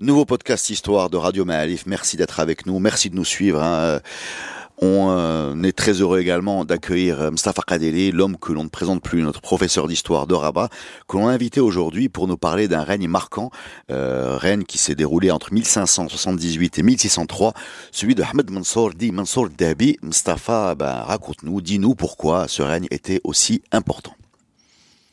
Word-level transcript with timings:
Nouveau 0.00 0.24
podcast 0.24 0.70
Histoire 0.70 1.10
de 1.10 1.18
Radio 1.18 1.44
Maalif. 1.44 1.84
Merci 1.84 2.16
d'être 2.16 2.40
avec 2.40 2.64
nous. 2.64 2.78
Merci 2.78 3.10
de 3.10 3.16
nous 3.16 3.24
suivre. 3.26 3.62
hein. 3.62 4.00
On 4.78 5.10
euh, 5.10 5.62
est 5.62 5.76
très 5.76 5.92
heureux 5.92 6.20
également 6.20 6.64
d'accueillir 6.64 7.20
euh, 7.20 7.30
Mustafa 7.30 7.60
Kadeli, 7.66 8.10
l'homme 8.10 8.38
que 8.38 8.54
l'on 8.54 8.64
ne 8.64 8.70
présente 8.70 9.02
plus, 9.02 9.20
notre 9.20 9.42
professeur 9.42 9.88
d'histoire 9.88 10.26
de 10.26 10.32
Rabat, 10.32 10.70
que 11.06 11.18
l'on 11.18 11.28
a 11.28 11.32
invité 11.32 11.60
aujourd'hui 11.60 12.08
pour 12.08 12.28
nous 12.28 12.38
parler 12.38 12.66
d'un 12.66 12.82
règne 12.82 13.08
marquant, 13.08 13.50
euh, 13.90 14.38
règne 14.38 14.62
qui 14.62 14.78
s'est 14.78 14.94
déroulé 14.94 15.30
entre 15.30 15.52
1578 15.52 16.78
et 16.78 16.82
1603, 16.82 17.52
celui 17.92 18.14
de 18.14 18.22
Ahmed 18.22 18.50
Mansour, 18.50 18.94
dit 18.94 19.12
Mansour 19.12 19.50
Dabi. 19.50 19.98
Mustafa, 20.02 20.74
ben, 20.76 21.02
raconte-nous, 21.02 21.60
dis-nous 21.60 21.94
pourquoi 21.94 22.48
ce 22.48 22.62
règne 22.62 22.86
était 22.90 23.20
aussi 23.22 23.60
important. 23.72 24.14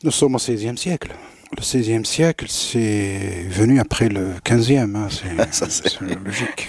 Nous 0.02 0.12
sommes 0.12 0.36
au 0.36 0.38
XVIe 0.38 0.78
siècle. 0.78 1.14
Le 1.56 1.62
XVIe 1.62 2.04
siècle, 2.04 2.46
c'est 2.48 3.46
venu 3.48 3.80
après 3.80 4.08
le 4.08 4.34
XVe, 4.44 4.94
hein, 4.94 5.08
c'est 5.10 6.00
logique. 6.24 6.68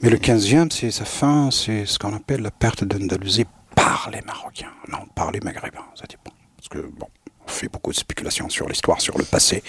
Mais 0.00 0.10
le 0.10 0.18
XVe, 0.18 0.68
c'est 0.70 0.90
sa 0.92 1.04
fin, 1.04 1.50
c'est 1.50 1.86
ce 1.86 1.98
qu'on 1.98 2.14
appelle 2.14 2.40
la 2.42 2.52
perte 2.52 2.84
d'Andalousie 2.84 3.46
par 3.74 4.10
les 4.12 4.20
Marocains, 4.22 4.72
non 4.90 4.98
par 5.14 5.32
les 5.32 5.40
Maghrébins, 5.40 5.86
ça 5.96 6.04
dépend. 6.08 6.30
Parce 6.56 6.68
que, 6.68 6.78
bon, 6.78 7.06
on 7.46 7.48
fait 7.50 7.68
beaucoup 7.68 7.90
de 7.90 7.96
spéculations 7.96 8.48
sur 8.48 8.68
l'histoire, 8.68 9.00
sur 9.00 9.18
le 9.18 9.24
passé, 9.24 9.62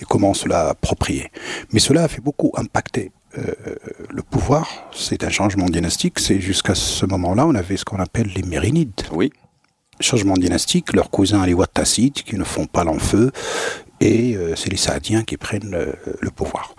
et 0.00 0.04
comment 0.04 0.34
cela 0.34 0.68
approprier. 0.68 1.30
Mais 1.72 1.80
cela 1.80 2.04
a 2.04 2.08
fait 2.08 2.20
beaucoup 2.20 2.52
impacter 2.56 3.10
euh, 3.38 3.54
le 4.10 4.22
pouvoir. 4.22 4.68
C'est 4.92 5.24
un 5.24 5.30
changement 5.30 5.66
dynastique, 5.66 6.18
c'est 6.18 6.40
jusqu'à 6.40 6.74
ce 6.74 7.06
moment-là, 7.06 7.46
on 7.46 7.54
avait 7.54 7.76
ce 7.76 7.84
qu'on 7.84 8.00
appelle 8.00 8.30
les 8.34 8.42
Mérinides 8.42 9.02
Oui. 9.12 9.32
Changement 10.00 10.34
dynastique, 10.34 10.92
leurs 10.92 11.10
cousins 11.10 11.44
les 11.46 11.54
Wattassides 11.54 12.22
qui 12.22 12.36
ne 12.36 12.44
font 12.44 12.66
pas 12.66 12.84
long 12.84 12.98
feu, 12.98 13.30
et 14.00 14.36
euh, 14.36 14.54
c'est 14.54 14.70
les 14.70 14.76
Saadiens 14.76 15.24
qui 15.24 15.36
prennent 15.36 15.70
le, 15.72 15.94
le 16.20 16.30
pouvoir. 16.30 16.74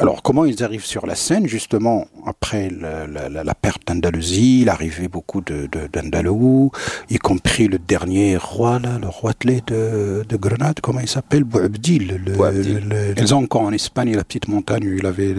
Alors 0.00 0.22
comment 0.22 0.44
ils 0.44 0.62
arrivent 0.62 0.84
sur 0.84 1.06
la 1.06 1.14
scène? 1.14 1.46
Justement, 1.46 2.06
après 2.26 2.68
la, 2.70 3.06
la- 3.06 3.28
la- 3.30 3.54
perte 3.54 3.82
d'Andalousie, 3.86 4.64
l'arrivée 4.66 5.08
beaucoup 5.08 5.40
de, 5.40 5.66
de- 5.72 5.88
d'Andalous, 5.90 6.70
y 7.08 7.16
compris 7.16 7.68
le 7.68 7.78
dernier 7.78 8.36
roi, 8.36 8.78
là, 8.78 8.98
le 9.00 9.08
roi 9.08 9.32
de, 9.66 10.24
de 10.28 10.36
Grenade, 10.36 10.80
comment 10.82 11.00
il 11.00 11.08
s'appelle? 11.08 11.44
Boabdil. 11.44 12.20
Le, 12.26 12.32
Boabdil. 12.36 12.86
le- 12.86 13.12
les 13.14 13.32
Ancons 13.32 13.64
en 13.64 13.72
Espagne, 13.72 14.14
la 14.14 14.24
petite 14.24 14.48
montagne 14.48 14.86
où 14.88 14.92
il 14.94 15.06
avait 15.06 15.34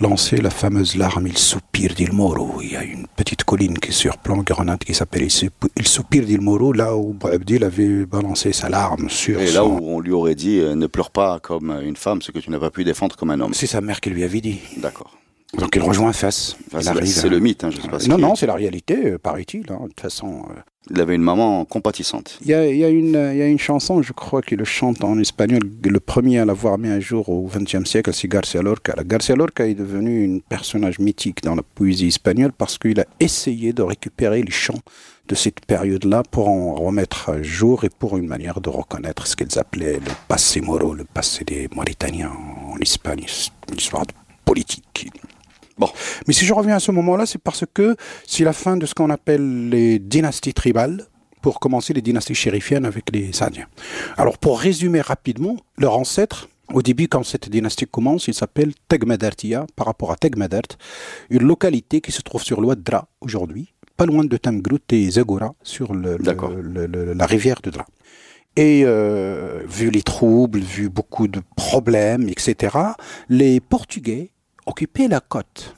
lancé 0.00 0.36
la 0.38 0.50
fameuse 0.50 0.96
larme 0.96 1.26
Il 1.26 1.36
soupire 1.38 1.94
d'Il 1.94 2.12
Moro. 2.12 2.60
Il 2.62 2.72
y 2.72 2.76
a 2.76 2.84
une 2.84 3.06
petite 3.16 3.44
colline 3.44 3.78
qui 3.78 3.92
surplombe 3.92 4.44
Grenade 4.44 4.78
qui 4.84 4.94
s'appelle 4.94 5.22
Il 5.22 5.30
Soup- 5.30 5.68
Il 5.76 5.86
soupire 5.86 6.24
d'Il 6.24 6.40
Moro, 6.40 6.72
là 6.72 6.96
où 6.96 7.12
Boabdil 7.12 7.64
avait 7.64 8.06
balancé 8.06 8.52
sa 8.52 8.68
larme 8.68 9.08
sur 9.10 9.40
Et 9.40 9.48
son... 9.48 9.54
là 9.54 9.64
où 9.64 9.78
on 9.82 10.00
lui 10.00 10.12
aurait 10.12 10.34
dit 10.34 10.60
euh, 10.60 10.74
ne 10.74 10.86
pleure 10.86 11.10
pas 11.10 11.40
comme 11.40 11.70
une 11.84 11.96
femme, 11.96 12.22
ce 12.22 12.30
que 12.30 12.38
tu 12.38 12.50
n'as 12.50 12.58
pas 12.60 12.70
pu 12.70 12.84
défendre 12.84 13.16
comme 13.16 13.30
un 13.30 13.40
homme. 13.40 13.54
C'est 13.54 13.66
sa 13.66 13.80
mère 13.80 14.00
qui 14.00 14.10
lui 14.10 14.24
avait 14.24 14.40
dit. 14.40 14.60
D'accord. 14.78 15.17
Donc 15.56 15.74
il 15.76 15.82
rejoint. 15.82 16.10
Enfin, 16.10 16.28
Il 16.28 17.06
c'est, 17.06 17.28
le 17.28 17.38
mythe, 17.38 17.64
hein, 17.64 17.70
je 17.70 17.80
sais 17.80 17.88
pas. 17.88 17.98
ce 17.98 18.08
Non, 18.08 18.16
qui- 18.16 18.22
non, 18.22 18.34
c'est 18.34 18.46
la 18.46 18.54
réalité, 18.54 19.12
euh, 19.12 19.18
paraît-il. 19.18 19.64
hein. 19.70 19.78
De 19.82 19.88
toute 19.88 20.00
façon, 20.00 20.42
euh, 20.50 20.60
Il 20.90 21.00
avait 21.00 21.14
une 21.14 21.22
maman 21.22 21.64
compatissante. 21.64 22.38
il 22.42 22.48
y 22.48 22.54
a, 22.54 22.66
il 22.66 22.76
y, 22.76 22.84
a 22.84 22.88
une, 22.90 23.16
euh, 23.16 23.32
il 23.32 23.38
y 23.38 23.42
a 23.42 23.46
une 23.46 23.58
chanson, 23.58 24.02
je 24.02 24.12
crois, 24.12 24.42
qu'il 24.42 24.58
le 24.58 24.64
chante 24.66 25.02
en 25.04 25.18
espagnol. 25.18 25.60
Le 25.82 26.00
premier 26.00 26.38
à 26.38 26.44
l'avoir 26.44 26.76
mis 26.76 26.88
un 26.88 27.00
jour 27.00 27.28
au 27.30 27.46
XXe 27.48 27.84
siècle, 27.88 28.12
c'est 28.12 28.28
Garcia 28.28 28.60
Lorca. 28.60 28.92
La 28.96 29.04
Garcia 29.04 29.34
Lorca 29.36 29.66
est 29.66 29.74
devenu 29.74 30.36
un 30.36 30.38
personnage 30.46 30.98
mythique 30.98 31.42
dans 31.42 31.54
la 31.54 31.62
poésie 31.62 32.08
espagnole 32.08 32.52
parce 32.52 32.76
qu'il 32.76 33.00
a 33.00 33.06
essayé 33.18 33.72
de 33.72 33.80
récupérer 33.82 34.42
les 34.42 34.50
chants 34.52 34.80
de 35.28 35.34
cette 35.34 35.64
période-là 35.66 36.22
pour 36.30 36.48
en 36.48 36.74
remettre 36.74 37.30
à 37.30 37.42
jour 37.42 37.84
et 37.84 37.90
pour 37.90 38.16
une 38.18 38.26
manière 38.26 38.60
de 38.60 38.68
reconnaître 38.70 39.26
ce 39.26 39.34
qu'ils 39.36 39.58
appelaient 39.58 39.94
le 39.96 40.12
passé 40.26 40.60
moro, 40.60 40.92
le 40.94 41.04
passé 41.04 41.44
des 41.44 41.68
Mauritaniens 41.74 42.32
en 42.66 42.78
Espagne. 42.80 43.24
C'est 43.26 43.50
une 43.70 43.78
histoire 43.78 44.06
de 44.06 44.12
politique. 44.46 45.08
Bon. 45.78 45.88
Mais 46.26 46.34
si 46.34 46.44
je 46.44 46.52
reviens 46.52 46.76
à 46.76 46.80
ce 46.80 46.90
moment-là, 46.92 47.26
c'est 47.26 47.38
parce 47.40 47.64
que 47.72 47.96
c'est 48.26 48.44
la 48.44 48.52
fin 48.52 48.76
de 48.76 48.84
ce 48.86 48.94
qu'on 48.94 49.10
appelle 49.10 49.68
les 49.68 49.98
dynasties 49.98 50.54
tribales, 50.54 51.06
pour 51.40 51.60
commencer 51.60 51.94
les 51.94 52.02
dynasties 52.02 52.34
chérifiennes 52.34 52.84
avec 52.84 53.12
les 53.12 53.32
Saadiens. 53.32 53.68
Alors, 54.16 54.38
pour 54.38 54.58
résumer 54.58 55.00
rapidement, 55.00 55.56
leur 55.76 55.96
ancêtre, 55.96 56.48
au 56.74 56.82
début, 56.82 57.06
quand 57.06 57.22
cette 57.24 57.48
dynastie 57.48 57.86
commence, 57.86 58.26
il 58.26 58.34
s'appelle 58.34 58.72
Tegmadartia, 58.88 59.64
par 59.76 59.86
rapport 59.86 60.10
à 60.10 60.16
Tegmadert, 60.16 60.62
une 61.30 61.44
localité 61.44 62.00
qui 62.00 62.10
se 62.10 62.22
trouve 62.22 62.42
sur 62.42 62.60
l'Ouadra 62.60 63.08
aujourd'hui, 63.20 63.72
pas 63.96 64.04
loin 64.04 64.24
de 64.24 64.36
Tamgrout 64.36 64.80
et 64.92 65.08
Zagora, 65.10 65.54
sur 65.62 65.94
le- 65.94 66.16
le- 66.16 66.24
D'accord. 66.24 66.50
le- 66.50 66.86
le- 66.86 67.12
la 67.14 67.26
rivière 67.26 67.60
de 67.62 67.70
Dra. 67.70 67.86
Et 68.56 68.82
euh, 68.84 69.62
vu 69.68 69.90
les 69.90 70.02
troubles, 70.02 70.58
vu 70.58 70.88
beaucoup 70.88 71.28
de 71.28 71.40
problèmes, 71.54 72.28
etc., 72.28 72.76
les 73.28 73.60
Portugais 73.60 74.32
occupaient 74.68 75.08
la 75.08 75.20
côte. 75.20 75.74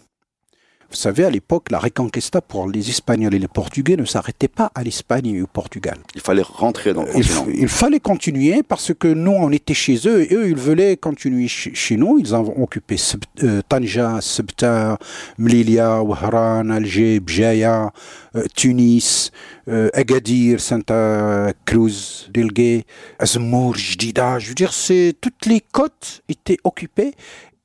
Vous 0.91 0.97
savez, 0.97 1.25
à 1.25 1.31
l'époque, 1.31 1.71
la 1.71 1.79
Reconquista 1.79 2.41
pour 2.41 2.69
les 2.69 2.91
Espagnols 2.91 3.33
et 3.37 3.39
les 3.39 3.47
Portugais 3.47 3.97
ne 3.97 4.05
s'arrêtait 4.05 4.49
pas 4.49 4.73
à 4.75 4.83
l'Espagne 4.83 5.27
et 5.27 5.41
au 5.41 5.47
Portugal. 5.47 5.97
Il 6.17 6.21
fallait 6.21 6.43
rentrer 6.43 6.93
dans 6.93 7.03
le 7.05 7.11
Il, 7.11 7.25
continent. 7.29 7.47
il 7.57 7.69
fallait 7.69 8.01
continuer 8.01 8.65
parce 8.65 8.93
que 8.93 9.07
nous, 9.07 9.31
on 9.31 9.53
était 9.53 9.73
chez 9.73 10.01
eux 10.09 10.23
et 10.23 10.35
eux, 10.35 10.49
ils 10.49 10.57
voulaient 10.57 10.97
continuer 10.97 11.47
chez, 11.47 11.73
chez 11.77 11.97
nous. 11.97 12.19
Ils 12.19 12.35
ont 12.35 12.61
occupé 12.61 12.97
euh, 13.45 13.63
Tanja, 13.69 14.21
Sebta, 14.21 14.99
Mlilia, 15.39 16.03
Wahran, 16.03 16.71
Alger, 16.71 17.21
Bjaya, 17.21 17.93
euh, 18.35 18.43
Tunis, 18.57 19.31
euh, 19.69 19.91
Agadir, 19.95 20.59
Santa 20.59 21.53
Cruz, 21.67 22.29
Delgué, 22.35 22.85
Azmour, 23.21 23.77
Jdida. 23.77 24.41
Je 24.41 24.49
veux 24.49 24.55
dire, 24.55 24.73
toutes 25.21 25.47
les 25.47 25.61
côtes 25.61 26.23
étaient 26.29 26.59
occupées. 26.65 27.13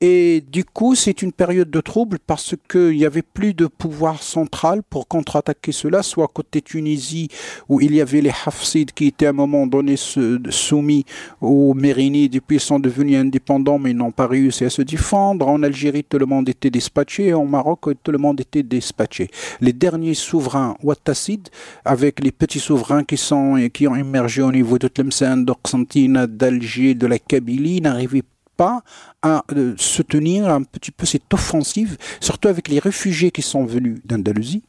Et 0.01 0.43
du 0.51 0.65
coup, 0.65 0.93
c'est 0.93 1.21
une 1.21 1.31
période 1.31 1.71
de 1.71 1.79
trouble 1.79 2.19
parce 2.19 2.53
qu'il 2.69 2.97
n'y 2.97 3.05
avait 3.05 3.21
plus 3.21 3.53
de 3.53 3.65
pouvoir 3.65 4.21
central 4.21 4.83
pour 4.83 5.07
contre-attaquer 5.07 5.71
cela, 5.71 6.03
soit 6.03 6.27
côté 6.27 6.61
Tunisie, 6.61 7.29
où 7.69 7.79
il 7.79 7.95
y 7.95 8.01
avait 8.01 8.19
les 8.19 8.33
Hafsides 8.45 8.91
qui 8.91 9.07
étaient 9.07 9.25
à 9.25 9.29
un 9.29 9.33
moment 9.33 9.65
donné 9.67 9.95
soumis 9.95 11.05
aux 11.39 11.73
Mérinides 11.73 12.35
et 12.35 12.41
puis 12.41 12.59
sont 12.59 12.79
devenus 12.79 13.17
indépendants 13.17 13.79
mais 13.79 13.91
ils 13.91 13.97
n'ont 13.97 14.11
pas 14.11 14.27
réussi 14.27 14.65
à 14.65 14.69
se 14.69 14.81
défendre. 14.81 15.47
En 15.47 15.63
Algérie, 15.63 16.03
tout 16.03 16.17
le 16.17 16.25
monde 16.25 16.49
était 16.49 16.69
dispatché 16.69 17.33
en 17.33 17.45
Maroc, 17.45 17.85
tout 18.03 18.11
le 18.11 18.17
monde 18.17 18.41
était 18.41 18.63
dispatché. 18.63 19.29
Les 19.61 19.73
derniers 19.73 20.13
souverains 20.13 20.75
Wattassides, 20.83 21.47
avec 21.85 22.21
les 22.21 22.33
petits 22.33 22.59
souverains 22.59 23.05
qui, 23.05 23.15
sont, 23.15 23.69
qui 23.73 23.87
ont 23.87 23.95
émergé 23.95 24.41
au 24.41 24.51
niveau 24.51 24.77
de 24.77 24.89
Tlemcen, 24.89 25.45
de 25.45 26.25
d'Alger, 26.25 26.95
de 26.95 27.07
la 27.07 27.17
Kabylie, 27.17 27.79
n'arrivaient 27.79 28.23
pas 28.57 28.81
à 29.21 29.43
euh, 29.55 29.73
soutenir 29.77 30.49
un 30.49 30.63
petit 30.63 30.91
peu 30.91 31.05
cette 31.05 31.33
offensive, 31.33 31.97
surtout 32.19 32.47
avec 32.47 32.67
les 32.67 32.79
réfugiés 32.79 33.31
qui 33.31 33.41
sont 33.41 33.65
venus 33.65 33.99
d'Andalousie, 34.05 34.63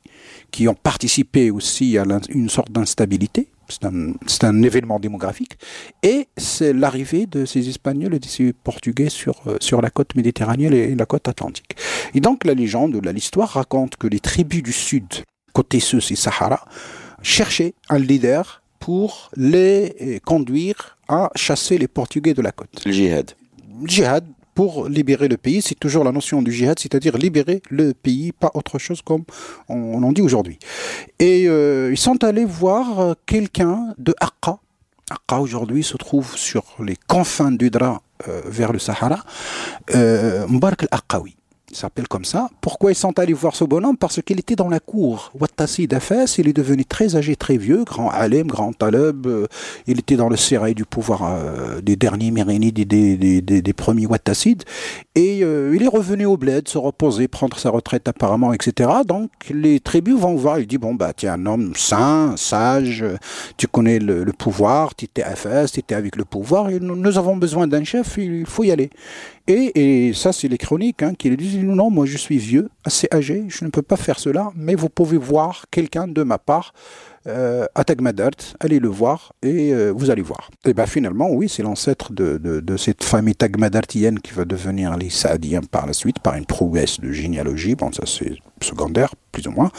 qui 0.51 0.69
ont 0.69 0.75
participé 0.75 1.51
aussi 1.51 1.99
à 1.99 2.05
une 2.29 2.49
sorte 2.49 2.71
d'instabilité. 2.73 3.49
C'est 3.69 4.45
un, 4.45 4.63
événement 4.63 5.01
démographique. 5.01 5.59
Et 6.03 6.29
c'est 6.37 6.73
l'arrivée 6.73 7.27
de 7.27 7.45
ces 7.45 7.69
Espagnols 7.69 8.15
et 8.15 8.21
de 8.21 8.25
ces 8.27 8.53
Portugais 8.53 9.09
sur, 9.09 9.35
euh, 9.49 9.57
sur 9.61 9.83
la 9.83 9.91
côte 9.91 10.15
méditerranéenne 10.15 10.73
et 10.73 10.95
la 10.95 11.05
côte 11.07 11.27
atlantique. 11.27 11.77
Et 12.15 12.21
donc 12.21 12.45
la 12.45 12.55
légende, 12.55 13.05
la- 13.05 13.13
l'histoire 13.13 13.49
raconte 13.51 13.97
que 13.97 14.07
les 14.07 14.21
tribus 14.21 14.63
du 14.63 14.73
sud, 14.73 15.09
côté 15.53 15.81
Sus 15.81 16.13
et 16.13 16.17
Sahara, 16.17 16.65
cherchaient 17.23 17.75
un 17.89 17.99
leader 17.99 18.63
pour 18.79 19.31
les 19.37 19.97
euh, 20.01 20.19
conduire 20.25 20.97
à 21.09 21.31
chasser 21.35 21.77
les 21.77 21.89
Portugais 21.89 22.35
de 22.35 22.43
la 22.43 22.53
côte 22.53 22.85
Le 22.85 22.93
djihad. 22.93 23.33
Djihad 23.85 24.25
pour 24.55 24.89
libérer 24.89 25.29
le 25.29 25.37
pays, 25.37 25.61
c'est 25.61 25.79
toujours 25.79 26.03
la 26.03 26.13
notion 26.13 26.41
du 26.41 26.51
djihad, 26.51 26.79
c'est-à-dire 26.79 27.19
libérer 27.19 27.61
le 27.69 27.93
pays, 27.93 28.33
pas 28.33 28.51
autre 28.55 28.79
chose 28.79 29.03
comme 29.03 29.25
on, 29.69 30.03
en 30.03 30.13
dit 30.13 30.23
aujourd'hui. 30.23 30.59
Et 31.19 31.47
euh, 31.47 31.91
ils 31.93 31.99
sont 31.99 32.25
allés 32.25 32.47
voir 32.47 33.01
euh, 33.01 33.15
quelqu'un 33.27 33.95
de 33.99 34.15
Aqqa. 34.19 34.59
Aqqa 35.11 35.41
aujourd'hui 35.41 35.83
se 35.83 35.99
trouve 35.99 36.35
sur 36.37 36.65
les 36.83 36.97
confins 37.07 37.53
du 37.53 37.69
Dra 37.69 38.01
euh, 38.29 38.41
vers 38.47 38.73
le 38.73 38.79
Sahara, 38.79 39.23
euh, 39.95 40.47
al-Aqawi. 40.47 41.37
S'appelle 41.77 42.09
comme 42.09 42.25
ça. 42.25 42.49
Pourquoi 42.61 42.93
ils 42.93 42.97
sont 42.97 43.19
allés 43.19 43.33
voir 43.33 43.55
ce 43.55 43.65
bonhomme? 43.65 43.97
Parce 43.97 44.21
qu'il 44.23 44.39
était 44.39 44.57
dans 44.57 44.69
la 44.69 44.81
cour. 44.81 45.33
Wattasi 45.39 45.87
d'Afès, 45.87 46.39
il 46.39 46.49
est 46.49 46.53
devenu 46.53 46.85
très 46.85 47.17
âgé, 47.17 47.37
très 47.37 47.57
vieux, 47.57 47.85
grand 47.85 48.11
Alem, 48.11 48.47
grand 48.47 48.73
Taleb. 48.73 49.27
Euh, 49.27 49.47
il 49.87 49.99
était 49.99 50.17
dans 50.17 50.29
le 50.29 50.37
sérail 50.37 50.75
du 50.75 50.85
pouvoir 50.85 51.23
euh, 51.25 51.81
des 51.81 51.97
derniers 51.97 52.31
Mérinides, 52.31 52.75
des, 52.75 53.17
des, 53.17 53.41
des, 53.41 53.73
premiers 53.73 54.07
Wattassides. 54.07 54.65
Et 55.15 55.43
euh, 55.43 55.75
il 55.75 55.83
est 55.83 55.89
revenu 55.89 56.27
au 56.27 56.37
bled, 56.37 56.69
se 56.69 56.79
reposer, 56.79 57.29
prendre 57.29 57.59
sa 57.59 57.71
retraite 57.71 58.09
apparemment, 58.09 58.53
etc. 58.53 58.91
Donc 59.07 59.31
les 59.51 59.81
tribus 59.81 60.17
vont 60.17 60.35
voir. 60.35 60.59
Il 60.59 60.67
dit 60.67 60.79
bon 60.79 60.95
bah 60.95 61.13
tu 61.13 61.27
un 61.29 61.47
homme 61.47 61.73
sain, 61.77 62.35
sage, 62.37 63.05
tu 63.57 63.67
connais 63.67 63.99
le, 63.99 64.25
pouvoir, 64.33 64.95
tu 64.95 65.07
étais 65.07 65.23
à 65.23 65.35
Fès, 65.37 65.73
tu 65.73 65.81
étais 65.81 65.95
avec 65.95 66.17
le 66.17 66.25
pouvoir. 66.25 66.71
Nous 66.71 67.19
avons 67.19 67.37
besoin 67.37 67.67
d'un 67.67 67.85
chef, 67.85 68.17
il 68.19 68.47
faut 68.47 68.65
y 68.65 68.71
aller. 68.71 68.91
Et, 69.49 70.13
ça, 70.13 70.33
c'est 70.33 70.49
les 70.49 70.59
chroniques 70.59 71.03
hein, 71.03 71.15
qui 71.15 71.35
disent 71.37 71.59
non, 71.59 71.91
moi 71.91 72.05
je 72.05 72.17
suis 72.17 72.39
vieux, 72.39 72.69
assez 72.85 73.07
âgé, 73.13 73.45
je 73.49 73.65
ne 73.65 73.71
peux 73.71 73.83
pas 73.83 73.97
faire 73.97 74.19
cela, 74.19 74.51
mais 74.57 74.75
vous 74.75 74.89
pouvez 74.89 75.19
voir 75.19 75.67
quelqu'un 75.71 76.09
de 76.09 76.23
ma 76.25 76.39
part 76.39 76.73
euh, 77.29 77.67
à 77.75 77.85
Tagmadart, 77.85 78.57
allez 78.59 78.81
le 78.81 78.89
voir 78.89 79.33
et 79.43 79.73
euh, 79.73 79.93
vous 79.95 80.11
allez 80.11 80.23
voir. 80.23 80.51
Et 80.65 80.75
bien 80.75 80.87
finalement, 80.87 81.31
oui, 81.31 81.49
c'est 81.49 81.63
l'ancêtre 81.63 82.13
de, 82.13 82.39
de, 82.39 82.77
cette 82.77 83.05
famille 83.05 83.37
tagmadartienne 83.37 84.21
qui 84.21 84.33
va 84.33 84.45
devenir 84.45 84.97
les 84.97 85.11
Saadiens 85.11 85.61
par 85.61 85.87
la 85.87 85.93
suite, 85.93 86.19
par 86.19 86.35
une 86.35 86.47
prouesse 86.47 87.01
de 87.01 87.13
généalogie, 87.13 87.77
bon 87.77 87.93
ça 87.93 88.03
c'est 88.05 88.37
secondaire 88.61 89.15
plus 89.31 89.47
ou 89.47 89.53
moins, 89.53 89.71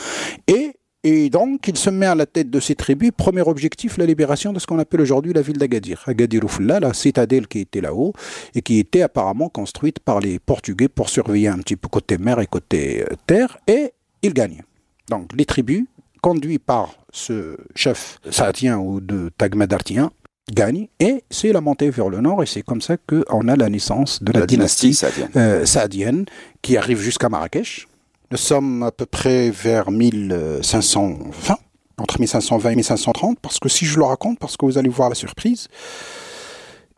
et 0.48 0.77
et 1.04 1.30
donc, 1.30 1.68
il 1.68 1.78
se 1.78 1.90
met 1.90 2.06
à 2.06 2.16
la 2.16 2.26
tête 2.26 2.50
de 2.50 2.60
ces 2.60 2.76
tribus. 2.76 3.12
Premier 3.16 3.42
objectif, 3.42 3.98
la 3.98 4.06
libération 4.06 4.52
de 4.52 4.60
ce 4.60 4.66
qu'on 4.66 4.80
appelle 4.80 5.02
aujourd'hui 5.02 5.32
la 5.32 5.42
ville 5.42 5.58
d'Agadir. 5.58 6.04
Agadir 6.08 6.44
Oufla, 6.44 6.80
la 6.80 6.94
citadelle 6.94 7.48
qui 7.48 7.60
était 7.60 7.82
là-haut 7.82 8.14
et 8.56 8.62
qui 8.62 8.80
était 8.80 9.04
apparemment 9.04 9.50
construite 9.50 10.00
par 10.00 10.20
les 10.20 10.40
Portugais 10.40 10.88
pour 10.88 11.10
surveiller 11.10 11.50
un 11.50 11.60
petit 11.60 11.76
peu 11.76 11.88
côté 11.88 12.18
mer 12.18 12.40
et 12.40 12.48
côté 12.48 13.04
euh, 13.04 13.16
terre. 13.28 13.58
Et 13.68 13.94
il 14.24 14.34
gagne. 14.34 14.64
Donc, 15.10 15.32
les 15.38 15.46
tribus, 15.46 15.86
conduits 16.22 16.60
par 16.60 16.96
ce 17.14 17.58
chef 17.76 18.20
saadien 18.30 18.78
ou 18.80 19.00
de 19.00 19.30
Tagmadartien, 19.38 20.12
gagnent 20.52 20.88
et 21.00 21.24
c'est 21.30 21.52
la 21.52 21.62
montée 21.62 21.90
vers 21.90 22.10
le 22.10 22.22
nord 22.22 22.42
et 22.42 22.46
c'est 22.46 22.62
comme 22.62 22.82
ça 22.82 22.96
qu'on 22.98 23.48
a 23.48 23.56
la 23.56 23.70
naissance 23.70 24.24
de 24.24 24.32
la, 24.32 24.46
dynastie, 24.46 24.94
saadienne 24.94 26.22
euh, 26.22 26.26
qui 26.62 26.78
arrive 26.78 27.00
jusqu'à 27.00 27.28
Marrakech 27.30 27.88
nous 28.30 28.38
sommes 28.38 28.84
à 28.84 28.92
peu 28.92 29.06
près 29.06 29.50
vers 29.50 29.90
1520, 29.90 31.56
entre 31.98 32.20
1520 32.20 32.70
et 32.70 32.76
1530, 32.76 33.40
parce 33.40 33.60
que 33.60 33.70
si 33.70 33.86
je 33.86 33.98
le 33.98 34.04
raconte, 34.04 34.38
parce 34.40 34.58
que 34.58 34.66
vous 34.66 34.78
allez 34.78 34.90
voir 34.90 35.10
la 35.10 35.16
surprise. 35.16 35.68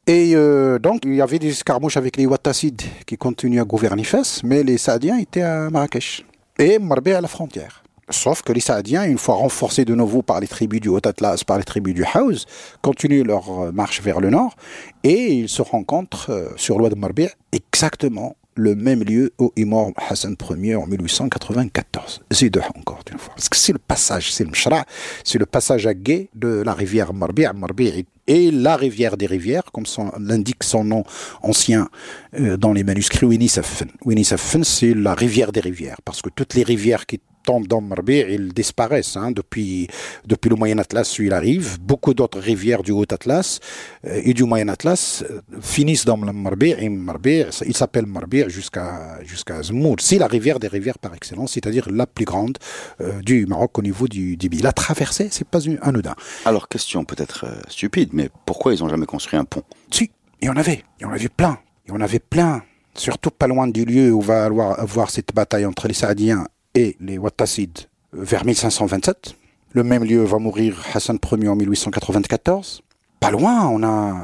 Et 0.08 0.31
euh, 0.34 0.80
donc, 0.80 1.02
il 1.06 1.14
y 1.14 1.22
avait 1.22 1.38
des 1.38 1.50
escarmouches 1.50 1.98
avec 1.98 2.18
les 2.18 2.26
Wattassides 2.26 2.81
qui 3.06 3.16
continuaient 3.16 3.62
à 3.62 3.66
gouverner 3.66 4.04
Fès, 4.04 4.42
mais 4.44 4.64
les 4.64 4.80
Saadiens 4.80 5.20
étaient 5.20 5.44
à 5.44 5.70
Marrakech 5.70 6.26
et 6.58 6.80
Marbé 6.80 7.14
à 7.14 7.22
la 7.22 7.28
frontière. 7.28 7.84
Sauf 8.10 8.42
que 8.42 8.52
les 8.52 8.60
Saadiens, 8.60 9.04
une 9.04 9.20
fois 9.20 9.36
renforcés 9.36 9.86
de 9.86 9.94
nouveau 9.94 10.24
par 10.24 10.40
les 10.40 10.48
tribus 10.48 10.81
du 10.81 10.90
Haut-Atlas, 10.90 11.44
par 11.44 11.60
les 11.60 11.64
tribus 11.64 11.94
du 11.94 12.04
Haouz, 12.04 12.48
continuent 12.81 13.24
leur 13.24 13.72
marche 13.72 14.02
vers 14.02 14.20
le 14.20 14.31
nord 14.31 14.56
et 15.04 15.31
ils 15.31 15.50
se 15.50 15.62
rencontrent 15.62 16.31
euh, 16.31 16.50
sur 16.56 16.80
l'ouest 16.80 16.96
de 16.96 17.00
Marbé 17.00 17.30
exactement 17.52 18.36
le 18.59 18.75
même 18.75 19.03
lieu 19.03 19.31
est 19.56 19.65
mort 19.65 19.91
Hassan 19.95 20.35
Ier 20.57 20.75
en 20.75 20.85
1894. 20.85 22.21
Zidouh 22.31 22.59
encore 22.75 23.00
une 23.11 23.17
fois. 23.17 23.33
Parce 23.35 23.50
que 23.50 23.57
c'est 23.57 23.73
le 23.73 23.79
passage, 23.79 24.31
c'est 24.33 24.44
le 24.44 24.51
mshra, 24.51 24.85
c'est 25.23 25.39
le 25.39 25.45
passage 25.45 25.88
à 25.88 25.94
gué 25.94 26.29
de 26.35 26.61
la 26.65 26.73
rivière 26.73 27.13
Marbi' 27.13 27.45
Marbi' 27.56 28.06
et 28.27 28.51
la 28.51 28.75
rivière 28.75 29.17
des 29.17 29.25
rivières, 29.25 29.63
comme 29.71 29.85
l'indique 30.19 30.63
son 30.63 30.83
nom 30.83 31.03
ancien 31.41 31.89
euh, 32.39 32.57
dans 32.57 32.73
les 32.73 32.83
manuscrits 32.83 33.25
Winnisafen. 33.25 33.89
Winnisafen, 34.06 34.63
c'est 34.63 34.94
la 34.94 35.15
rivière 35.15 35.51
des 35.51 35.61
rivières, 35.61 35.97
parce 36.06 36.21
que 36.21 36.29
toutes 36.29 36.53
les 36.53 36.63
rivières 36.63 37.06
qui 37.06 37.19
dans 37.60 37.81
Marbi, 37.81 38.19
ils 38.30 38.54
disparaissent. 38.54 39.18
Hein, 39.18 39.31
depuis, 39.31 39.88
depuis 40.25 40.50
le 40.50 40.56
Moyen 40.56 40.78
Atlas, 40.78 41.18
il 41.19 41.34
arrive. 41.34 41.80
Beaucoup 41.80 42.13
d'autres 42.13 42.40
rivières 42.40 42.84
du 42.84 42.92
Haut 42.92 43.06
Atlas 43.10 43.60
euh, 44.06 44.22
et 44.24 44.34
du 44.34 44.44
Moyen 44.44 44.68
Atlas 44.68 45.24
euh, 45.30 45.42
finissent 45.62 46.06
dans 46.06 46.18
Marbi. 46.18 46.75
Et 46.78 46.90
Marbi, 46.90 47.44
il 47.66 47.75
s'appelle 47.75 48.06
Marbi 48.06 48.44
jusqu'à 48.48 49.19
jusqu'à 49.24 49.63
Zmour. 49.63 49.96
C'est 50.00 50.19
la 50.19 50.28
rivière 50.28 50.60
des 50.60 50.68
rivières 50.68 51.00
par 51.00 51.13
excellence, 51.16 51.54
c'est-à-dire 51.54 51.90
la 51.92 52.06
plus 52.06 52.25
grande 52.25 52.57
euh, 53.01 53.22
du 53.22 53.46
Maroc 53.46 53.78
au 53.80 53.81
niveau 53.81 54.07
du 54.07 54.38
Débit. 54.38 54.62
La 54.62 54.74
traversée, 54.74 55.30
c'est 55.31 55.48
pas 55.48 55.60
anodin. 55.81 56.16
Alors, 56.45 56.68
question 56.68 57.04
peut-être 57.06 57.45
stupide, 57.68 58.10
mais 58.13 58.30
pourquoi 58.45 58.74
ils 58.74 58.81
n'ont 58.81 58.90
jamais 58.90 59.06
construit 59.07 59.40
un 59.40 59.45
pont? 59.45 59.63
Si, 59.92 60.12
il 60.42 60.45
y 60.45 60.50
en 60.50 60.57
avait. 60.57 60.84
Il 61.00 61.04
y 61.04 61.06
en 61.06 61.12
avait 61.12 61.30
plein. 61.30 61.57
Il 61.86 61.94
y 61.94 61.98
en 61.98 62.02
avait 62.02 62.19
plein 62.19 62.62
surtout 62.95 63.31
pas 63.31 63.48
loin 63.48 63.68
du 63.68 63.86
lieu 63.86 64.12
où 64.12 64.22
va 64.22 64.45
avoir 64.45 65.10
cette 65.10 65.34
bataille 65.34 65.66
entre 65.66 65.88
les 65.88 65.94
Saadiens 65.94 66.45
et 66.75 66.95
les 67.00 67.18
Wattassides 67.18 67.80
vers 68.13 68.45
1527. 68.45 69.36
Le 69.74 69.83
même 69.83 70.04
lieu 70.04 70.24
va 70.24 70.39
mourir 70.39 70.83
Hassan 70.94 71.19
Ier 71.31 71.48
en 71.48 71.56
1894. 71.56 72.81
Pas 73.19 73.31
loin, 73.31 73.68
on 73.68 73.83
a, 73.83 74.16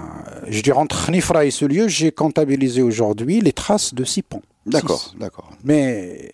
je 0.47 0.61
dirais 0.61 0.77
entre 0.77 1.11
Nifra 1.11 1.45
et 1.45 1.51
ce 1.51 1.65
lieu, 1.65 1.87
j'ai 1.87 2.11
comptabilisé 2.11 2.81
aujourd'hui 2.81 3.41
les 3.41 3.51
traces 3.51 3.93
de 3.93 4.03
six 4.03 4.21
ponts. 4.21 4.41
D'accord, 4.65 5.13
d'accord. 5.19 5.51
Mais 5.63 6.31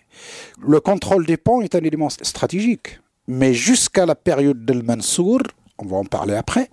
le 0.66 0.80
contrôle 0.80 1.26
des 1.26 1.36
ponts 1.36 1.60
est 1.60 1.74
un 1.74 1.80
élément 1.80 2.08
stratégique. 2.08 3.00
Mais 3.28 3.52
jusqu'à 3.52 4.06
la 4.06 4.14
période 4.14 4.64
del 4.64 4.82
Mansour, 4.82 5.40
on 5.78 5.86
va 5.86 5.96
en 5.96 6.04
parler 6.04 6.34
après, 6.34 6.70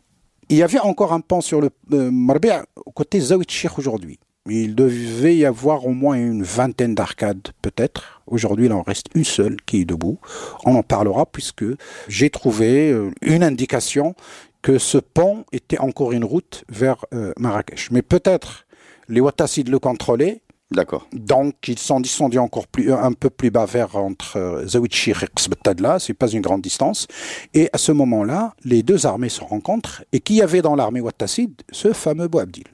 il 0.49 0.57
y 0.57 0.63
avait 0.63 0.79
encore 0.79 1.13
un 1.13 1.19
pont 1.19 1.41
sur 1.41 1.61
le 1.61 1.69
euh, 1.93 2.61
côté 2.95 3.19
Zawit 3.19 3.45
aujourd'hui. 3.77 4.19
Il 4.49 4.75
devait 4.75 5.35
y 5.35 5.45
avoir 5.45 5.85
au 5.85 5.93
moins 5.93 6.15
une 6.15 6.43
vingtaine 6.43 6.95
d'arcades, 6.95 7.49
peut-être. 7.61 8.21
Aujourd'hui, 8.27 8.65
il 8.65 8.73
en 8.73 8.81
reste 8.81 9.07
une 9.15 9.23
seule 9.23 9.57
qui 9.65 9.81
est 9.81 9.85
debout. 9.85 10.19
On 10.65 10.75
en 10.75 10.83
parlera 10.83 11.25
puisque 11.25 11.65
j'ai 12.07 12.29
trouvé 12.29 12.91
euh, 12.91 13.11
une 13.21 13.43
indication 13.43 14.15
que 14.61 14.77
ce 14.77 14.97
pont 14.97 15.45
était 15.51 15.79
encore 15.79 16.11
une 16.11 16.25
route 16.25 16.63
vers 16.69 17.05
euh, 17.13 17.33
Marrakech. 17.37 17.91
Mais 17.91 18.01
peut-être 18.01 18.65
les 19.07 19.21
Wattassides 19.21 19.69
le 19.69 19.79
contrôlaient. 19.79 20.41
D'accord. 20.71 21.07
Donc, 21.13 21.67
ils 21.67 21.79
sont 21.79 21.99
descendus 21.99 22.37
encore 22.37 22.67
plus, 22.67 22.93
un 22.93 23.13
peu 23.13 23.31
plus 23.31 23.49
bas 23.49 23.65
vers 23.65 23.95
entre 23.95 24.37
euh, 24.37 24.67
Zawitchir 24.67 25.23
et 25.23 25.27
Qsbetadla, 25.35 25.97
c'est 25.97 26.13
pas 26.13 26.27
une 26.27 26.41
grande 26.41 26.61
distance. 26.61 27.07
Et 27.55 27.69
à 27.73 27.79
ce 27.79 27.91
moment-là, 27.91 28.53
les 28.63 28.83
deux 28.83 29.07
armées 29.07 29.29
se 29.29 29.41
rencontrent. 29.41 30.03
Et 30.11 30.19
qui 30.19 30.35
y 30.35 30.41
avait 30.43 30.61
dans 30.61 30.75
l'armée 30.75 31.01
Wattasside 31.01 31.53
Ce 31.71 31.91
fameux 31.91 32.27
Boabdil. 32.27 32.65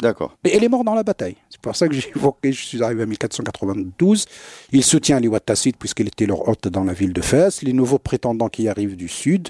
D'accord. 0.00 0.36
Et 0.44 0.56
elle 0.56 0.62
est 0.62 0.68
morte 0.68 0.84
dans 0.84 0.94
la 0.94 1.02
bataille. 1.02 1.36
C'est 1.50 1.60
pour 1.60 1.74
ça 1.74 1.88
que 1.88 1.94
j'ai 1.94 2.08
évoqué, 2.16 2.52
je 2.52 2.64
suis 2.64 2.82
arrivé 2.82 3.02
en 3.02 3.06
1492. 3.06 4.26
Il 4.72 4.84
soutient 4.84 5.18
les 5.18 5.26
Wattassides 5.28 5.76
puisqu'il 5.76 6.06
était 6.06 6.26
leur 6.26 6.48
hôte 6.48 6.68
dans 6.68 6.84
la 6.84 6.92
ville 6.92 7.12
de 7.12 7.20
Fès, 7.20 7.62
les 7.62 7.72
nouveaux 7.72 7.98
prétendants 7.98 8.48
qui 8.48 8.68
arrivent 8.68 8.96
du 8.96 9.08
sud. 9.08 9.48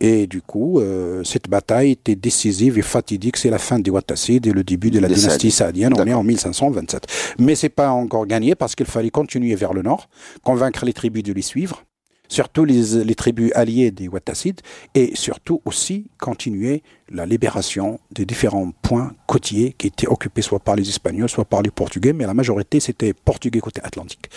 Et 0.00 0.26
du 0.26 0.40
coup, 0.40 0.80
euh, 0.80 1.22
cette 1.24 1.50
bataille 1.50 1.92
était 1.92 2.14
décisive 2.14 2.78
et 2.78 2.82
fatidique. 2.82 3.36
C'est 3.36 3.50
la 3.50 3.58
fin 3.58 3.78
des 3.78 3.90
Wattassides 3.90 4.46
et 4.46 4.52
le 4.52 4.64
début 4.64 4.90
de 4.90 5.00
la 5.00 5.08
dynastie 5.08 5.50
saadienne. 5.50 5.92
On 5.96 6.06
est 6.06 6.14
en 6.14 6.22
1527. 6.22 7.06
Mais 7.38 7.54
c'est 7.54 7.68
pas 7.68 7.90
encore 7.90 8.26
gagné 8.26 8.54
parce 8.54 8.74
qu'il 8.74 8.86
fallait 8.86 9.10
continuer 9.10 9.54
vers 9.54 9.74
le 9.74 9.82
nord, 9.82 10.08
convaincre 10.42 10.84
les 10.86 10.94
tribus 10.94 11.22
de 11.22 11.32
les 11.32 11.42
suivre 11.42 11.84
surtout 12.30 12.64
les, 12.64 13.14
tribus 13.14 13.50
alliées 13.54 13.90
des 13.90 14.08
Wattassides, 14.08 14.60
et 14.94 15.10
surtout 15.14 15.60
aussi 15.66 16.06
continuer 16.18 16.82
la 17.10 17.26
libération 17.26 18.00
des 18.12 18.24
différents 18.24 18.70
points 18.82 19.12
côtiers 19.26 19.74
qui 19.76 19.88
étaient 19.88 20.06
occupés 20.06 20.40
soit 20.40 20.60
par 20.60 20.76
les 20.76 20.88
Espagnols, 20.88 21.28
soit 21.28 21.44
par 21.44 21.60
les 21.60 21.70
Portugais, 21.70 22.12
mais 22.12 22.24
la 22.24 22.34
majorité 22.34 22.80
c'était 22.80 23.12
Portugais 23.12 23.60
côté 23.60 23.82
Atlantique, 23.84 24.30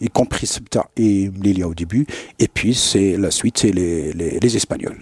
y 0.00 0.08
compris 0.08 0.46
Ceuta 0.46 0.88
et 0.96 1.28
Melilla 1.28 1.68
au 1.68 1.74
début, 1.74 2.06
et 2.38 2.48
puis 2.48 2.74
c'est 2.74 3.16
la 3.16 3.30
suite, 3.30 3.58
c'est 3.58 3.72
les, 3.72 4.12
les 4.12 4.56
Espagnols. 4.56 4.98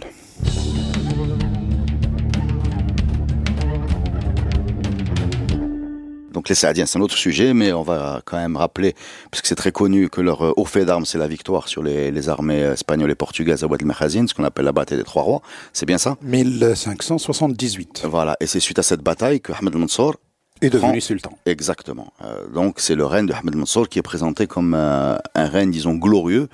Donc 6.38 6.48
les 6.48 6.54
Saadiens, 6.54 6.86
c'est 6.86 7.00
un 7.00 7.02
autre 7.02 7.16
sujet, 7.16 7.52
mais 7.52 7.72
on 7.72 7.82
va 7.82 8.22
quand 8.24 8.36
même 8.36 8.56
rappeler, 8.56 8.94
puisque 9.32 9.46
c'est 9.46 9.56
très 9.56 9.72
connu, 9.72 10.08
que 10.08 10.20
leur 10.20 10.42
euh, 10.42 10.52
haut 10.56 10.64
fait 10.64 10.84
d'armes, 10.84 11.04
c'est 11.04 11.18
la 11.18 11.26
victoire 11.26 11.66
sur 11.66 11.82
les, 11.82 12.28
armées 12.28 12.60
espagnoles 12.60 13.10
et 13.10 13.16
portugaises 13.16 13.64
à 13.64 13.66
el 13.66 14.28
ce 14.28 14.34
qu'on 14.34 14.44
appelle 14.44 14.64
la 14.64 14.70
bataille 14.70 14.98
des 14.98 15.02
Trois 15.02 15.24
Rois. 15.24 15.42
C'est 15.72 15.84
bien 15.84 15.98
ça? 15.98 16.16
1578. 16.22 18.04
Voilà, 18.04 18.36
et 18.38 18.46
c'est 18.46 18.60
suite 18.60 18.78
à 18.78 18.84
cette 18.84 19.02
bataille 19.02 19.40
que 19.40 19.50
Ahmed 19.52 19.74
al-Mansour 19.74 20.14
est 20.62 20.70
devenu 20.70 21.00
sultan. 21.00 21.36
Exactement. 21.44 22.12
Euh, 22.22 22.46
donc 22.54 22.78
c'est 22.78 22.94
le 22.94 23.04
règne 23.04 23.26
de 23.26 23.32
Ahmed 23.32 23.56
Mansour 23.56 23.88
qui 23.88 23.98
est 23.98 24.02
présenté 24.02 24.46
comme 24.46 24.74
euh, 24.74 25.18
un 25.34 25.46
règne, 25.46 25.72
disons, 25.72 25.96
glorieux, 25.96 26.46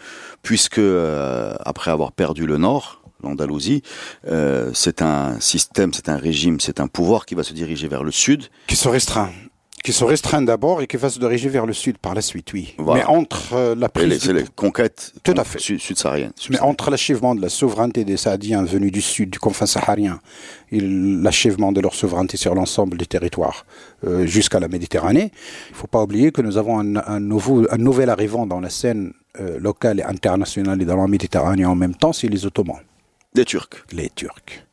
puisque 0.42 0.80
après 1.60 1.90
avoir 1.90 2.12
perdu 2.12 2.46
le 2.46 2.56
nord, 2.56 3.02
l'Andalousie, 3.22 3.82
c'est 4.72 5.02
un 5.02 5.38
système, 5.40 5.92
c'est 5.92 6.08
un 6.08 6.16
régime, 6.16 6.58
c'est 6.58 6.80
un 6.80 6.86
pouvoir 6.86 7.26
qui 7.26 7.34
va 7.34 7.42
se 7.42 7.52
diriger 7.52 7.86
vers 7.86 8.02
le 8.02 8.12
sud. 8.12 8.44
Qui 8.66 8.76
se 8.76 8.88
restreint 8.88 9.28
qui 9.84 9.92
se 9.92 10.02
restreint 10.02 10.40
d'abord 10.40 10.80
et 10.80 10.86
qui 10.86 10.96
va 10.96 11.10
se 11.10 11.18
diriger 11.18 11.50
vers 11.50 11.66
le 11.66 11.74
sud 11.74 11.98
par 11.98 12.14
la 12.14 12.22
suite, 12.22 12.54
oui. 12.54 12.74
Mais 12.78 13.04
entre 13.04 13.52
euh, 13.52 13.74
la 13.74 13.90
prise... 13.90 14.18
C'est 14.18 14.32
les 14.32 14.44
conquêtes 14.56 15.12
Tout 15.22 15.34
à 15.36 15.44
fait. 15.44 15.58
sud-sahariennes. 15.58 16.32
Mais 16.48 16.58
entre 16.60 16.90
l'achèvement 16.90 17.34
de 17.34 17.42
la 17.42 17.50
souveraineté 17.50 18.02
des 18.04 18.16
Saadiens 18.16 18.64
venus 18.64 18.90
du 18.90 19.02
sud, 19.02 19.28
du 19.28 19.38
confin 19.38 19.66
saharien, 19.66 20.20
et 20.72 20.80
l'achèvement 20.80 21.70
de 21.70 21.82
leur 21.82 21.94
souveraineté 21.94 22.38
sur 22.38 22.54
l'ensemble 22.54 22.96
des 22.96 23.04
territoires 23.04 23.66
euh, 24.06 24.24
jusqu'à 24.24 24.58
la 24.58 24.68
Méditerranée, 24.68 25.30
il 25.68 25.72
ne 25.72 25.76
faut 25.76 25.86
pas 25.86 26.02
oublier 26.02 26.32
que 26.32 26.40
nous 26.40 26.56
avons 26.56 26.78
un, 26.78 27.20
nouveau, 27.20 27.66
un 27.70 27.76
nouvel 27.76 28.08
arrivant 28.08 28.46
dans 28.46 28.60
la 28.60 28.70
scène 28.70 29.12
euh, 29.38 29.58
locale 29.60 30.00
et 30.00 30.04
internationale 30.04 30.80
et 30.80 30.86
dans 30.86 30.96
la 30.96 31.06
Méditerranée 31.06 31.66
en 31.66 31.74
même 31.74 31.94
temps, 31.94 32.14
c'est 32.14 32.28
les 32.28 32.46
Ottomans. 32.46 32.80
Les 33.34 33.44
Turcs. 33.44 33.84
Les 33.92 34.08
Turcs. 34.08 34.64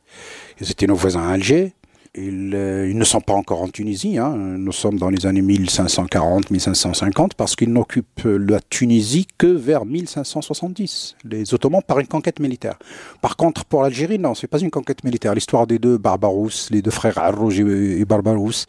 Ils 0.58 0.70
étaient 0.70 0.86
nos 0.86 0.94
voisins 0.94 1.28
à 1.28 1.32
Alger, 1.32 1.74
euh, 2.18 2.88
ils, 2.90 2.98
ne 2.98 3.04
sont 3.04 3.22
pas 3.22 3.32
encore 3.32 3.62
en 3.62 3.68
Tunisie. 3.68 4.18
Hein. 4.18 4.34
Nous 4.36 4.72
sommes 4.72 4.98
dans 4.98 5.08
les 5.08 5.24
années 5.24 5.40
1540-1550 5.40 7.30
parce 7.36 7.56
qu'ils 7.56 7.72
n'occupent 7.72 8.24
la 8.24 8.60
Tunisie 8.60 9.26
que 9.38 9.46
vers 9.46 9.86
1570, 9.86 11.16
les 11.24 11.54
Ottomans, 11.54 11.80
par 11.82 12.00
une 12.00 12.06
conquête 12.06 12.38
militaire. 12.38 12.78
Par 13.22 13.36
contre, 13.36 13.64
pour 13.64 13.82
l'Algérie, 13.82 14.18
non, 14.18 14.34
c'est 14.34 14.46
pas 14.46 14.58
une 14.58 14.70
conquête 14.70 15.04
militaire. 15.04 15.34
L'histoire 15.34 15.66
des 15.66 15.78
deux 15.78 15.96
Barbarousse, 15.96 16.68
les 16.70 16.82
deux 16.82 16.90
frères 16.90 17.16
Arrouj 17.16 17.60
et 17.60 18.04
Barbarousse, 18.04 18.66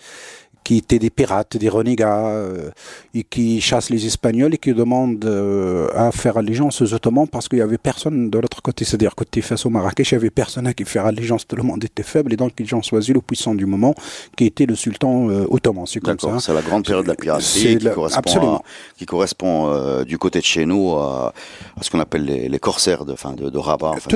qui 0.64 0.78
étaient 0.78 1.00
des 1.00 1.10
pirates, 1.10 1.58
des 1.58 1.70
renégats, 1.70 2.28
euh, 2.28 2.70
et 3.14 3.24
qui 3.24 3.62
chassent 3.62 3.90
les 3.90 4.06
Espagnols 4.06 4.54
et 4.56 4.58
qui 4.58 4.74
demandent 4.74 5.26
euh, 5.26 5.88
à 5.96 6.12
faire 6.12 6.38
allégeance 6.38 6.82
aux 6.82 6.94
Ottomans 6.94 7.28
parce 7.28 7.48
qu'il 7.48 7.58
n'y 7.58 7.64
avait 7.64 7.78
personne 7.78 8.30
de 8.30 8.40
l'autre 8.40 8.62
côté. 8.62 8.86
C'est-à-dire 8.86 9.16
côté 9.16 9.42
face 9.42 9.66
au 9.66 9.70
Marrakech, 9.70 10.12
il 10.12 10.16
n'y 10.16 10.22
avait 10.22 10.30
personne 10.30 10.68
à 10.68 10.74
qui 10.74 10.86
faire 10.86 11.06
allégeance. 11.06 11.46
Tout 11.48 11.56
le 11.56 11.64
monde 11.64 11.84
était 11.84 12.04
faible 12.04 12.34
et 12.34 12.38
donc 12.38 12.54
ils 12.60 12.76
ont 12.76 12.82
choisi 12.82 13.14
le 13.14 13.22
puissant 13.22 13.56
du 13.56 13.66
moment 13.66 13.94
qui 14.38 14.46
était 14.46 14.66
le 14.66 14.76
sultan 14.76 15.30
euh, 15.30 15.46
ottoman. 15.50 15.86
C'est 15.86 16.00
comme 16.00 16.20
ça. 16.20 16.40
C'est 16.40 16.54
la 16.54 16.62
grande 16.62 16.86
période 16.86 17.06
de 17.06 17.10
la 17.10 17.16
piraterie 17.16 17.78
qui, 17.78 17.90
correspond 17.90 18.62
qui 18.98 19.06
correspond 19.06 20.04
du 20.04 20.18
côté 20.18 20.40
de 20.40 20.46
chez 20.46 20.66
nous 20.66 20.94
à, 20.94 21.34
ce 21.82 21.90
qu'on 21.90 22.00
appelle 22.00 22.26
les, 22.26 22.60
corsaires 22.60 23.06
de, 23.06 23.16
fin, 23.16 23.34
de, 23.34 23.50
de 23.50 23.58
Rabat, 23.58 23.94
enfin, 23.96 24.10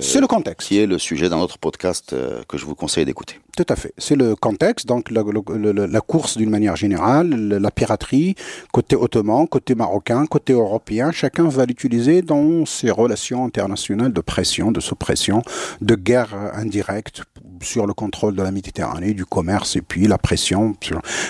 C'est 0.00 0.20
le 0.20 0.26
contexte. 0.26 0.68
Qui 0.68 0.78
est 0.78 0.86
le 0.86 0.98
sujet 0.98 1.28
d'un 1.28 1.38
autre 1.38 1.58
podcast 1.58 2.14
que 2.48 2.58
je 2.58 2.64
vous 2.64 2.74
conseille 2.74 3.04
d'écouter. 3.04 3.38
Tout 3.60 3.74
à 3.74 3.76
fait. 3.76 3.92
C'est 3.98 4.16
le 4.16 4.36
contexte, 4.36 4.86
donc 4.86 5.10
la 5.10 6.00
course 6.00 6.38
d'une 6.38 6.48
manière 6.48 6.76
générale, 6.76 7.28
la 7.28 7.70
piraterie, 7.70 8.34
côté 8.72 8.96
ottoman, 8.96 9.46
côté 9.46 9.74
marocain, 9.74 10.24
côté 10.24 10.54
européen, 10.54 11.12
chacun 11.12 11.46
va 11.46 11.66
l'utiliser 11.66 12.22
dans 12.22 12.64
ses 12.64 12.90
relations 12.90 13.44
internationales 13.44 14.14
de 14.14 14.20
pression, 14.22 14.72
de 14.72 14.80
suppression, 14.80 15.42
de 15.82 15.94
guerre 15.94 16.34
indirecte 16.54 17.22
sur 17.60 17.86
le 17.86 17.92
contrôle 17.92 18.34
de 18.34 18.42
la 18.42 18.50
Méditerranée, 18.50 19.12
du 19.12 19.26
commerce 19.26 19.76
et 19.76 19.82
puis 19.82 20.06
la 20.06 20.16
pression. 20.16 20.74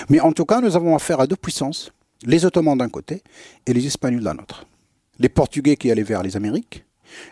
Mais 0.07 0.21
en 0.21 0.31
tout 0.31 0.45
cas, 0.45 0.61
nous 0.61 0.77
avons 0.77 0.95
affaire 0.95 1.19
à 1.19 1.27
deux 1.27 1.35
puissances, 1.35 1.91
les 2.25 2.45
Ottomans 2.45 2.77
d'un 2.77 2.87
côté 2.87 3.23
et 3.67 3.73
les 3.73 3.85
Espagnols 3.85 4.23
d'un 4.23 4.37
autre. 4.37 4.65
Les 5.19 5.27
Portugais 5.27 5.75
qui 5.75 5.91
allaient 5.91 6.01
vers 6.01 6.23
les 6.23 6.37
Amériques, 6.37 6.85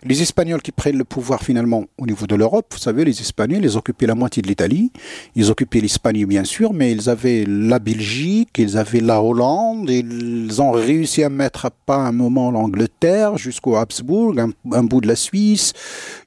les 0.03 0.21
Espagnols 0.21 0.62
qui 0.62 0.71
prennent 0.71 0.98
le 0.98 1.03
pouvoir 1.03 1.41
finalement 1.41 1.86
au 1.98 2.05
niveau 2.05 2.27
de 2.27 2.36
l'Europe, 2.36 2.67
vous 2.71 2.79
savez, 2.79 3.05
les 3.05 3.19
Espagnols, 3.21 3.63
ils 3.63 3.77
occupaient 3.77 4.07
la 4.07 4.15
moitié 4.15 4.41
de 4.41 4.48
l'Italie, 4.48 4.91
ils 5.36 5.51
occupaient 5.51 5.79
l'Espagne 5.79 6.25
bien 6.25 6.43
sûr, 6.43 6.74
mais 6.74 6.91
ils 6.91 7.09
avaient 7.09 7.45
la 7.48 7.79
Belgique, 7.79 8.57
ils 8.57 8.77
avaient 8.77 9.01
la 9.01 9.21
Hollande, 9.21 9.89
ils 9.89 10.62
ont 10.62 10.71
réussi 10.71 11.24
à 11.24 11.29
mettre 11.29 11.65
à 11.65 11.71
pas 11.71 11.98
un 11.98 12.12
moment 12.12 12.51
l'Angleterre 12.51 13.38
jusqu'au 13.38 13.75
Habsbourg, 13.75 14.36
un, 14.71 14.83
bout 14.83 15.01
de 15.01 15.07
la 15.07 15.15
Suisse, 15.15 15.74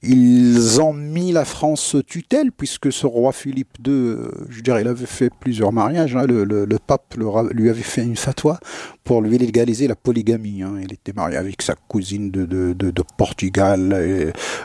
ils 0.02 0.80
ont 0.80 0.92
mis 0.92 1.32
la 1.32 1.44
France 1.44 1.96
tutelle 2.06 2.52
puisque 2.52 2.92
ce 2.92 3.06
roi 3.06 3.32
Philippe 3.32 3.78
II, 3.86 4.16
je 4.48 4.60
dirais, 4.60 4.82
il 4.82 4.88
avait 4.88 5.06
fait 5.06 5.30
plusieurs 5.40 5.72
mariages, 5.72 6.16
hein. 6.16 6.26
le, 6.26 6.78
pape 6.86 7.14
lui 7.52 7.68
avait 7.68 7.82
fait 7.82 8.02
une 8.02 8.16
fatwa 8.16 8.58
pour 9.04 9.20
lui 9.20 9.38
légaliser 9.38 9.88
la 9.88 9.96
polygamie. 9.96 10.62
Hein. 10.62 10.74
Il 10.82 10.92
était 10.92 11.12
marié 11.12 11.36
avec 11.36 11.62
sa 11.62 11.74
cousine 11.74 12.30
de, 12.30 12.46
de, 12.46 12.72
de 12.72 13.02
Portugal, 13.16 13.41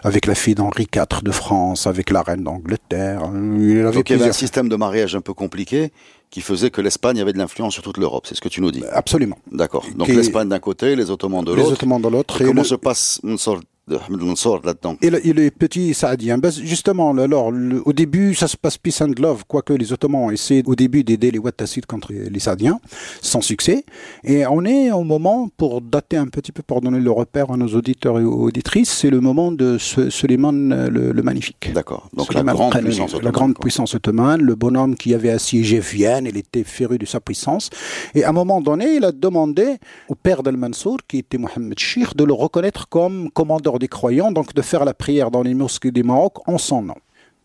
avec 0.03 0.25
la 0.25 0.35
fille 0.35 0.55
d'Henri 0.55 0.87
IV 0.93 1.23
de 1.23 1.31
France, 1.31 1.87
avec 1.87 2.09
la 2.11 2.21
reine 2.21 2.43
d'Angleterre. 2.43 3.21
Il 3.33 3.81
avait 3.81 3.91
Donc 3.91 4.09
il 4.09 4.17
y 4.17 4.19
avait 4.19 4.29
un 4.29 4.33
système 4.33 4.69
de 4.69 4.75
mariage 4.75 5.15
un 5.15 5.21
peu 5.21 5.33
compliqué 5.33 5.91
qui 6.29 6.41
faisait 6.41 6.69
que 6.69 6.81
l'Espagne 6.81 7.21
avait 7.21 7.33
de 7.33 7.37
l'influence 7.37 7.73
sur 7.73 7.83
toute 7.83 7.97
l'Europe, 7.97 8.25
c'est 8.27 8.35
ce 8.35 8.41
que 8.41 8.49
tu 8.49 8.61
nous 8.61 8.71
dis 8.71 8.83
Absolument. 8.91 9.37
D'accord. 9.51 9.85
Donc 9.95 10.09
l'Espagne 10.09 10.49
d'un 10.49 10.59
côté, 10.59 10.95
les 10.95 11.09
Ottomans 11.09 11.43
de 11.43 11.53
l'autre. 11.53 11.69
Les 11.69 11.73
Ottomans 11.73 12.01
de 12.01 12.07
l'autre. 12.09 12.43
Comment 12.43 12.63
se 12.63 12.75
passe 12.75 13.21
une 13.23 13.37
sorte 13.37 13.63
de 13.87 14.65
là-dedans. 14.65 14.97
Et, 15.01 15.09
le, 15.09 15.25
et 15.25 15.33
les 15.33 15.51
petits 15.51 15.93
saadiens, 15.93 16.37
ben 16.37 16.51
justement, 16.51 17.11
alors, 17.17 17.51
au 17.85 17.93
début, 17.93 18.35
ça 18.35 18.47
se 18.47 18.57
passe 18.57 18.77
peace 18.77 19.01
and 19.01 19.13
love, 19.19 19.43
quoique 19.47 19.73
les 19.73 19.93
Ottomans 19.93 20.31
essaient 20.31 20.63
au 20.65 20.75
début 20.75 21.03
d'aider 21.03 21.31
les 21.31 21.39
Wattassides 21.39 21.85
contre 21.85 22.11
les 22.13 22.39
Saadiens, 22.39 22.79
sans 23.21 23.41
succès. 23.41 23.85
Et 24.23 24.45
on 24.45 24.65
est 24.65 24.91
au 24.91 25.03
moment, 25.03 25.49
pour 25.57 25.81
dater 25.81 26.17
un 26.17 26.27
petit 26.27 26.51
peu, 26.51 26.63
pour 26.63 26.81
donner 26.81 26.99
le 26.99 27.11
repère 27.11 27.51
à 27.51 27.57
nos 27.57 27.67
auditeurs 27.67 28.19
et 28.19 28.23
auditrices, 28.23 28.91
c'est 28.91 29.09
le 29.09 29.21
moment 29.21 29.51
de 29.51 29.77
Suleiman 29.77 30.51
le, 30.51 31.11
le 31.11 31.23
Magnifique. 31.23 31.71
D'accord. 31.73 32.09
Donc 32.13 32.33
la 32.33 32.43
grande, 32.43 32.73
puissance 32.73 33.13
ottomane, 33.13 33.25
la 33.25 33.31
grande 33.31 33.57
puissance 33.57 33.95
ottomane, 33.95 34.41
le 34.41 34.55
bonhomme 34.55 34.95
qui 34.95 35.13
avait 35.13 35.29
assiégé 35.29 35.79
Vienne, 35.79 36.25
il 36.25 36.37
était 36.37 36.63
féru 36.63 36.97
de 36.97 37.05
sa 37.05 37.19
puissance. 37.19 37.69
Et 38.15 38.23
à 38.23 38.29
un 38.29 38.33
moment 38.33 38.61
donné, 38.61 38.95
il 38.95 39.05
a 39.05 39.11
demandé 39.11 39.77
au 40.09 40.15
père 40.15 40.43
d'Al-Mansour, 40.43 40.97
qui 41.07 41.19
était 41.19 41.37
Mohamed 41.37 41.77
Shir, 41.77 42.13
de 42.15 42.23
le 42.23 42.33
reconnaître 42.33 42.89
comme 42.89 43.29
commandeur 43.31 43.76
des 43.79 43.87
croyants, 43.87 44.31
donc 44.31 44.53
de 44.53 44.61
faire 44.61 44.85
la 44.85 44.93
prière 44.93 45.31
dans 45.31 45.41
les 45.41 45.53
mosquées 45.53 45.91
du 45.91 46.03
Maroc 46.03 46.47
en 46.47 46.57
son 46.57 46.81
nom. 46.81 46.95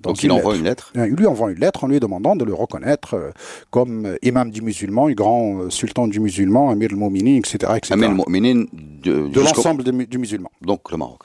Donc, 0.00 0.22
il 0.22 0.32
envoie 0.32 0.56
une 0.56 0.64
lettre 0.64 0.92
Il 0.96 1.14
lui 1.14 1.26
envoie 1.26 1.52
une 1.52 1.60
lettre 1.60 1.84
en 1.84 1.86
lui 1.86 2.00
demandant 2.00 2.34
de 2.34 2.44
le 2.44 2.52
reconnaître 2.52 3.14
euh, 3.14 3.30
comme 3.70 4.06
euh, 4.06 4.16
imam 4.22 4.50
du 4.50 4.60
musulman, 4.60 5.08
grand 5.12 5.60
euh, 5.60 5.70
sultan 5.70 6.08
du 6.08 6.18
musulman, 6.18 6.70
amir 6.70 6.88
al-Moumini, 6.90 7.38
etc. 7.38 7.72
etc. 7.76 7.92
Amir 7.92 8.10
de, 8.32 9.28
de 9.28 9.40
l'ensemble 9.40 9.84
du 9.84 10.18
musulman. 10.18 10.50
Donc 10.60 10.90
le 10.90 10.96
Maroc 10.96 11.20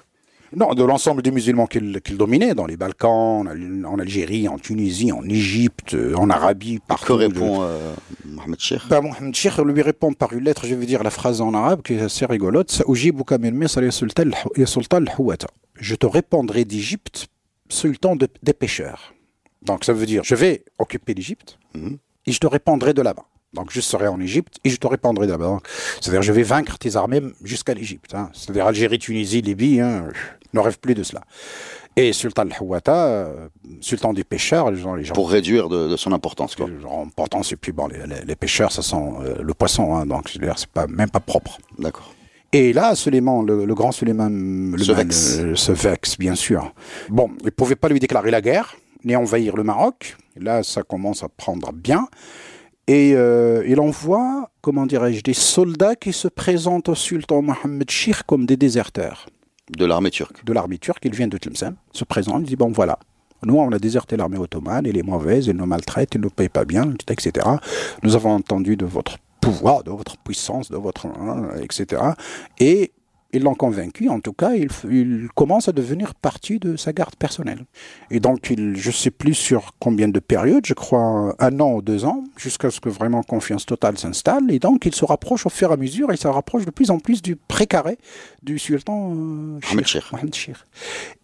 non, 0.56 0.74
de 0.74 0.84
l'ensemble 0.84 1.22
des 1.22 1.32
musulmans 1.32 1.68
qu'il 1.68 2.00
dominait, 2.18 2.54
dans 2.54 2.66
les 2.66 2.78
Balkans, 2.78 3.48
en, 3.86 4.00
Algérie, 4.00 4.48
en 4.48 4.58
Tunisie, 4.58 5.12
en 5.12 5.24
Égypte, 5.24 5.96
en 6.16 6.30
Arabie, 6.30 6.80
partout. 6.88 7.08
Que 7.08 7.14
répond 7.14 7.68
Mohamed 8.26 8.60
Sheikh 8.60 8.82
ben, 8.90 9.02
Mohamed 9.02 9.36
Sheikh 9.36 9.58
lui 9.58 9.82
répond 9.82 10.14
par 10.14 10.34
une 10.34 10.44
lettre, 10.44 10.66
je 10.66 10.76
vais 10.76 10.86
dire 10.86 11.04
la 11.04 11.10
phrase 11.10 11.42
en 11.42 11.54
arabe 11.54 11.82
qui 11.82 11.94
est 11.94 12.02
assez 12.02 12.26
rigolote. 12.26 12.82
Je 15.80 15.96
te 15.96 16.06
répondrai 16.06 16.66
d'Égypte, 16.66 17.28
sultan 17.70 18.16
des 18.16 18.54
pêcheurs. 18.54 19.14
Donc 19.62 19.84
ça 19.84 19.94
veut 19.94 20.06
dire, 20.06 20.24
je 20.24 20.36
vais 20.36 20.64
occuper 20.80 21.14
l'Égypte 21.14 21.60
mhm. 21.74 21.98
et 22.26 22.32
je 22.32 22.40
te 22.40 22.48
répondrai 22.48 22.94
de 22.94 23.02
là-bas. 23.02 23.26
Donc 23.58 23.72
je 23.72 23.82
serai 23.82 24.08
en 24.08 24.20
Égypte 24.20 24.60
et 24.64 24.70
je 24.70 24.78
te 24.78 24.88
répondrai 24.88 25.26
d'abord. 25.26 25.62
C'est-à-dire 26.00 26.22
je 26.22 26.32
vais 26.32 26.44
vaincre 26.44 26.78
tes 26.78 26.96
armées 26.96 27.22
jusqu'à 27.44 27.74
l'Égypte. 27.74 28.14
Hein. 28.14 28.30
C'est-à-dire 28.34 28.68
Algérie, 28.68 29.00
Tunisie, 29.00 29.42
Libye, 29.42 29.82
hein, 29.82 30.06
ne 30.54 30.60
rêve 30.60 30.78
plus 30.80 30.94
de 30.94 31.04
cela. 31.04 31.22
Et 31.96 32.14
Sultan 32.14 32.44
al-Hawata, 32.44 33.08
euh, 33.08 33.48
sultan 33.82 34.14
des 34.14 34.24
pêcheurs, 34.24 34.70
les 34.70 34.78
gens, 34.78 34.94
les 34.94 35.04
gens 35.04 35.16
pour 35.16 35.32
réduire 35.32 35.68
de, 35.68 35.98
son 35.98 36.12
importance. 36.12 36.56
Quoi. 36.56 36.68
Importance 37.04 37.52
et 37.52 37.56
puis 37.56 37.72
bon, 37.72 37.88
les, 37.88 38.36
pêcheurs, 38.36 38.72
ça 38.72 38.84
sent 38.84 38.96
euh, 38.96 39.42
le 39.42 39.54
poisson, 39.56 39.96
hein, 39.96 40.06
donc 40.06 40.30
c'est 40.30 40.68
pas 40.68 40.86
même 40.86 41.10
pas 41.10 41.20
propre. 41.20 41.58
D'accord. 41.80 42.14
Et 42.54 42.72
là, 42.72 42.94
Suleiman, 42.94 43.42
le, 43.42 43.66
grand 43.74 43.92
Suleiman, 43.92 44.30
le 44.30 44.84
se, 44.84 44.92
vexe. 44.92 45.38
Euh, 45.40 45.56
se 45.56 45.72
vexe, 45.72 46.18
bien 46.20 46.36
sûr. 46.36 46.72
Bon, 47.10 47.32
il 47.40 47.46
ne 47.46 47.50
pouvait 47.50 47.76
pas 47.76 47.90
lui 47.90 48.00
déclarer 48.00 48.30
la 48.30 48.42
guerre, 48.42 48.76
ni 49.04 49.16
envahir 49.16 49.56
le 49.56 49.64
Maroc. 49.64 50.16
Là, 50.40 50.62
ça 50.62 50.84
commence 50.84 51.24
à 51.24 51.30
prendre 51.30 51.74
bien. 51.74 52.08
Et 52.88 53.14
euh, 53.16 53.64
il 53.68 53.80
envoie, 53.80 54.50
comment 54.62 54.86
dirais-je, 54.86 55.22
des 55.22 55.34
soldats 55.34 55.96
qui 55.96 56.14
se 56.14 56.28
présentent 56.28 56.90
au 56.90 56.96
sultan 56.96 57.42
Mohammed 57.42 57.90
Shir 57.90 58.26
comme 58.26 58.46
des 58.46 58.56
déserteurs. 58.56 59.28
De 59.78 59.86
l'armée 59.86 60.12
turque. 60.12 60.46
De 60.46 60.54
l'armée 60.54 60.78
turque, 60.78 61.04
il 61.04 61.14
vient 61.14 61.28
de 61.28 61.38
Tlemcen, 61.38 61.76
se 61.92 62.06
présente, 62.06 62.44
il 62.44 62.48
dit, 62.48 62.56
bon 62.56 62.72
voilà, 62.72 62.98
nous, 63.46 63.58
on 63.58 63.72
a 63.72 63.80
déserté 63.80 64.18
l'armée 64.18 64.38
ottomane, 64.38 64.86
elle 64.86 64.98
est 64.98 65.04
mauvaise, 65.04 65.50
elle 65.50 65.58
nous 65.58 65.66
maltraite, 65.66 66.16
elle 66.16 66.22
ne 66.22 66.26
nous 66.26 66.32
paye 66.32 66.50
pas 66.50 66.66
bien, 66.66 66.94
etc. 67.10 67.46
Nous 68.04 68.16
avons 68.16 68.32
entendu 68.32 68.76
de 68.78 68.86
votre 68.86 69.18
pouvoir, 69.42 69.84
de 69.84 69.92
votre 69.92 70.18
puissance, 70.18 70.72
de 70.72 70.78
votre... 70.78 71.06
Hein, 71.06 71.50
etc. 71.62 72.02
Et 72.60 72.92
ils 73.38 73.44
l'ont 73.44 73.56
convaincu, 73.56 74.10
en 74.10 74.20
tout 74.20 74.34
cas, 74.34 74.52
il, 74.54 75.28
commence 75.36 75.68
à 75.68 75.72
devenir 75.72 76.16
partie 76.16 76.60
de 76.60 76.76
sa 76.76 76.94
garde 76.94 77.16
personnelle. 77.16 77.66
Et 78.12 78.20
donc, 78.20 78.50
il, 78.50 78.76
je 78.76 78.90
ne 78.90 78.94
sais 78.94 79.12
plus 79.12 79.34
sur 79.34 79.74
combien 79.80 80.08
de 80.08 80.20
périodes, 80.20 80.66
je 80.66 80.74
crois 80.74 81.36
un 81.40 81.60
an 81.60 81.74
ou 81.74 81.82
deux 81.82 82.06
ans, 82.06 82.24
jusqu'à 82.36 82.72
ce 82.72 82.80
que 82.80 82.90
vraiment 82.90 83.24
confiance 83.24 83.66
totale 83.66 83.98
s'installe. 83.98 84.52
Et 84.52 84.60
donc, 84.60 84.86
il 84.86 84.96
se 84.96 85.06
rapproche 85.06 85.46
au 85.46 85.50
fur 85.50 85.70
et 85.70 85.74
à 85.74 85.78
mesure, 85.78 86.08
il 86.12 86.18
se 86.18 86.28
rapproche 86.28 86.66
de 86.66 86.72
plus 86.72 86.92
en 86.92 87.00
plus 87.00 87.22
du 87.22 87.36
précaré 87.36 87.98
du 88.44 88.60
sultan 88.60 89.14
euh, 89.16 89.60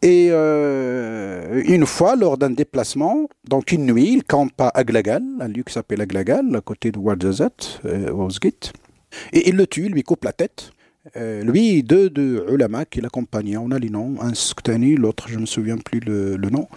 Et 0.02 0.28
euh, 0.32 1.64
une 1.66 1.86
fois, 1.86 2.16
lors 2.16 2.38
d'un 2.38 2.52
déplacement, 2.52 3.28
donc 3.48 3.72
une 3.72 3.86
nuit, 3.86 4.14
il 4.14 4.24
campe 4.24 4.60
à 4.60 4.70
Aglagal, 4.70 5.24
un 5.40 5.48
lieu 5.48 5.64
qui 5.64 5.74
s'appelle 5.74 6.02
Aglagal, 6.02 6.56
à 6.56 6.62
côté 6.62 6.92
de 6.92 7.00
Ouarzazat, 7.00 7.50
euh, 7.86 8.12
au 8.12 8.30
Et 9.34 9.50
il 9.50 9.56
le 9.56 9.68
tue, 9.68 9.86
il 9.86 9.94
lui 9.94 10.04
coupe 10.04 10.24
la 10.24 10.34
tête 10.34 10.72
Euh, 11.18 11.44
lui, 11.44 11.84
deux 11.84 12.10
de 12.10 12.46
ulama 12.50 12.86
qui 12.86 13.02
l'accompagnaient. 13.02 13.58
On 13.58 13.72
a 13.72 13.80
les 13.80 13.90
noms. 13.90 14.16
Un 14.22 14.34
Sktani, 14.34 14.96
l'autre, 14.96 15.28
je 15.28 15.36
ne 15.36 15.42
me 15.42 15.46
souviens 15.46 15.78
plus 15.78 16.00
le, 16.00 16.38
nom. 16.50 16.68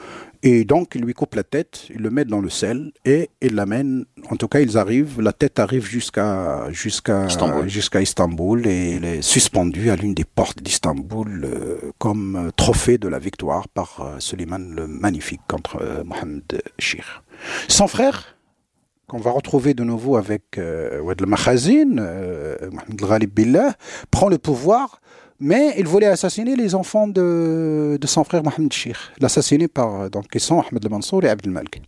Et 0.43 0.65
donc, 0.65 0.95
il 0.95 1.03
lui 1.03 1.15
coupe 1.15 1.35
la 1.35 1.45
tête, 1.45 1.87
il 1.91 2.03
le 2.03 2.11
met 2.11 2.25
dans 2.25 2.41
le 2.41 2.51
sel 2.51 2.93
et 3.05 3.31
il 3.41 3.55
l'amène. 3.55 4.05
En 4.31 4.37
tout 4.37 4.49
cas, 4.49 4.61
ils 4.61 4.77
arrivent, 4.77 5.21
la 5.21 5.33
tête 5.33 5.59
arrive 5.59 5.87
jusqu'à 5.87 6.71
jusqu'à 6.71 7.27
Istanbul. 7.27 7.69
Istanbul 8.01 8.67
et 8.67 8.97
il 8.97 9.05
est 9.05 9.23
suspendu 9.23 9.91
à 9.91 9.97
l'une 9.97 10.15
des 10.15 10.25
portes 10.25 10.63
d'Istanbul 10.63 11.45
euh, 11.45 11.93
comme 11.99 12.37
euh, 12.37 12.51
trophée 12.55 12.99
de 12.99 13.09
la 13.09 13.19
victoire 13.19 13.69
par 13.69 14.01
euh, 14.01 14.21
Suleiman 14.21 14.59
le 14.59 14.87
Magnifique 14.87 15.41
contre 15.49 16.03
Mohamed 16.05 16.63
Shir. 16.79 17.25
Son 17.69 17.89
frère, 17.89 18.36
qu'on 19.09 19.19
va 19.19 19.31
retrouver 19.31 19.75
de 19.75 19.85
nouveau 19.85 20.17
avec 20.17 20.59
euh, 20.59 21.01
Oued 21.01 21.21
al-Makhazin, 21.23 21.99
euh, 21.99 22.57
Ghalib 22.91 23.33
Billah, 23.33 23.75
prend 24.11 24.29
le 24.29 24.39
pouvoir, 24.39 25.01
mais 25.39 25.75
il 25.79 25.87
voulait 25.87 26.07
assassiner 26.07 26.57
les 26.57 26.75
enfants 26.75 27.07
de, 27.07 27.99
de 28.01 28.07
son 28.07 28.25
frère 28.25 28.43
Mohamed 28.43 28.73
Shir, 28.73 29.13
l'assassiner 29.21 29.69
par, 29.69 30.11
donc, 30.11 30.29
qui 30.29 30.41
sont 30.41 30.61
Ahmed 30.61 30.85
al-Mansour 30.85 31.25
et 31.25 31.29
Abdel 31.29 31.53
Malik. 31.53 31.83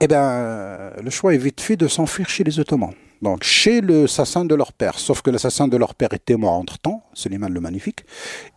Eh 0.00 0.08
bien, 0.08 0.90
le 1.00 1.10
choix 1.10 1.32
est 1.34 1.38
vite 1.38 1.60
fait 1.60 1.76
de 1.76 1.86
s'enfuir 1.86 2.28
chez 2.28 2.42
les 2.42 2.58
Ottomans. 2.58 2.92
Donc, 3.20 3.44
chez 3.44 3.80
l'assassin 3.80 4.44
de 4.44 4.56
leur 4.56 4.72
père. 4.72 4.98
Sauf 4.98 5.22
que 5.22 5.30
l'assassin 5.30 5.68
de 5.68 5.76
leur 5.76 5.94
père 5.94 6.12
était 6.12 6.34
mort 6.34 6.54
entre-temps, 6.54 7.04
Suleiman 7.14 7.48
le 7.48 7.60
Magnifique. 7.60 8.04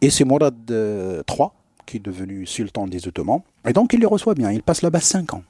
Et 0.01 0.09
c'est 0.09 0.23
Mourad 0.23 0.55
III 0.67 1.49
qui 1.85 1.97
est 1.97 1.99
devenu 1.99 2.47
sultan 2.47 2.87
des 2.87 3.07
Ottomans. 3.07 3.41
Et 3.67 3.73
donc, 3.73 3.93
il 3.93 3.99
les 3.99 4.07
reçoit 4.07 4.33
bien. 4.33 4.51
Il 4.51 4.63
passe 4.63 4.81
là-bas 4.81 5.01
5 5.01 5.35
ans. 5.35 5.43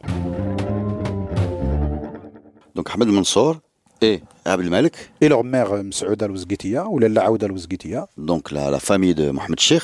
Donc 2.75 2.89
Ahmed 2.93 3.07
Mansour 3.07 3.57
et 4.01 4.21
Abdel 4.43 4.69
Malik. 4.69 4.93
Et 5.21 5.29
leur 5.29 5.43
mère 5.43 5.71
euh, 5.71 5.83
Msaoud 5.83 6.21
al-Ouzgitiya, 6.21 6.87
ou 6.89 6.99
Laoud 6.99 7.43
al-Ouzgitiya. 7.43 8.07
Donc 8.17 8.51
la, 8.51 8.69
la, 8.69 8.79
famille 8.79 9.15
de 9.15 9.31
Mohamed 9.31 9.59
Sheikh 9.59 9.83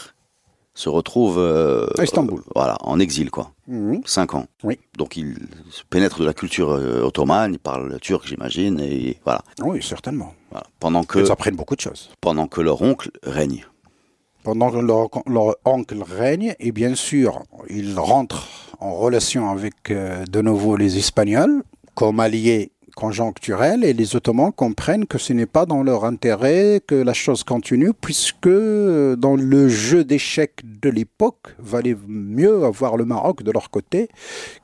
se 0.73 0.89
retrouve 0.89 1.37
euh, 1.39 1.87
à 1.97 2.03
Istanbul. 2.03 2.39
Euh, 2.39 2.51
voilà, 2.53 2.77
en 2.81 2.99
exil 2.99 3.31
quoi. 3.31 3.51
Mmh. 3.67 3.99
Cinq 4.05 4.35
ans. 4.35 4.45
Oui. 4.63 4.77
Donc 4.97 5.15
il 5.15 5.37
pénètre 5.89 6.19
de 6.19 6.25
la 6.25 6.33
culture 6.33 6.69
ottomane, 6.69 7.53
il 7.53 7.59
parle 7.59 7.97
turc 7.99 8.27
j'imagine 8.27 8.79
et 8.79 9.17
voilà. 9.23 9.41
Oui, 9.61 9.81
certainement. 9.81 10.33
Voilà. 10.51 10.67
Pendant 10.79 11.03
que 11.03 11.19
ils 11.19 11.31
apprennent 11.31 11.55
beaucoup 11.55 11.75
de 11.75 11.81
choses. 11.81 12.09
Pendant 12.19 12.47
que 12.47 12.59
leur 12.61 12.81
oncle 12.81 13.09
règne. 13.23 13.65
Pendant 14.43 14.71
que 14.71 14.77
leur, 14.77 15.09
leur 15.27 15.55
oncle 15.65 16.03
règne 16.03 16.55
et 16.59 16.71
bien 16.71 16.95
sûr, 16.95 17.43
il 17.69 17.97
rentre 17.97 18.47
en 18.79 18.95
relation 18.95 19.49
avec 19.49 19.91
euh, 19.91 20.25
de 20.25 20.41
nouveau 20.41 20.75
les 20.75 20.97
Espagnols 20.97 21.63
comme 21.93 22.19
alliés 22.19 22.71
conjoncturel 22.95 23.83
et 23.83 23.93
les 23.93 24.15
Ottomans 24.15 24.51
comprennent 24.51 25.05
que 25.05 25.17
ce 25.17 25.33
n'est 25.33 25.45
pas 25.45 25.65
dans 25.65 25.83
leur 25.83 26.05
intérêt 26.05 26.81
que 26.85 26.95
la 26.95 27.13
chose 27.13 27.43
continue 27.43 27.93
puisque 27.93 28.47
dans 28.47 29.35
le 29.35 29.69
jeu 29.69 30.03
d'échecs 30.03 30.61
de 30.63 30.89
l'époque, 30.89 31.55
valait 31.59 31.97
mieux 32.07 32.63
avoir 32.65 32.97
le 32.97 33.05
Maroc 33.05 33.43
de 33.43 33.51
leur 33.51 33.69
côté 33.69 34.09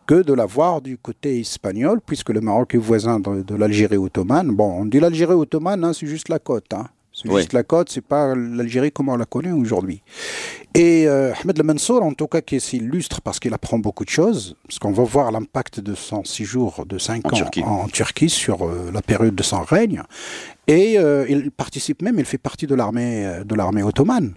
que 0.05 0.21
de 0.21 0.33
l'avoir 0.33 0.81
du 0.81 0.97
côté 0.97 1.39
espagnol 1.39 1.99
puisque 2.05 2.29
le 2.29 2.41
Maroc 2.41 2.75
est 2.75 2.79
voisin 2.79 3.19
de, 3.19 3.43
de 3.43 3.55
l'Algérie 3.55 3.97
ottomane. 3.97 4.49
Bon, 4.49 4.81
on 4.81 4.85
dit 4.85 4.99
l'Algérie 4.99 5.33
ottomane, 5.33 5.83
hein, 5.83 5.93
c'est 5.93 6.07
juste 6.07 6.29
la 6.29 6.39
côte. 6.39 6.73
Hein. 6.73 6.87
C'est 7.27 7.33
Oui. 7.33 7.41
juste 7.41 7.53
la 7.53 7.63
côte, 7.63 7.89
c'est 7.89 8.01
pas 8.01 8.33
l'Algérie 8.35 8.91
comme 8.91 9.09
on 9.09 9.15
la 9.17 9.25
connaît 9.25 9.51
aujourd'hui. 9.51 10.01
Et 10.73 11.07
euh, 11.07 11.33
Ahmed 11.41 11.57
Le 11.57 11.63
Mansour, 11.63 12.03
en 12.03 12.13
tout 12.13 12.27
cas, 12.27 12.41
qui 12.41 12.59
s'illustre 12.59 13.21
parce 13.21 13.39
qu'il 13.39 13.53
apprend 13.53 13.79
beaucoup 13.79 14.05
de 14.05 14.09
choses, 14.09 14.55
parce 14.67 14.77
qu'on 14.79 14.91
va 14.91 15.03
voir 15.03 15.31
l'impact 15.31 15.79
de 15.79 15.95
son 15.95 16.23
séjour 16.23 16.85
de 16.87 16.97
5 16.97 17.25
En 17.25 17.29
ans 17.29 17.31
Turquie. 17.31 17.63
en 17.63 17.87
Turquie 17.87 18.29
sur 18.29 18.63
euh, 18.65 18.91
la 18.93 19.01
période 19.01 19.33
de 19.35 19.43
son 19.43 19.61
règne. 19.61 20.03
Et 20.69 20.99
euh, 20.99 21.25
il 21.29 21.49
participe 21.49 22.01
même, 22.01 22.19
il 22.19 22.25
fait 22.25 22.37
partie 22.37 22.67
de 22.67 22.75
l'armée 22.75 23.25
de 23.45 23.55
l'armée 23.55 23.83
ottomane. 23.83 24.33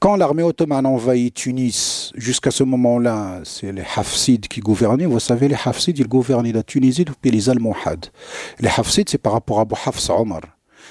Quand 0.00 0.16
l'armée 0.16 0.42
ottomane 0.42 0.84
envahit 0.84 1.32
Tunis, 1.32 2.12
jusqu'à 2.14 2.50
ce 2.50 2.62
moment-là, 2.62 3.40
c'est 3.44 3.72
les 3.72 3.82
Hafsides 3.96 4.48
qui 4.48 4.60
gouvernaient. 4.60 5.06
Vous 5.06 5.18
savez, 5.18 5.48
les 5.48 5.56
Hafsides, 5.64 5.98
ils 5.98 6.06
gouvernaient 6.08 6.52
la 6.52 6.62
Tunisie 6.62 7.06
depuis 7.06 7.30
les 7.30 7.48
Almohades. 7.48 8.06
Les 8.60 8.68
Hafsides, 8.68 9.08
c'est 9.08 9.18
par 9.18 9.32
rapport 9.32 9.58
à 9.58 9.62
Abu 9.62 9.74
Hafs 9.86 10.10
Omar. 10.10 10.42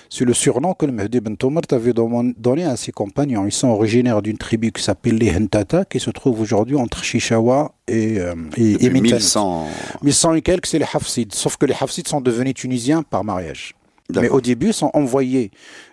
C'est 0.09 0.25
le 0.25 0.33
surnom 0.33 0.73
que 0.73 0.85
le 0.85 0.91
Mahdi 0.91 1.19
Ben 1.19 1.35
Tomart 1.35 1.63
avait 1.71 1.93
don- 1.93 2.33
donné 2.37 2.63
à 2.63 2.75
ses 2.77 2.91
compagnons. 2.91 3.45
Ils 3.45 3.51
sont 3.51 3.67
originaires 3.69 4.21
d'une 4.21 4.37
tribu 4.37 4.71
qui 4.71 4.81
s'appelle 4.83 5.15
les 5.15 5.31
Hentata, 5.35 5.85
qui 5.85 5.99
se 5.99 6.09
trouve 6.11 6.39
aujourd'hui 6.41 6.75
entre 6.75 7.03
Chichawa 7.03 7.73
et, 7.87 8.19
euh, 8.19 8.33
et, 8.57 8.71
et 8.71 8.73
Depuis 8.73 8.89
Mintanit. 9.01 9.13
1100. 9.15 9.67
1100 10.03 10.33
et 10.35 10.41
quelques, 10.41 10.65
c'est 10.67 10.79
les 10.79 10.85
Hafsides. 10.93 11.33
Sauf 11.33 11.57
que 11.57 11.65
les 11.65 11.73
Hafsides 11.79 12.07
sont 12.07 12.21
devenus 12.21 12.53
tunisiens 12.53 13.03
par 13.03 13.23
mariage. 13.23 13.73
Mais 14.13 14.29
au 14.29 14.39
début, 14.39 14.67
ils 14.67 14.73
sont 14.73 14.91
envoyés 14.93 15.49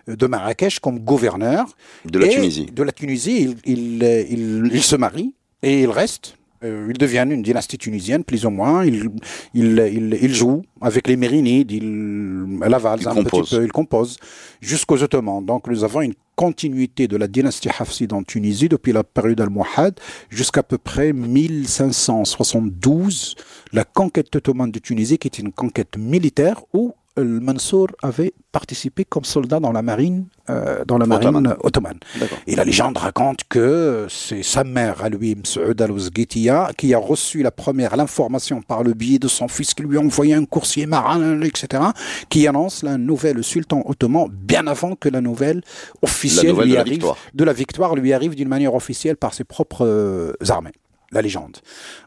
de 0.07 0.27
Marrakech 0.27 0.79
comme 0.79 0.99
gouverneurs. 0.99 1.65
De 2.05 2.19
la 2.19 2.27
Et 2.27 2.29
Tunisie. 2.29 2.67
De 2.67 2.83
la 2.83 2.91
Tunisie, 2.91 3.55
ils, 3.65 3.73
ils, 3.97 4.03
euh, 4.03 4.69
ils 4.71 4.83
se 4.83 4.95
marient 4.95 5.33
et 5.63 5.81
ils 5.81 5.89
restent. 5.89 6.37
Euh, 6.63 6.87
ils 6.89 6.97
deviennent 6.97 7.31
une 7.31 7.41
dynastie 7.41 7.77
tunisienne, 7.77 8.23
plus 8.23 8.45
ou 8.45 8.49
moins. 8.49 8.85
Ils, 8.85 9.09
ils, 9.53 9.77
ils, 9.93 10.17
ils 10.21 10.33
jouent 10.33 10.61
avec 10.81 11.07
les 11.07 11.17
Mérinides, 11.17 11.71
ils 11.71 12.57
lavalent 12.61 13.01
Ils 13.01 13.07
un 13.07 13.15
composent. 13.15 13.49
petit 13.49 13.55
peu, 13.57 13.63
ils 13.65 13.71
composent 13.71 14.17
jusqu'aux 14.61 15.01
Ottomans. 15.03 15.43
Donc 15.45 15.67
nous 15.67 15.83
avons 15.83 16.01
une 16.01 16.13
continuité 16.35 17.07
de 17.07 17.15
la 17.17 17.27
dynastie 17.27 17.69
Hafside 17.77 18.13
en 18.13 18.23
Tunisie 18.23 18.69
depuis 18.69 18.91
la 18.91 19.03
période 19.03 19.39
almohade 19.41 19.99
jusqu'à 20.29 20.63
peu 20.63 20.77
près 20.77 21.13
1572, 21.13 23.35
la 23.71 23.83
conquête 23.83 24.35
ottomane 24.35 24.71
de 24.71 24.79
Tunisie 24.79 25.17
qui 25.19 25.27
est 25.27 25.37
une 25.39 25.51
conquête 25.51 25.97
militaire 25.97 26.61
où 26.73 26.93
le 27.15 27.39
Mansour 27.39 27.87
avait 28.01 28.33
participé 28.51 29.05
comme 29.05 29.23
soldat 29.23 29.59
dans 29.59 29.71
la 29.71 29.81
marine, 29.83 30.25
euh, 30.49 30.83
dans 30.85 30.97
la 30.97 31.05
marine 31.05 31.55
Ottomane. 31.61 31.99
Et 32.47 32.55
la 32.55 32.63
légende 32.63 32.97
raconte 32.97 33.41
que 33.47 34.07
c'est 34.09 34.41
sa 34.41 34.63
mère 34.63 35.03
à 35.03 35.09
lui, 35.09 35.37
al-Ouzghitia, 35.79 36.71
qui 36.77 36.93
a 36.93 36.97
reçu 36.97 37.43
la 37.43 37.51
première 37.51 37.95
l'information 37.95 38.61
par 38.61 38.83
le 38.83 38.93
biais 38.93 39.19
de 39.19 39.27
son 39.27 39.47
fils 39.47 39.73
qui 39.73 39.83
lui 39.83 39.97
a 39.97 40.01
envoyé 40.01 40.33
un 40.33 40.45
coursier 40.45 40.85
marin, 40.85 41.41
etc., 41.41 41.83
qui 42.29 42.47
annonce 42.47 42.81
la 42.83 42.97
nouvelle 42.97 43.43
sultan 43.43 43.83
ottoman 43.85 44.27
bien 44.31 44.65
avant 44.67 44.95
que 44.95 45.09
la 45.09 45.21
nouvelle 45.21 45.61
officielle 46.01 46.47
La 46.47 46.51
nouvelle 46.53 46.65
lui 46.65 46.71
de 46.71 46.75
la 46.75 46.81
arrive, 46.81 46.93
victoire. 46.93 47.17
de 47.33 47.43
la 47.43 47.53
victoire 47.53 47.95
lui 47.95 48.13
arrive 48.13 48.35
d'une 48.35 48.47
manière 48.49 48.73
officielle 48.73 49.17
par 49.17 49.33
ses 49.33 49.43
propres 49.43 49.85
euh, 49.85 50.33
armées. 50.49 50.71
La 51.11 51.21
légende. 51.21 51.57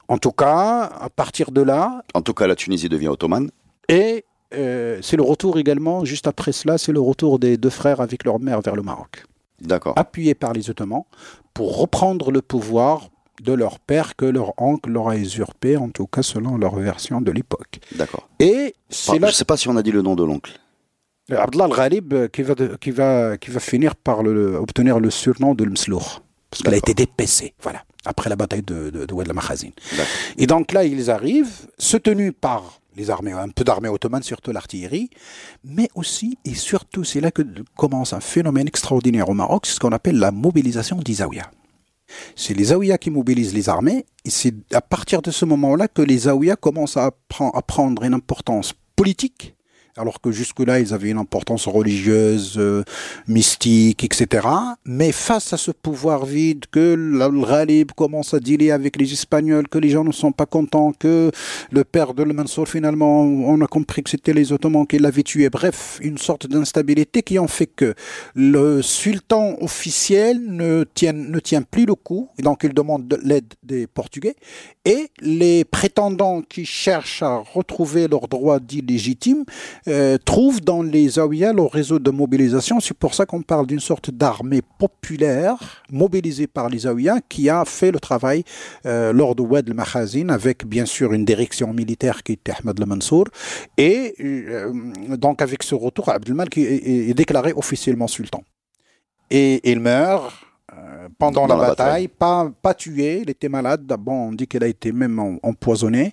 En 0.08 0.18
tout 0.18 0.32
cas, 0.32 0.90
à 1.00 1.08
partir 1.10 1.52
de 1.52 1.60
là, 1.60 2.02
En 2.14 2.22
tout 2.22 2.34
cas, 2.34 2.48
la 2.48 2.56
Tunisie 2.56 2.88
devient 2.88 3.08
ottomane. 3.08 3.50
et 3.88 4.24
euh, 4.54 4.98
c'est 5.02 5.16
le 5.16 5.22
retour 5.22 5.58
également, 5.58 6.04
juste 6.04 6.26
après 6.26 6.52
cela, 6.52 6.78
c'est 6.78 6.92
le 6.92 7.00
retour 7.00 7.38
des 7.38 7.56
deux 7.56 7.70
frères 7.70 8.00
avec 8.00 8.24
leur 8.24 8.38
mère 8.40 8.60
vers 8.60 8.76
le 8.76 8.82
Maroc. 8.82 9.24
D'accord. 9.60 9.94
appuyés 9.96 10.34
par 10.34 10.52
les 10.52 10.68
Ottomans 10.68 11.04
pour 11.54 11.78
reprendre 11.78 12.30
le 12.30 12.42
pouvoir 12.42 13.08
de 13.42 13.54
leur 13.54 13.78
père 13.80 14.14
que 14.14 14.26
leur 14.26 14.52
oncle 14.60 14.90
leur 14.90 15.08
a 15.08 15.16
usurpé, 15.16 15.78
en 15.78 15.88
tout 15.88 16.06
cas 16.06 16.22
selon 16.22 16.58
leur 16.58 16.76
version 16.76 17.20
de 17.22 17.30
l'époque. 17.30 17.80
D'accord. 17.94 18.28
Et 18.38 18.74
c'est 18.90 19.16
Je 19.18 19.24
ne 19.24 19.30
sais 19.30 19.44
pas 19.46 19.56
si 19.56 19.68
on 19.68 19.76
a 19.76 19.82
dit 19.82 19.92
le 19.92 20.02
nom 20.02 20.14
de 20.14 20.24
l'oncle. 20.24 20.58
Abdallah 21.30 21.64
al-Ghalib 21.64 22.12
euh, 22.12 22.28
qui 22.28 22.42
va, 22.42 22.54
de- 22.54 22.76
qui, 22.80 22.90
va, 22.90 23.36
qui 23.38 23.50
va 23.50 23.58
finir 23.60 23.96
par 23.96 24.22
le- 24.22 24.56
obtenir 24.56 25.00
le 25.00 25.10
surnom 25.10 25.54
de 25.54 25.64
Mslour. 25.64 26.22
Parce 26.50 26.62
qu'il 26.62 26.72
a 26.72 26.76
été 26.76 26.94
dépecé, 26.94 27.54
voilà, 27.62 27.82
après 28.04 28.30
la 28.30 28.36
bataille 28.36 28.62
de, 28.62 28.90
de, 28.90 29.04
de 29.06 29.12
Oued. 29.14 29.32
Et 30.38 30.46
donc 30.46 30.72
là, 30.72 30.84
ils 30.84 31.10
arrivent, 31.10 31.66
soutenus 31.78 32.32
par 32.40 32.78
un 32.98 33.48
peu 33.48 33.64
d'armée 33.64 33.88
ottomane, 33.88 34.22
surtout 34.22 34.52
l'artillerie, 34.52 35.10
mais 35.64 35.88
aussi 35.94 36.38
et 36.44 36.54
surtout, 36.54 37.04
c'est 37.04 37.20
là 37.20 37.30
que 37.30 37.42
commence 37.76 38.12
un 38.12 38.20
phénomène 38.20 38.68
extraordinaire 38.68 39.28
au 39.28 39.34
Maroc, 39.34 39.66
ce 39.66 39.78
qu'on 39.78 39.92
appelle 39.92 40.18
la 40.18 40.30
mobilisation 40.30 40.96
des 40.96 41.14
Zaouïas. 41.14 41.50
C'est 42.36 42.54
les 42.54 42.64
Zaouïas 42.64 42.98
qui 42.98 43.10
mobilisent 43.10 43.54
les 43.54 43.68
armées, 43.68 44.06
et 44.24 44.30
c'est 44.30 44.54
à 44.72 44.80
partir 44.80 45.22
de 45.22 45.30
ce 45.30 45.44
moment-là 45.44 45.88
que 45.88 46.02
les 46.02 46.18
Zaouïas 46.18 46.56
commencent 46.56 46.96
à 46.96 47.10
prendre 47.66 48.02
une 48.04 48.14
importance 48.14 48.72
politique, 48.94 49.54
alors 49.96 50.20
que 50.20 50.30
jusque-là, 50.30 50.80
ils 50.80 50.92
avaient 50.92 51.10
une 51.10 51.18
importance 51.18 51.66
religieuse, 51.66 52.56
euh, 52.58 52.84
mystique, 53.28 54.04
etc. 54.04 54.46
Mais 54.84 55.10
face 55.10 55.52
à 55.52 55.56
ce 55.56 55.70
pouvoir 55.70 56.26
vide, 56.26 56.66
que 56.70 56.94
le 56.94 57.46
Ghalib 57.46 57.92
commence 57.92 58.34
à 58.34 58.40
dealer 58.40 58.72
avec 58.72 58.96
les 58.96 59.12
Espagnols, 59.12 59.68
que 59.68 59.78
les 59.78 59.88
gens 59.88 60.04
ne 60.04 60.12
sont 60.12 60.32
pas 60.32 60.46
contents, 60.46 60.92
que 60.92 61.30
le 61.70 61.84
père 61.84 62.12
de 62.12 62.24
Mansour, 62.24 62.68
finalement, 62.68 63.22
on 63.22 63.60
a 63.62 63.66
compris 63.66 64.02
que 64.02 64.10
c'était 64.10 64.34
les 64.34 64.52
Ottomans 64.52 64.86
qui 64.86 64.98
l'avaient 64.98 65.22
tué. 65.22 65.48
Bref, 65.48 65.98
une 66.02 66.18
sorte 66.18 66.46
d'instabilité 66.46 67.22
qui 67.22 67.38
en 67.38 67.48
fait 67.48 67.66
que 67.66 67.94
le 68.34 68.82
sultan 68.82 69.56
officiel 69.60 70.44
ne 70.44 70.84
tient, 70.92 71.14
ne 71.14 71.38
tient 71.38 71.62
plus 71.62 71.86
le 71.86 71.94
coup, 71.94 72.28
et 72.38 72.42
donc 72.42 72.60
il 72.64 72.74
demande 72.74 73.08
de 73.08 73.18
l'aide 73.22 73.54
des 73.62 73.86
Portugais, 73.86 74.34
et 74.84 75.10
les 75.20 75.64
prétendants 75.64 76.42
qui 76.42 76.66
cherchent 76.66 77.22
à 77.22 77.36
retrouver 77.38 78.08
leurs 78.08 78.28
droits 78.28 78.60
dits 78.60 78.82
légitimes 78.82 79.44
euh, 79.88 80.18
trouvent 80.24 80.60
dans 80.60 80.82
les 80.82 81.08
Zaouïas 81.10 81.52
leur 81.52 81.70
réseau 81.70 81.98
de 81.98 82.10
mobilisation. 82.10 82.80
C'est 82.80 82.96
pour 82.96 83.14
ça 83.14 83.26
qu'on 83.26 83.42
parle 83.42 83.66
d'une 83.66 83.80
sorte 83.80 84.10
d'armée 84.10 84.62
populaire 84.78 85.84
mobilisée 85.90 86.46
par 86.46 86.68
les 86.68 86.80
Zaouïas 86.80 87.20
qui 87.28 87.48
a 87.48 87.64
fait 87.64 87.92
le 87.92 88.00
travail 88.00 88.44
euh, 88.84 89.12
lors 89.12 89.34
de 89.34 89.42
Oued 89.42 89.68
el-Makhazin 89.68 90.28
avec 90.28 90.66
bien 90.66 90.86
sûr 90.86 91.12
une 91.12 91.24
direction 91.24 91.72
militaire 91.72 92.22
qui 92.22 92.32
était 92.32 92.52
Ahmed 92.52 92.78
Le 92.78 92.86
Mansour. 92.86 93.26
Et 93.76 94.14
euh, 94.20 94.72
donc 95.16 95.42
avec 95.42 95.62
ce 95.62 95.74
retour, 95.74 96.08
Abdelmal 96.08 96.48
qui 96.48 96.62
est, 96.62 97.14
déclaré 97.14 97.52
officiellement 97.54 98.08
sultan. 98.08 98.42
Et 99.30 99.70
il 99.70 99.80
meurt 99.80 100.45
pendant 101.18 101.46
la, 101.46 101.56
bataille, 101.56 102.08
Pas, 102.08 102.50
pas 102.62 102.74
tué, 102.74 103.20
il 103.22 103.30
était 103.30 103.48
malade. 103.48 103.86
Bon, 103.98 104.28
on 104.28 104.32
dit 104.32 104.46
qu'il 104.46 104.62
a 104.62 104.66
été 104.66 104.92
même 104.92 105.38
empoisonné. 105.42 106.12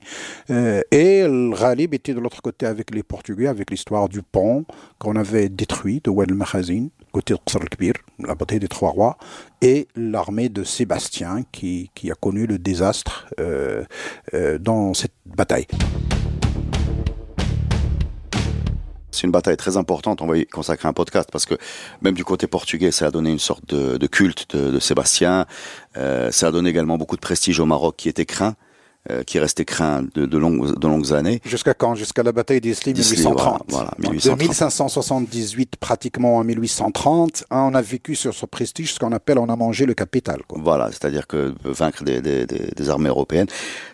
Euh, 0.50 0.82
et 0.92 1.24
le 1.24 1.56
Ghalib 1.56 1.94
était 1.94 2.14
de 2.14 2.20
l'autre 2.20 2.42
côté 2.42 2.66
avec 2.66 2.94
les 2.94 3.04
Portugais, 3.04 3.48
avec 3.48 3.72
l'histoire 3.72 4.10
du 4.10 4.22
pont 4.22 4.66
qu'on 5.00 5.16
avait 5.16 5.50
détruit 5.50 6.02
de 6.04 6.10
Wad 6.10 6.32
al 6.32 6.38
côté 7.12 7.34
de 7.34 7.40
Qasr 7.46 7.62
al-Kbir, 7.62 7.94
la 8.20 8.36
bataille 8.36 8.60
des 8.60 8.68
Trois 8.68 8.90
Rois, 8.90 9.18
et 9.62 9.88
l'armée 9.96 10.50
de 10.50 10.64
Sébastien 10.64 11.44
qui, 11.52 11.92
qui, 11.94 12.12
a 12.12 12.16
connu 12.16 12.48
le 12.48 12.58
désastre 12.58 13.28
euh, 13.40 13.84
dans 14.60 14.94
cette 14.94 15.14
bataille. 15.26 15.68
C'est 19.14 19.24
une 19.24 19.32
bataille 19.32 19.58
très 19.58 19.78
importante. 19.78 20.22
On 20.22 20.28
va 20.28 20.38
y 20.38 20.46
consacrer 20.46 20.88
un 20.88 20.94
podcast 20.94 21.30
parce 21.32 21.46
que 21.46 21.56
même 22.02 22.14
du 22.14 22.24
côté 22.24 22.48
portugais, 22.48 22.92
ça 22.92 23.08
a 23.08 23.12
donné 23.12 23.30
une 23.30 23.40
sorte 23.40 23.74
de, 23.74 24.08
culte 24.08 24.56
de, 24.56 24.80
Sébastien. 24.80 25.46
Euh, 25.98 26.32
ça 26.32 26.48
a 26.48 26.52
donné 26.52 26.70
également 26.70 26.98
beaucoup 26.98 27.16
de 27.16 27.22
prestige 27.22 27.60
au 27.60 27.66
Maroc 27.66 27.96
qui 27.98 28.10
était 28.10 28.26
craint. 28.26 28.56
Euh, 29.12 29.22
qui 29.24 29.38
restait 29.38 29.66
craint 29.66 30.02
de, 30.16 30.26
de, 30.26 30.38
longues, 30.38 30.80
de 30.80 30.88
longues 30.88 31.12
années. 31.12 31.42
Jusqu'à 31.44 31.74
quand? 31.74 31.94
Jusqu'à 31.94 32.24
la 32.24 32.32
bataille 32.32 32.62
d'Isli 32.62 32.94
1830. 32.94 33.64
Voilà, 33.68 33.92
1830. 34.00 34.38
De 34.40 34.44
1578 34.44 35.76
pratiquement 35.76 36.40
à 36.40 36.46
1830, 36.46 37.44
on 37.52 37.76
a 37.76 37.82
vécu 37.82 38.16
sur 38.16 38.34
ce 38.34 38.46
prestige 38.46 38.94
ce 38.94 39.00
qu'on 39.00 39.12
appelle 39.12 39.40
on 39.40 39.50
a 39.50 39.58
mangé 39.58 39.86
le 39.86 39.94
capital. 39.94 40.40
Quoi. 40.48 40.58
Voilà, 40.64 40.88
c'est-à-dire 40.88 41.28
que 41.28 41.54
vaincre 41.66 42.06
des, 42.06 42.22
des, 42.22 42.46
des, 42.46 42.90
armées 42.90 43.10
européennes, 43.10 43.48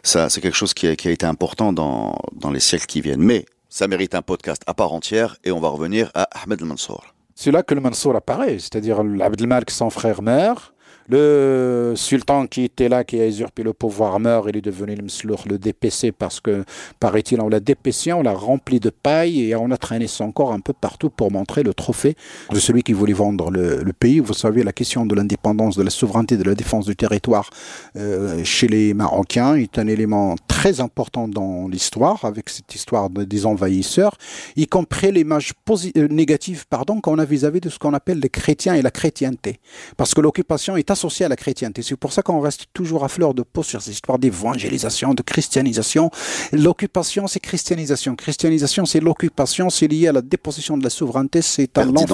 ça 0.03 0.29
c'est 0.29 0.41
quelque 0.41 0.57
chose 0.57 0.75
qui 0.75 0.85
a, 0.85 0.95
qui 0.95 1.07
a 1.07 1.11
été 1.11 1.25
important 1.25 1.73
dans, 1.73 2.15
dans 2.35 2.51
les 2.51 2.59
siècles 2.59 2.85
qui 2.85 3.01
viennent. 3.01 3.23
Mais 3.23 3.45
ça 3.69 3.87
mérite 3.87 4.15
un 4.15 4.21
podcast 4.21 4.63
à 4.67 4.73
part 4.73 4.91
entière 4.91 5.37
et 5.43 5.51
on 5.51 5.59
va 5.59 5.69
revenir 5.69 6.11
à 6.15 6.23
Ahmed 6.43 6.61
al-Mansour. 6.61 7.13
C'est 7.35 7.51
là 7.51 7.63
que 7.63 7.73
le 7.73 7.81
Mansour 7.81 8.15
apparaît, 8.15 8.59
c'est-à-dire 8.59 8.99
Abdelmalek, 8.99 9.71
son 9.71 9.89
frère, 9.89 10.21
meurt. 10.21 10.73
Le 11.09 11.93
sultan 11.95 12.47
qui 12.47 12.63
était 12.63 12.87
là, 12.87 13.03
qui 13.03 13.19
a 13.19 13.27
usurpé 13.27 13.63
le 13.63 13.73
pouvoir, 13.73 14.19
meurt. 14.19 14.47
Il 14.49 14.57
est 14.57 14.61
devenu 14.61 14.95
le 14.95 15.03
mslour, 15.03 15.43
le 15.49 15.57
DPC, 15.57 16.11
parce 16.11 16.39
que, 16.39 16.63
paraît-il, 16.99 17.41
on 17.41 17.49
l'a 17.49 17.59
dépécé, 17.59 18.13
on 18.13 18.21
l'a 18.21 18.33
rempli 18.33 18.79
de 18.79 18.89
paille 18.89 19.49
et 19.49 19.55
on 19.55 19.71
a 19.71 19.77
traîné 19.77 20.07
son 20.07 20.31
corps 20.31 20.53
un 20.53 20.59
peu 20.59 20.73
partout 20.73 21.09
pour 21.09 21.31
montrer 21.31 21.63
le 21.63 21.73
trophée 21.73 22.15
de 22.51 22.59
celui 22.59 22.83
qui 22.83 22.93
voulait 22.93 23.13
vendre 23.13 23.51
le, 23.51 23.83
pays. 23.99 24.19
Vous 24.19 24.33
savez, 24.33 24.63
la 24.63 24.71
question 24.71 25.05
de 25.05 25.15
l'indépendance, 25.15 25.75
de 25.75 25.83
la 25.83 25.89
souveraineté, 25.89 26.37
de 26.37 26.43
la 26.43 26.55
défense 26.55 26.85
du 26.85 26.95
territoire 26.95 27.49
euh, 27.95 28.43
chez 28.43 28.67
les 28.67 28.93
Marocains 28.93 29.55
est 29.55 29.79
un 29.79 29.87
élément 29.87 30.35
très 30.47 30.79
important 30.79 31.27
dans 31.27 31.67
l'histoire, 31.67 32.23
avec 32.23 32.49
cette 32.49 32.73
histoire 32.75 33.09
des 33.09 33.45
envahisseurs, 33.45 34.15
y 34.55 34.67
compris 34.67 35.11
l'image 35.11 35.53
euh, 35.69 36.07
négative 36.09 36.65
qu'on 37.01 37.19
a 37.19 37.25
vis-à-vis 37.25 37.61
de 37.61 37.69
ce 37.69 37.79
qu'on 37.79 37.93
appelle 37.93 38.19
les 38.19 38.29
chrétiens 38.29 38.73
et 38.73 38.81
la 38.81 38.91
chrétienté. 38.91 39.59
Parce 39.97 40.13
que 40.13 40.21
l'occupation 40.21 40.77
est 40.77 40.91
associée 40.99 41.25
à 41.25 41.29
la 41.29 41.35
chrétienté. 41.37 41.81
C'est 41.81 41.95
pour 41.95 42.11
ça 42.11 42.21
qu'on 42.21 42.41
reste 42.41 42.65
toujours 42.73 43.03
à 43.05 43.09
fleur 43.09 43.33
de 43.33 43.41
peau 43.41 43.63
sur 43.63 43.81
cette 43.81 43.93
histoire 43.93 44.19
d'évangélisation, 44.19 45.13
de 45.13 45.21
christianisation. 45.21 46.11
L'occupation, 46.51 47.27
c'est 47.27 47.39
christianisation. 47.39 48.15
Christianisation, 48.15 48.85
c'est 48.85 48.99
l'occupation, 48.99 49.69
c'est 49.69 49.87
lié 49.87 50.09
à 50.09 50.11
la 50.11 50.21
déposition 50.21 50.77
de 50.77 50.83
la 50.83 50.89
souveraineté. 50.89 51.41
C'est 51.41 51.77
un 51.77 51.85
long, 51.85 52.05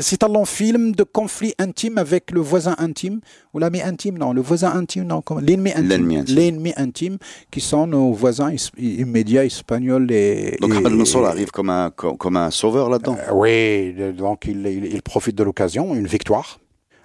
c'est 0.00 0.22
un 0.22 0.28
long 0.28 0.44
film 0.44 0.92
de 0.94 1.02
conflit 1.02 1.54
intime 1.58 1.96
avec 1.96 2.30
le 2.30 2.40
voisin 2.40 2.74
intime, 2.78 3.20
ou 3.54 3.58
l'ami 3.58 3.80
intime, 3.80 4.18
non, 4.18 4.32
le 4.32 4.42
voisin 4.42 4.72
intime, 4.74 5.04
non, 5.04 5.22
l'ennemi 5.40 5.72
intime. 5.72 6.24
L'ennemi 6.28 6.72
intime 6.76 7.16
qui 7.50 7.60
sont 7.60 7.86
nos 7.86 8.12
voisins 8.12 8.54
immédiats 8.78 9.44
espagnols 9.44 10.10
et. 10.12 10.58
Donc 10.60 10.72
Ahmed 10.74 10.92
Mansour 10.92 11.26
arrive 11.26 11.50
comme 11.50 11.70
un, 11.70 11.90
comme, 11.90 12.36
un 12.36 12.50
sauveur 12.50 12.90
là-dedans. 12.90 13.16
Euh, 13.28 13.32
oui, 13.32 14.12
donc 14.12 14.44
il, 14.46 14.66
il 14.66 15.02
profite 15.02 15.36
de 15.36 15.42
l'occasion, 15.42 15.94
une 15.94 16.06
victoire 16.06 16.58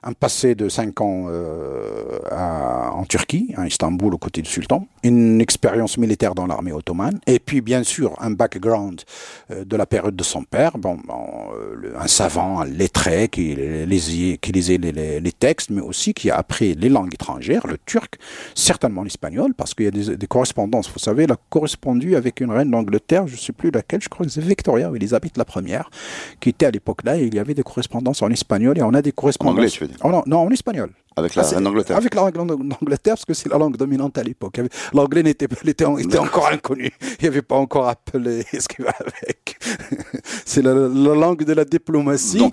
un 0.04 0.14
passé 0.14 0.56
de 0.56 0.70
5 0.70 1.02
ans 1.02 1.26
euh, 1.30 2.20
en 2.32 3.04
Turquie, 3.06 3.54
à 3.58 3.66
Istanbul, 3.66 4.14
aux 4.14 4.18
côtés 4.18 4.42
du 4.42 4.50
sultan, 4.50 4.88
une 5.04 5.42
expérience 5.42 5.98
militaire 5.98 6.36
dans 6.36 6.48
l'armée 6.48 6.72
ottomane, 6.72 7.20
et 7.28 7.40
puis 7.40 7.62
bien 7.62 7.84
sûr 7.84 8.16
un 8.20 8.32
background 8.32 9.02
euh, 9.52 9.66
de 9.66 9.76
la 9.76 9.86
période 9.86 10.16
de 10.16 10.24
son 10.24 10.44
père, 10.44 10.78
bon, 10.78 11.00
euh, 11.10 11.94
un 12.00 12.08
savant, 12.08 12.60
un 12.62 12.66
lettré 12.66 13.28
qui, 13.30 13.56
lisait, 13.56 14.38
qui 14.38 14.52
lisait 14.52 14.78
les, 14.78 15.32
textes, 15.32 15.70
mais 15.70 15.82
aussi 15.82 16.14
qui 16.14 16.32
a 16.32 16.38
appris 16.38 16.74
les 16.74 16.90
langues 16.90 17.14
étrangères, 17.14 17.68
le 17.68 17.78
turc, 17.86 18.16
certainement 18.56 19.04
l'espagnol, 19.04 19.54
parce 19.54 19.74
qu'il 19.74 19.86
y 19.86 19.88
a 20.12 20.16
des, 20.16 20.28
correspondances. 20.28 20.90
Vous 20.92 21.00
savez, 21.00 21.26
il 21.26 21.32
a 21.32 21.38
correspondu 21.50 22.16
avec 22.16 22.42
une 22.42 22.52
reine 22.52 22.72
d'Angleterre, 22.72 23.28
je 23.28 23.34
ne 23.34 23.40
sais 23.40 23.54
plus 23.54 23.72
laquelle, 23.72 24.02
je 24.02 24.10
crois 24.10 24.26
que 24.26 24.32
c'est 24.32 24.42
Victoria 24.42 24.90
ou 24.90 24.96
Elisabeth 24.96 25.38
la 25.38 25.46
première, 25.46 25.90
qui 26.40 26.50
était 26.50 26.66
à 26.66 26.72
l'époque 26.72 27.04
là, 27.04 27.18
et 27.18 27.24
il 27.26 27.36
y 27.36 27.40
avait 27.40 27.54
des 27.54 27.64
correspondances 27.64 28.22
en 28.22 28.30
espagnol, 28.30 28.78
et 28.78 28.84
on 28.84 28.94
a 28.94 29.02
des 29.02 29.12
correspondances... 29.12 29.80
Oh 30.04 30.10
non, 30.10 30.24
non, 30.26 30.40
en 30.40 30.50
espagnol. 30.50 30.92
Avec 31.18 31.34
la 31.34 31.44
ah, 31.44 31.60
d'Angleterre. 31.60 31.98
Avec 31.98 32.14
la 32.14 32.22
langue 32.22 32.70
d'Angleterre, 32.70 33.16
parce 33.16 33.26
que 33.26 33.34
c'est 33.34 33.50
la 33.50 33.58
langue 33.58 33.76
dominante 33.76 34.20
à 34.20 34.24
l'époque. 34.24 34.62
L'anglais 34.94 35.24
n'était 35.24 35.48
était, 35.66 35.86
était 36.00 36.18
encore 36.20 36.48
inconnu. 36.50 36.92
Il 37.02 37.24
n'y 37.24 37.28
avait 37.28 37.42
pas 37.42 37.56
encore 37.56 37.90
appelé 37.90 38.44
ce 38.54 38.68
qui 38.68 38.84
va 38.84 38.92
avec. 39.00 39.58
c'est 40.46 40.62
la, 40.62 40.74
langue 40.74 41.44
de 41.44 41.54
la 41.54 41.66
diplomatie 41.66 42.44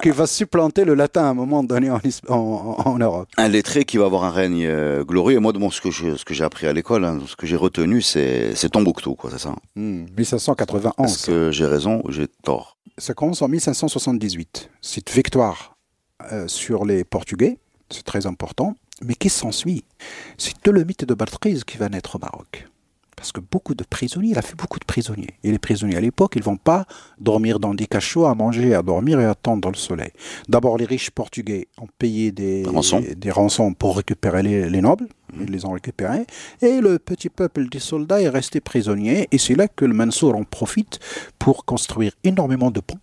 qui, 0.00 0.10
va 0.10 0.26
supplanter 0.28 0.84
le 0.84 0.94
latin 0.94 1.24
à 1.24 1.28
un 1.30 1.34
moment 1.34 1.64
donné 1.64 1.90
en, 1.90 1.98
en, 2.28 2.98
Europe. 2.98 3.28
Un 3.36 3.48
lettré 3.48 3.84
qui 3.84 3.96
va 3.96 4.04
avoir 4.04 4.22
un 4.22 4.30
règne 4.30 4.64
euh, 4.64 5.02
glorieux. 5.04 5.40
Moi, 5.40 5.52
bon, 5.52 5.70
ce 5.70 5.80
que 5.80 5.90
j'ai 5.90 6.44
appris 6.44 6.68
à 6.68 6.72
l'école, 6.72 7.04
hein, 7.04 7.18
ce 7.26 7.34
que 7.34 7.48
j'ai 7.48 7.56
retenu, 7.56 8.00
c'est 8.00 8.54
Tombouctou, 8.70 9.16
quoi, 9.16 9.30
c'est 9.32 9.40
ça 9.40 9.56
1591. 9.74 10.94
Hmm, 10.96 11.04
Est-ce 11.04 11.26
que 11.26 11.50
j'ai 11.50 11.66
raison 11.66 12.00
ou 12.04 12.12
j'ai 12.12 12.28
tort? 12.44 12.76
Ça 12.96 13.12
commence 13.12 13.42
en 13.42 13.48
1578. 13.48 14.70
Cette 14.80 15.10
victoire 15.10 15.77
sur 16.46 16.84
les 16.84 17.04
Portugais 17.04 17.58
c'est 17.90 18.04
très 18.04 18.26
important. 18.26 18.74
Mais 19.02 19.14
qui 19.14 19.28
s'ensuit? 19.28 19.84
C'est 20.36 20.60
tout 20.60 20.72
le 20.72 20.84
mythe 20.84 21.04
de 21.04 21.14
Barthez 21.14 21.58
qui 21.66 21.78
va 21.78 21.88
naître 21.88 22.16
au 22.16 22.18
Maroc. 22.18 22.68
Parce 23.14 23.32
que 23.32 23.40
beaucoup 23.40 23.74
de 23.74 23.82
prisonniers, 23.82 24.30
il 24.30 24.38
a 24.38 24.42
fait 24.42 24.54
beaucoup 24.54 24.78
de 24.78 24.84
prisonniers. 24.84 25.34
Et 25.42 25.50
les 25.50 25.58
prisonniers 25.58 25.96
à 25.96 26.00
l'époque, 26.00 26.34
ils 26.36 26.40
ne 26.40 26.44
vont 26.44 26.56
pas 26.56 26.86
dormir 27.18 27.58
dans 27.58 27.74
des 27.74 27.86
cachots, 27.86 28.26
à 28.26 28.34
manger, 28.34 28.74
à 28.74 28.82
dormir 28.82 29.18
et 29.18 29.24
à 29.24 29.30
attendre 29.30 29.70
le 29.70 29.76
soleil. 29.76 30.12
D'abord, 30.48 30.78
les 30.78 30.84
riches 30.84 31.10
portugais 31.10 31.66
ont 31.80 31.88
payé 31.98 32.30
des, 32.30 32.64
des 33.16 33.30
rançons 33.30 33.74
pour 33.74 33.96
récupérer 33.96 34.44
les, 34.44 34.80
nobles. 34.80 35.08
Ils 35.40 35.50
les 35.50 35.64
ont 35.64 35.72
récupérés. 35.72 36.26
Et 36.62 36.80
le 36.80 37.00
petit 37.00 37.28
peuple 37.28 37.68
des 37.68 37.80
soldats 37.80 38.22
est 38.22 38.28
resté 38.28 38.60
prisonnier. 38.60 39.26
Et 39.32 39.38
c'est 39.38 39.56
là 39.56 39.66
que 39.66 39.84
le 39.84 39.94
Mansour 39.94 40.36
en 40.36 40.44
profite 40.44 41.00
pour 41.40 41.64
construire 41.64 42.12
énormément 42.22 42.70
de 42.70 42.78
ponts 42.78 43.00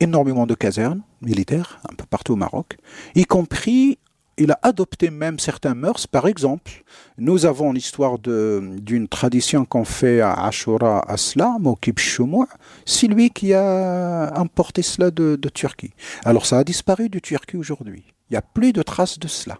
énormément 0.00 0.46
de 0.46 0.54
casernes 0.54 1.02
militaires 1.20 1.80
un 1.90 1.94
peu 1.94 2.06
partout 2.06 2.32
au 2.32 2.36
Maroc, 2.36 2.76
y 3.14 3.24
compris 3.24 3.98
il 4.40 4.50
a 4.52 4.58
adopté 4.62 5.10
même 5.10 5.38
certains 5.38 5.74
mœurs. 5.74 6.06
Par 6.06 6.26
exemple, 6.26 6.82
nous 7.18 7.44
avons 7.44 7.72
l'histoire 7.72 8.18
d'une 8.18 9.06
tradition 9.06 9.64
qu'on 9.64 9.84
fait 9.84 10.20
à 10.20 10.32
Ashura 10.32 11.00
Aslam, 11.10 11.66
au 11.66 11.76
Kibshumou. 11.76 12.46
C'est 12.86 13.06
lui 13.06 13.30
qui 13.30 13.52
a 13.52 14.34
importé 14.38 14.82
cela 14.82 15.10
de, 15.10 15.36
de, 15.36 15.48
Turquie. 15.50 15.92
Alors 16.24 16.46
ça 16.46 16.58
a 16.58 16.64
disparu 16.64 17.10
de 17.10 17.18
Turquie 17.18 17.58
aujourd'hui. 17.58 18.04
Il 18.30 18.32
n'y 18.32 18.38
a 18.38 18.42
plus 18.42 18.72
de 18.72 18.82
traces 18.82 19.18
de 19.18 19.28
cela. 19.28 19.58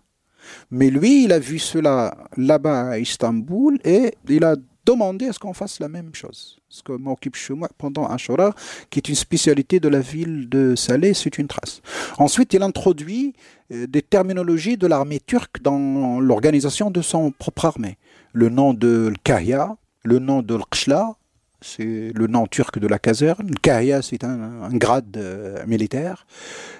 Mais 0.70 0.88
lui, 0.88 1.24
il 1.24 1.32
a 1.32 1.38
vu 1.38 1.58
cela 1.58 2.16
là-bas 2.36 2.90
à 2.90 2.98
Istanbul 2.98 3.78
et 3.84 4.14
il 4.28 4.44
a 4.44 4.56
demandé 4.84 5.28
à 5.28 5.32
ce 5.32 5.38
qu'on 5.38 5.54
fasse 5.54 5.80
la 5.80 5.88
même 5.88 6.14
chose. 6.14 6.58
Ce 6.68 6.82
que 6.82 6.92
m'occupe 6.92 7.36
chez 7.36 7.54
moi 7.54 7.68
pendant 7.78 8.06
Ashura, 8.06 8.54
qui 8.90 8.98
est 8.98 9.08
une 9.08 9.14
spécialité 9.14 9.80
de 9.80 9.88
la 9.88 10.00
ville 10.00 10.48
de 10.48 10.74
Salé, 10.76 11.14
c'est 11.14 11.38
une 11.38 11.48
trace. 11.48 11.82
Ensuite, 12.18 12.54
il 12.54 12.62
introduit 12.62 13.34
euh, 13.72 13.86
des 13.86 14.02
terminologies 14.02 14.76
de 14.76 14.86
l'armée 14.86 15.20
turque 15.20 15.62
dans 15.62 16.20
l'organisation 16.20 16.90
de 16.90 17.02
son 17.02 17.30
propre 17.32 17.64
armée. 17.64 17.98
Le 18.32 18.48
nom 18.48 18.74
de 18.74 19.08
l'Kahya, 19.08 19.76
le 20.04 20.18
nom 20.18 20.42
de 20.42 20.54
l'Qshla, 20.54 21.16
c'est 21.60 22.12
le 22.14 22.26
nom 22.26 22.46
turc 22.46 22.78
de 22.78 22.86
la 22.86 22.98
caserne. 22.98 23.50
Kahya, 23.60 24.02
c'est 24.02 24.24
un, 24.24 24.70
grade 24.70 25.16
euh, 25.16 25.64
militaire. 25.66 26.26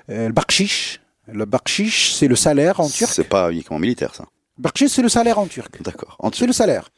Euh, 0.09 0.29
le 0.29 0.33
Bakshish, 0.33 1.01
le 1.27 1.45
Bakshish, 1.45 2.13
c'est 2.15 2.29
le 2.29 2.37
salaire 2.37 2.81
en 2.81 2.89
turc. 2.89 3.13
C'est 3.13 3.29
pas 3.29 3.53
uniquement 3.53 3.79
militaire, 3.79 4.15
ça. 4.15 4.25
Bakshish, 4.59 4.91
c'est 4.93 5.03
le 5.03 5.09
salaire 5.09 5.39
en 5.39 5.47
turc. 5.47 5.83
D'accord. 5.83 6.19
C'est 6.35 6.47
le 6.47 6.53
salaire. 6.53 6.91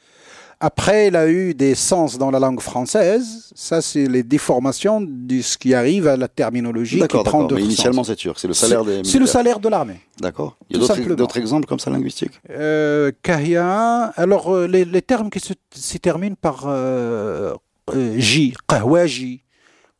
Après, 0.64 1.08
il 1.08 1.16
a 1.16 1.28
eu 1.28 1.54
des 1.54 1.74
sens 1.74 2.18
dans 2.18 2.30
la 2.30 2.38
langue 2.38 2.60
française. 2.60 3.50
Ça, 3.52 3.82
c'est 3.82 4.06
les 4.06 4.22
déformations 4.22 5.00
de 5.00 5.40
ce 5.40 5.58
qui 5.58 5.74
arrive 5.74 6.06
à 6.06 6.16
la 6.16 6.28
terminologie 6.28 7.00
qui 7.00 7.18
prend 7.24 7.48
Mais 7.50 7.64
initialement, 7.64 8.04
c'est 8.04 8.16
sûr. 8.16 8.38
C'est 8.38 8.46
le 8.46 8.54
salaire 8.54 8.84
des. 8.84 9.02
C'est 9.02 9.18
le 9.18 9.26
salaire 9.26 9.58
de 9.58 9.68
l'armée. 9.68 10.00
D'accord. 10.20 10.56
Il 10.70 10.80
y 10.80 10.84
a 10.84 11.14
d'autres 11.16 11.38
exemples 11.38 11.66
comme 11.66 11.80
ça 11.80 11.90
linguistiques? 11.90 12.40
Euh, 12.48 13.10
Kahia. 13.24 14.12
Alors, 14.14 14.54
euh, 14.54 14.68
les, 14.68 15.02
termes 15.02 15.30
qui 15.30 15.40
se, 15.40 15.98
terminent 15.98 16.36
par 16.40 16.66
euh, 16.68 17.54
euh, 17.92 18.14
J, 18.18 18.54
Qahwaji, 18.68 19.42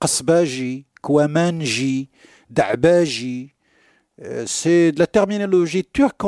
Qasbaji, 0.00 0.86
Kwamanji, 1.02 2.08
Da'baji. 2.48 3.50
C'est 4.46 4.92
de 4.92 5.00
la 5.00 5.08
terminologie 5.08 5.84
turque 5.84 6.22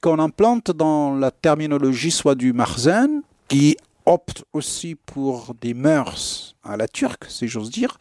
qu'on 0.00 0.18
implante 0.20 0.70
dans 0.70 1.16
la 1.16 1.32
terminologie 1.32 2.12
soit 2.12 2.36
du 2.36 2.52
Marzen, 2.52 3.22
qui 3.48 3.76
opte 4.06 4.44
aussi 4.52 4.94
pour 4.94 5.54
des 5.60 5.74
mœurs 5.74 6.56
à 6.64 6.76
la 6.76 6.88
turque, 6.88 7.26
si 7.28 7.48
j'ose 7.48 7.70
dire, 7.70 7.98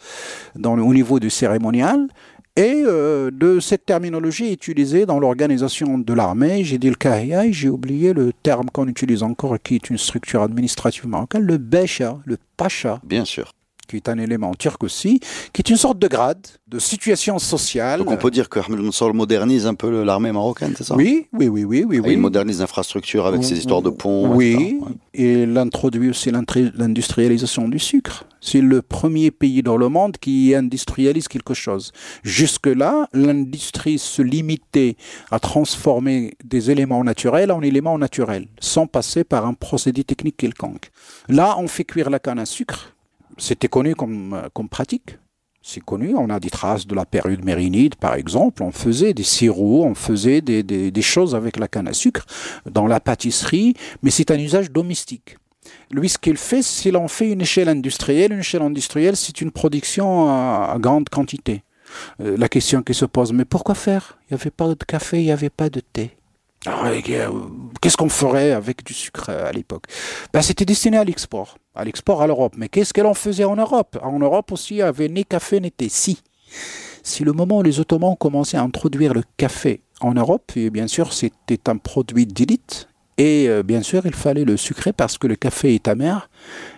au 0.63 0.93
niveau 0.93 1.19
du 1.19 1.29
cérémonial. 1.29 2.07
Et 2.55 2.81
euh, 2.85 3.29
de 3.31 3.59
cette 3.59 3.85
terminologie 3.85 4.51
utilisée 4.51 5.05
dans 5.05 5.19
l'organisation 5.19 5.99
de 5.99 6.13
l'armée, 6.13 6.63
j'ai 6.63 6.79
dit 6.79 6.89
le 6.89 6.95
kahia 6.95 7.45
et 7.45 7.53
j'ai 7.53 7.69
oublié 7.69 8.13
le 8.13 8.33
terme 8.33 8.71
qu'on 8.71 8.87
utilise 8.87 9.21
encore, 9.21 9.57
qui 9.61 9.75
est 9.75 9.91
une 9.91 9.99
structure 9.99 10.41
administrative 10.41 11.07
marocaine, 11.07 11.43
le 11.43 11.59
besha, 11.59 12.17
le 12.25 12.37
pacha. 12.57 12.99
Bien 13.03 13.25
sûr 13.25 13.53
qui 13.87 13.95
est 13.95 14.09
un 14.09 14.17
élément 14.17 14.53
turc 14.53 14.83
aussi, 14.83 15.19
qui 15.53 15.61
est 15.61 15.69
une 15.69 15.77
sorte 15.77 15.99
de 15.99 16.07
grade, 16.07 16.45
de 16.67 16.79
situation 16.79 17.39
sociale. 17.39 17.99
Donc 17.99 18.11
on 18.11 18.17
peut 18.17 18.31
dire 18.31 18.49
que 18.49 18.59
Ahmed 18.59 18.79
Mansour 18.79 19.13
modernise 19.13 19.65
un 19.65 19.73
peu 19.73 20.03
l'armée 20.03 20.31
marocaine, 20.31 20.73
c'est 20.77 20.83
ça? 20.83 20.95
Oui, 20.95 21.27
oui, 21.33 21.47
oui, 21.47 21.63
oui, 21.65 21.85
oui. 21.85 22.13
Il 22.13 22.19
modernise 22.19 22.59
l'infrastructure 22.59 23.25
avec 23.25 23.43
ses 23.43 23.57
histoires 23.57 23.81
de 23.81 23.89
ponts. 23.89 24.35
Oui, 24.35 24.79
et 25.13 25.43
il 25.43 25.57
introduit 25.57 26.09
aussi 26.09 26.31
l'industrialisation 26.31 27.67
du 27.67 27.79
sucre. 27.79 28.25
C'est 28.39 28.61
le 28.61 28.81
premier 28.81 29.31
pays 29.31 29.63
dans 29.63 29.77
le 29.77 29.89
monde 29.89 30.17
qui 30.17 30.53
industrialise 30.53 31.27
quelque 31.27 31.53
chose. 31.53 31.91
Jusque-là, 32.23 33.07
l'industrie 33.11 33.97
se 33.97 34.21
limitait 34.21 34.95
à 35.31 35.39
transformer 35.39 36.35
des 36.43 36.69
éléments 36.69 37.03
naturels 37.03 37.51
en 37.51 37.61
éléments 37.61 37.97
naturels, 37.97 38.47
sans 38.59 38.85
passer 38.87 39.23
par 39.23 39.45
un 39.45 39.53
procédé 39.53 40.03
technique 40.03 40.37
quelconque. 40.37 40.91
Là, 41.29 41.55
on 41.57 41.67
fait 41.67 41.83
cuire 41.83 42.09
la 42.09 42.19
canne 42.19 42.39
à 42.39 42.45
sucre 42.45 42.93
c'était 43.37 43.67
connu 43.67 43.95
comme, 43.95 44.49
comme 44.53 44.69
pratique. 44.69 45.17
C'est 45.61 45.83
connu, 45.83 46.15
on 46.15 46.29
a 46.29 46.39
des 46.39 46.49
traces 46.49 46.87
de 46.87 46.95
la 46.95 47.05
période 47.05 47.43
mérinide, 47.43 47.95
par 47.95 48.13
exemple. 48.15 48.63
On 48.63 48.71
faisait 48.71 49.13
des 49.13 49.23
sirops, 49.23 49.85
on 49.85 49.95
faisait 49.95 50.39
des, 50.41 50.63
des, 50.63 51.01
choses 51.01 51.35
avec 51.35 51.57
la 51.57 51.67
canne 51.67 51.89
à 51.89 51.93
sucre 51.93 52.25
dans 52.69 52.87
la 52.87 53.01
pâtisserie, 53.01 53.73
mais 54.01 54.09
c'est 54.09 54.31
un 54.31 54.39
usage 54.39 54.71
domestique. 54.71 55.37
Lui, 55.91 56.09
ce 56.09 56.17
qu'il 56.17 56.37
fait, 56.37 56.61
c'est 56.61 56.95
en 56.95 57.07
fait 57.07 57.31
une 57.31 57.41
échelle 57.41 57.69
industrielle. 57.69 58.31
Une 58.31 58.39
échelle 58.39 58.61
industrielle, 58.61 59.15
c'est 59.15 59.41
une 59.41 59.51
production 59.51 60.29
à, 60.29 60.77
grande 60.79 61.09
quantité. 61.09 61.63
Euh, 62.21 62.37
la 62.37 62.49
question 62.49 62.81
qui 62.81 62.93
se 62.93 63.05
pose, 63.05 63.33
mais 63.33 63.45
pourquoi 63.45 63.75
faire? 63.75 64.17
Il 64.29 64.33
n'y 64.33 64.41
avait 64.41 64.51
pas 64.51 64.67
de 64.67 64.83
café, 64.83 65.19
il 65.19 65.25
n'y 65.25 65.31
avait 65.31 65.49
pas 65.49 65.69
de 65.69 65.79
thé. 65.79 66.16
Ah, 66.69 66.89
euh, 66.89 67.29
qu'est-ce 67.81 67.95
qu'on 67.95 68.09
ferait 68.09 68.51
avec 68.51 68.83
du 68.83 68.93
sucre 68.93 69.29
à 69.29 69.51
l'époque? 69.51 69.85
Ben, 70.33 70.41
C'était 70.41 70.65
destiné 70.65 70.97
à 70.97 71.03
l'export, 71.05 71.57
à 71.73 71.85
l'export 71.85 72.21
à 72.21 72.27
l'Europe. 72.27 72.55
Mais 72.57 72.67
qu'est-ce 72.67 72.93
qu'elle 72.93 73.05
en 73.05 73.13
faisait 73.13 73.45
en 73.45 73.55
Europe? 73.55 73.97
En 74.01 74.19
Europe 74.19 74.51
aussi, 74.51 74.75
il 74.75 74.77
n'y 74.77 74.83
avait 74.83 75.07
ni 75.07 75.23
café 75.23 75.61
ni 75.61 75.71
thé. 75.71 75.87
Si. 75.89 76.21
Si 77.03 77.23
le 77.23 77.31
moment 77.31 77.59
où 77.59 77.63
les 77.63 77.79
Ottomans 77.79 78.17
commencé 78.17 78.57
à 78.57 78.61
introduire 78.63 79.13
le 79.13 79.23
café 79.37 79.81
en 80.01 80.13
Europe, 80.13 80.51
et 80.57 80.69
bien 80.69 80.87
sûr 80.87 81.13
c'était 81.13 81.69
un 81.69 81.77
produit 81.77 82.25
d'élite, 82.25 82.89
et 83.17 83.49
euh, 83.49 83.63
bien 83.63 83.81
sûr, 83.81 84.05
il 84.05 84.13
fallait 84.13 84.45
le 84.45 84.57
sucrer 84.57 84.93
parce 84.93 85.17
que 85.17 85.25
le 85.25 85.35
café 85.35 85.73
est 85.73 85.87
amer. 85.87 86.29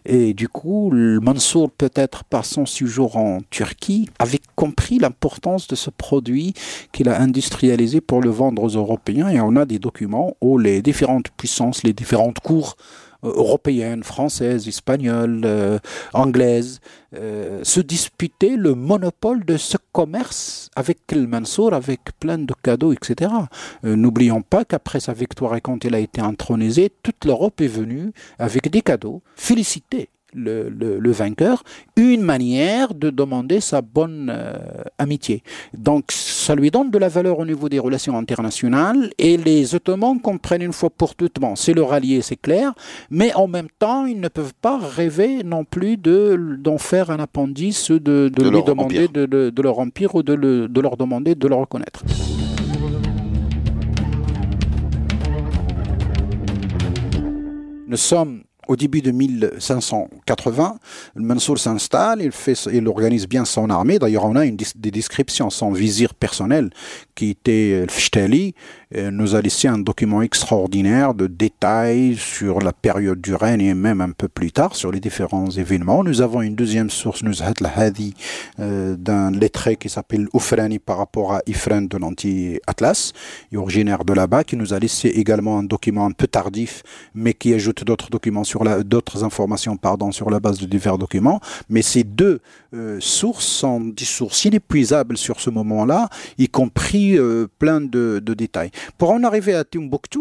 Et 0.06 0.34
du 0.34 0.48
coup, 0.48 0.90
Mansour, 0.94 1.70
peut-être 1.70 2.24
par 2.24 2.46
son 2.46 2.66
séjour 2.66 3.18
en 3.18 3.40
Turquie, 3.50 4.10
avait 4.20 4.40
compris 4.56 5.00
l'importance 5.00 5.68
de 5.68 5.76
ce 5.76 5.90
produit 5.90 6.54
qu'il 6.94 7.10
a 7.10 7.20
industrialisé 7.20 8.00
pour 8.00 8.22
le 8.22 8.30
vendre 8.30 8.64
aux 8.64 8.70
Européens. 8.70 9.28
Et 9.28 9.42
on 9.42 9.58
a 9.58 9.66
des 9.66 9.80
documents 9.80 10.38
où 10.40 10.58
les 10.58 10.82
différentes 10.82 11.30
puissances, 11.36 11.84
les 11.84 11.94
différentes 11.94 12.40
cours 12.40 12.78
européennes, 13.24 14.04
françaises, 14.04 14.68
espagnoles, 14.68 15.42
euh, 15.46 15.80
anglaises, 16.14 16.80
euh, 17.16 17.62
se 17.64 17.80
disputaient 17.80 18.56
le 18.56 18.76
monopole 18.76 19.46
de 19.46 19.58
ce 19.58 19.78
commerce 19.92 20.70
avec 20.76 21.00
El 21.10 21.28
Mansour, 21.28 21.74
avec 21.74 22.02
plein 22.20 22.38
de 22.38 22.54
cadeaux, 22.62 22.94
etc. 22.94 23.32
N'oublions 23.84 24.42
pas 24.42 24.66
qu'après 24.66 25.00
sa 25.00 25.14
victoire 25.14 25.56
et 25.56 25.62
quand 25.62 25.84
il 25.84 25.96
a 25.96 26.00
été 26.00 26.22
intronisé, 26.22 26.92
toute 27.04 27.26
l'Europe 27.26 27.60
est 27.62 27.68
venue 27.68 28.12
avec 28.38 28.70
des 28.70 28.82
cadeaux, 28.82 29.22
féliciter 29.36 30.10
le, 30.34 30.70
le, 30.70 31.12
vainqueur, 31.12 31.64
une 31.96 32.22
manière 32.22 32.94
de 32.94 33.10
demander 33.10 33.60
sa 33.60 33.82
bonne 33.82 34.32
euh, 34.34 34.54
amitié. 34.98 35.44
Donc 35.74 36.12
ça 36.12 36.56
lui 36.56 36.72
donne 36.72 36.92
de 36.92 36.98
la 36.98 37.10
valeur 37.10 37.40
au 37.40 37.46
niveau 37.46 37.70
des 37.70 37.80
relations 37.80 38.18
internationales 38.18 39.12
et 39.18 39.38
les 39.38 39.76
Ottomans 39.76 40.20
comprennent 40.20 40.62
une 40.62 40.74
fois 40.74 40.90
pour 40.90 41.16
toutes, 41.16 41.40
bon, 41.40 41.56
c'est 41.56 41.74
leur 41.74 41.94
allié, 41.94 42.22
c'est 42.22 42.36
clair, 42.36 42.74
mais 43.10 43.34
en 43.34 43.48
même 43.48 43.68
temps, 43.80 44.06
ils 44.06 44.20
ne 44.20 44.28
peuvent 44.28 44.54
pas 44.62 44.78
rêver 44.78 45.44
non 45.44 45.64
plus 45.64 45.98
d'en 45.98 46.78
faire 46.78 47.10
un 47.10 47.20
appendice, 47.20 47.92
de, 47.92 48.30
de, 48.34 48.50
lui 48.50 48.64
demander 48.64 49.08
de, 49.08 49.26
de, 49.26 49.62
leur 49.62 49.80
empire 49.80 50.16
ou 50.16 50.24
de, 50.24 50.36
de 50.36 50.82
leur 50.82 50.98
demander 50.98 51.36
de 51.36 51.48
le 51.48 51.56
reconnaître. 51.56 52.04
Nous 57.88 57.98
sommes 57.98 58.44
au 58.70 58.76
début 58.76 59.02
de 59.02 59.10
1580, 59.12 60.78
Mansour 61.16 61.58
s'installe, 61.58 62.22
il, 62.22 62.32
il 62.72 62.88
organise 62.88 63.28
bien 63.28 63.44
son 63.44 63.68
armée. 63.72 63.98
D'ailleurs, 63.98 64.26
on 64.26 64.36
a 64.36 64.46
une, 64.46 64.58
des 64.76 64.92
descriptions, 64.92 65.50
son 65.50 65.72
vizir 65.72 66.14
personnel, 66.14 66.70
qui 67.16 67.32
était 67.32 67.82
le 67.82 67.90
nous 68.96 69.36
a 69.36 69.42
laissé 69.42 69.68
un 69.68 69.78
document 69.78 70.24
extraordinaire 70.24 71.14
de 71.14 71.28
détails 71.28 72.16
sur 72.16 72.60
la 72.60 72.74
période 72.74 73.22
du 73.22 73.36
règne 73.36 73.62
et 73.62 73.74
même 73.76 74.02
un 74.02 74.10
peu 74.10 74.28
plus 74.28 74.52
tard 74.52 74.76
sur 74.76 74.92
les 74.92 75.00
différents 75.00 75.50
événements. 75.52 76.04
Nous 76.04 76.22
avons 76.22 76.42
une 76.42 76.56
deuxième 76.56 76.90
source, 76.90 77.22
nous 77.22 77.44
al-Hadi, 77.44 78.16
euh, 78.60 78.96
d'un 78.96 79.30
lettré 79.30 79.76
qui 79.76 79.90
s'appelle 79.90 80.28
Oufrani 80.34 80.80
par 80.80 80.98
rapport 80.98 81.34
à 81.34 81.42
Ifren 81.46 81.88
de 81.88 81.98
l'anti-Atlas, 81.98 83.14
originaire 83.56 84.06
de 84.06 84.14
là-bas, 84.14 84.44
qui 84.44 84.58
nous 84.58 84.74
a 84.74 84.80
laissé 84.80 85.10
également 85.10 85.60
un 85.60 85.64
document 85.64 86.08
un 86.08 86.12
peu 86.12 86.26
tardif, 86.26 86.82
mais 87.14 87.36
qui 87.36 87.54
ajoute 87.54 87.84
d'autres 87.84 88.10
documents 88.10 88.44
sur 88.44 88.64
la, 88.64 88.82
d'autres 88.84 89.24
informations, 89.24 89.78
pardon, 89.78 90.12
sur 90.12 90.32
la 90.32 90.40
base 90.40 90.60
de 90.60 90.66
divers 90.66 90.98
documents. 90.98 91.40
Mais 91.70 91.84
ces 91.84 92.04
deux 92.04 92.40
euh, 92.74 92.98
sources 93.00 93.46
sont 93.46 93.82
des 93.82 94.06
sources 94.06 94.46
inépuisables 94.46 95.18
sur 95.18 95.40
ce 95.40 95.52
moment-là, 95.52 96.10
y 96.40 96.48
compris 96.50 97.18
euh, 97.18 97.48
plein 97.60 97.82
de, 97.82 98.20
de 98.24 98.34
détails. 98.34 98.72
Pour 98.98 99.12
en 99.12 99.24
arriver 99.24 99.54
à 99.54 99.64
Timbuktu, 99.64 100.20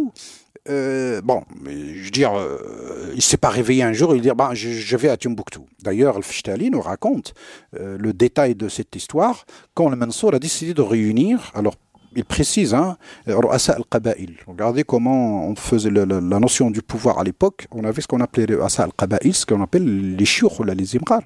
euh, 0.69 1.21
bon, 1.23 1.43
je 1.65 2.05
veux 2.05 2.11
dire, 2.11 2.35
euh, 2.35 3.13
il 3.15 3.23
s'est 3.23 3.37
pas 3.37 3.49
réveillé 3.49 3.83
un 3.83 3.93
jour 3.93 4.15
il 4.15 4.21
dit 4.21 4.31
bah, 4.37 4.51
je, 4.53 4.97
vais 4.97 5.09
à 5.09 5.17
Timbuktu. 5.17 5.61
D'ailleurs, 5.83 6.17
Al-Fishtali 6.17 6.71
nous 6.71 6.81
raconte 6.81 7.33
euh, 7.79 7.97
le 7.99 8.13
détail 8.13 8.55
de 8.55 8.69
cette 8.69 8.95
histoire 8.95 9.47
quand 9.75 9.89
le 9.89 9.97
Mansour 9.97 10.35
a 10.35 10.39
décidé 10.39 10.75
de 10.75 10.83
réunir, 10.83 11.51
alors 11.55 11.75
il 12.17 12.25
précise, 12.25 12.75
hein, 12.75 12.97
al-Qaba'il. 13.27 14.37
Regardez 14.47 14.83
comment 14.83 15.47
on 15.47 15.55
faisait 15.55 15.91
la, 15.91 16.05
notion 16.07 16.71
du 16.71 16.83
pouvoir 16.83 17.19
à 17.19 17.25
l'époque. 17.25 17.67
On 17.71 17.85
avait 17.85 18.01
ce 18.03 18.09
qu'on 18.09 18.21
appelait 18.21 18.47
le 18.47 18.63
Asa 18.63 18.85
al-Qaba'il, 18.85 19.35
ce 19.35 19.47
qu'on 19.47 19.63
appelle 19.63 20.17
les 20.17 20.25
Shur, 20.25 20.65
les 20.65 20.97
Imran. 20.97 21.21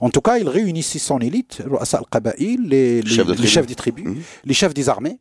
En 0.00 0.08
tout 0.08 0.20
cas, 0.20 0.38
il 0.38 0.48
réunissait 0.48 0.98
son 0.98 1.18
élite, 1.18 1.62
al-Qaba'il, 1.92 2.68
les, 2.68 3.02
les, 3.02 3.46
chefs 3.46 3.66
des 3.66 3.74
tribus, 3.74 4.06
mhm. 4.06 4.22
les 4.44 4.54
chefs 4.54 4.72
des 4.74 4.88
armées, 4.88 5.18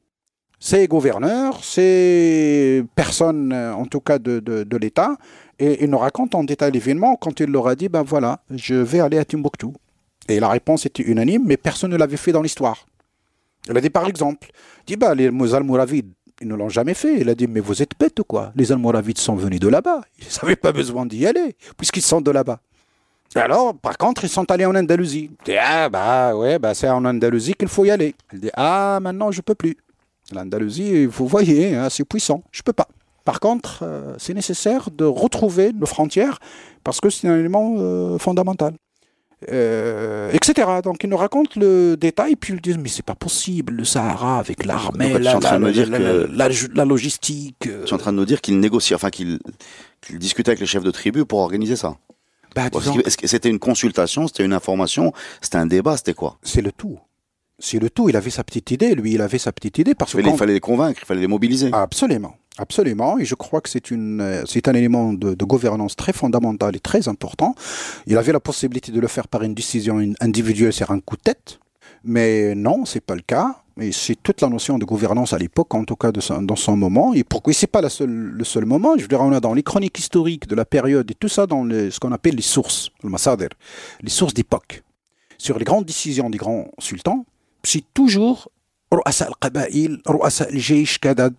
ces 0.59 0.87
gouverneurs, 0.87 1.63
ces 1.63 2.83
personnes, 2.95 3.53
euh, 3.53 3.73
en 3.73 3.85
tout 3.85 4.01
cas 4.01 4.19
de, 4.19 4.39
de, 4.39 4.77
l'État, 4.77 5.15
et 5.57 5.83
il 5.83 5.89
nous 5.89 5.97
raconte 5.97 6.35
en 6.35 6.43
détail 6.43 6.71
l'événement 6.71 7.15
quand 7.15 7.39
il 7.39 7.47
leur 7.47 7.67
a 7.67 7.75
dit, 7.75 7.89
ben 7.89 8.03
voilà, 8.03 8.41
je 8.53 8.75
vais 8.75 8.99
aller 8.99 9.17
à 9.17 9.25
Timbuktu. 9.25 9.67
Et 10.27 10.39
la 10.39 10.49
réponse 10.49 10.85
était 10.85 11.03
unanime, 11.03 11.43
mais 11.45 11.57
personne 11.57 11.91
ne 11.91 11.97
l'avait 11.97 12.17
fait 12.17 12.31
dans 12.31 12.41
l'histoire. 12.41 12.85
Il 13.69 13.77
a 13.77 13.81
dit 13.81 13.89
par 13.89 14.07
exemple, 14.07 14.49
bah, 14.97 15.15
les 15.15 15.27
Almoravides, 15.53 16.11
ils 16.41 16.47
ne 16.47 16.55
l'ont 16.55 16.69
jamais 16.69 16.93
fait. 16.93 17.19
Il 17.19 17.29
a 17.29 17.35
dit, 17.35 17.47
mais 17.47 17.59
vous 17.59 17.81
êtes 17.81 17.91
bêtes 17.99 18.19
ou 18.19 18.23
quoi? 18.23 18.51
Les 18.55 18.71
Almoravides 18.71 19.17
sont 19.17 19.35
venus 19.35 19.59
de 19.59 19.67
là-bas. 19.67 20.01
Ils 20.19 20.27
n'avaient 20.41 20.55
pas 20.55 20.71
besoin 20.71 21.05
d'y 21.05 21.25
aller, 21.25 21.55
puisqu'ils 21.77 22.01
sont 22.01 22.21
de 22.21 22.31
là-bas. 22.31 22.59
Alors, 23.35 23.75
par 23.75 23.97
contre, 23.97 24.23
ils 24.23 24.29
sont 24.29 24.49
allés 24.49 24.65
en 24.65 24.75
Andalousie. 24.75 25.29
Il 25.41 25.45
dit, 25.45 25.57
ah, 25.57 25.89
bah, 25.89 26.35
ouais, 26.35 26.57
bah, 26.57 26.73
c'est 26.73 26.89
en 26.89 27.05
Andalousie 27.05 27.53
qu'il 27.53 27.67
faut 27.67 27.85
y 27.85 27.91
aller. 27.91 28.15
Il 28.33 28.39
dit, 28.39 28.49
ah, 28.53 28.99
maintenant, 29.01 29.31
je 29.31 29.41
peux 29.41 29.55
plus. 29.55 29.77
L'Andalousie, 30.33 31.05
vous 31.05 31.27
voyez, 31.27 31.75
hein, 31.75 31.89
c'est 31.89 32.03
puissant. 32.05 32.43
Je 32.51 32.61
peux 32.61 32.73
pas. 32.73 32.87
Par 33.25 33.39
contre, 33.39 33.81
euh, 33.83 34.15
c'est 34.17 34.33
nécessaire 34.33 34.89
de 34.91 35.05
retrouver 35.05 35.71
nos 35.73 35.85
frontières 35.85 36.39
parce 36.83 36.99
que 36.99 37.09
c'est 37.09 37.27
un 37.27 37.37
élément 37.37 37.75
euh, 37.77 38.17
fondamental. 38.17 38.73
Euh, 39.51 40.31
etc. 40.31 40.67
Donc 40.83 41.03
ils 41.03 41.09
nous 41.09 41.15
racontent 41.15 41.51
le 41.55 41.95
détail, 41.95 42.35
puis 42.35 42.53
ils 42.53 42.59
disent 42.59 42.77
mais 42.77 42.89
c'est 42.89 43.05
pas 43.05 43.15
possible 43.15 43.73
le 43.73 43.85
Sahara 43.85 44.39
avec 44.39 44.65
l'armée, 44.65 45.17
la, 45.17 45.39
la, 46.73 46.85
logistique. 46.85 47.55
Tu 47.59 47.69
es 47.69 47.93
en 47.93 47.97
train 47.97 48.11
de 48.11 48.17
nous 48.17 48.25
dire 48.25 48.41
qu'il 48.41 48.59
négocie, 48.59 48.93
enfin 48.95 49.11
qu'il 49.11 49.39
discutait 50.09 50.49
avec 50.49 50.59
les 50.59 50.65
chefs 50.65 50.83
de 50.83 50.91
tribu 50.91 51.23
pour 51.23 51.39
organiser 51.39 51.77
ça. 51.77 51.95
Bah, 52.55 52.63
c'était 53.25 53.49
une 53.49 53.59
consultation, 53.59 54.27
c'était 54.27 54.43
une 54.43 54.53
information, 54.53 55.13
c'était 55.39 55.57
un 55.57 55.67
débat, 55.67 55.95
c'était 55.95 56.15
quoi? 56.15 56.37
C'est 56.41 56.61
le 56.61 56.71
tout 56.71 56.99
c'est 57.59 57.79
le 57.79 57.89
tout. 57.89 58.09
Il 58.09 58.15
avait 58.15 58.29
sa 58.29 58.43
petite 58.43 58.71
idée, 58.71 58.95
lui, 58.95 59.13
il 59.13 59.21
avait 59.21 59.37
sa 59.37 59.51
petite 59.51 59.77
idée 59.77 59.95
parce 59.95 60.13
qu'il 60.13 60.37
fallait 60.37 60.53
les 60.53 60.59
convaincre, 60.59 60.99
il 61.03 61.05
fallait 61.05 61.21
les 61.21 61.27
mobiliser. 61.27 61.69
Absolument, 61.73 62.35
absolument. 62.57 63.19
Et 63.19 63.25
je 63.25 63.35
crois 63.35 63.61
que 63.61 63.69
c'est 63.69 63.91
une, 63.91 64.21
euh, 64.21 64.43
c'est 64.45 64.67
un 64.67 64.73
élément 64.73 65.13
de, 65.13 65.35
gouvernance 65.45 65.95
très 65.95 66.13
fondamental 66.13 66.75
et 66.75 66.79
très 66.79 67.07
important. 67.07 67.55
Il 68.07 68.17
avait 68.17 68.31
la 68.31 68.39
possibilité 68.39 68.91
de 68.91 68.99
le 68.99 69.07
faire 69.07 69.27
par 69.27 69.43
une 69.43 69.53
décision 69.53 69.99
individuelle 70.19 70.73
sur 70.73 70.91
un 70.91 70.99
coup 70.99 71.17
de 71.17 71.21
tête, 71.21 71.59
mais 72.03 72.55
non, 72.55 72.85
c'est 72.85 73.01
pas 73.01 73.15
le 73.15 73.21
cas. 73.21 73.57
Et 73.81 73.93
c'est 73.93 74.15
toute 74.21 74.41
la 74.41 74.49
notion 74.49 74.77
de 74.77 74.83
gouvernance 74.83 75.31
à 75.31 75.37
l'époque, 75.37 75.73
en 75.73 75.85
tout 75.85 75.95
cas 75.95 76.11
de 76.11 76.19
dans 76.41 76.55
son 76.57 76.75
moment. 76.75 77.13
Et 77.13 77.23
pourquoi 77.23 77.53
c'est 77.53 77.67
pas 77.67 77.79
la 77.79 77.87
seule, 77.89 78.09
le 78.09 78.43
seul 78.43 78.65
moment 78.65 78.95
Je 78.97 79.03
veux 79.03 79.07
dire, 79.07 79.21
on 79.21 79.31
a 79.31 79.39
dans 79.39 79.53
les 79.53 79.63
chroniques 79.63 79.97
historiques 79.99 80.47
de 80.47 80.55
la 80.55 80.65
période 80.65 81.09
et 81.09 81.13
tout 81.13 81.29
ça 81.29 81.47
dans 81.47 81.63
ce 81.69 81.97
qu'on 81.97 82.11
appelle 82.11 82.35
les 82.35 82.41
sources, 82.41 82.89
le 83.03 83.09
massader, 83.09 83.47
les 84.01 84.09
sources 84.09 84.33
d'époque. 84.33 84.83
Sur 85.37 85.57
les 85.57 85.63
grandes 85.63 85.85
décisions 85.85 86.29
des 86.29 86.37
grands 86.37 86.67
sultans, 86.79 87.25
c'est 87.63 87.83
toujours 87.93 88.49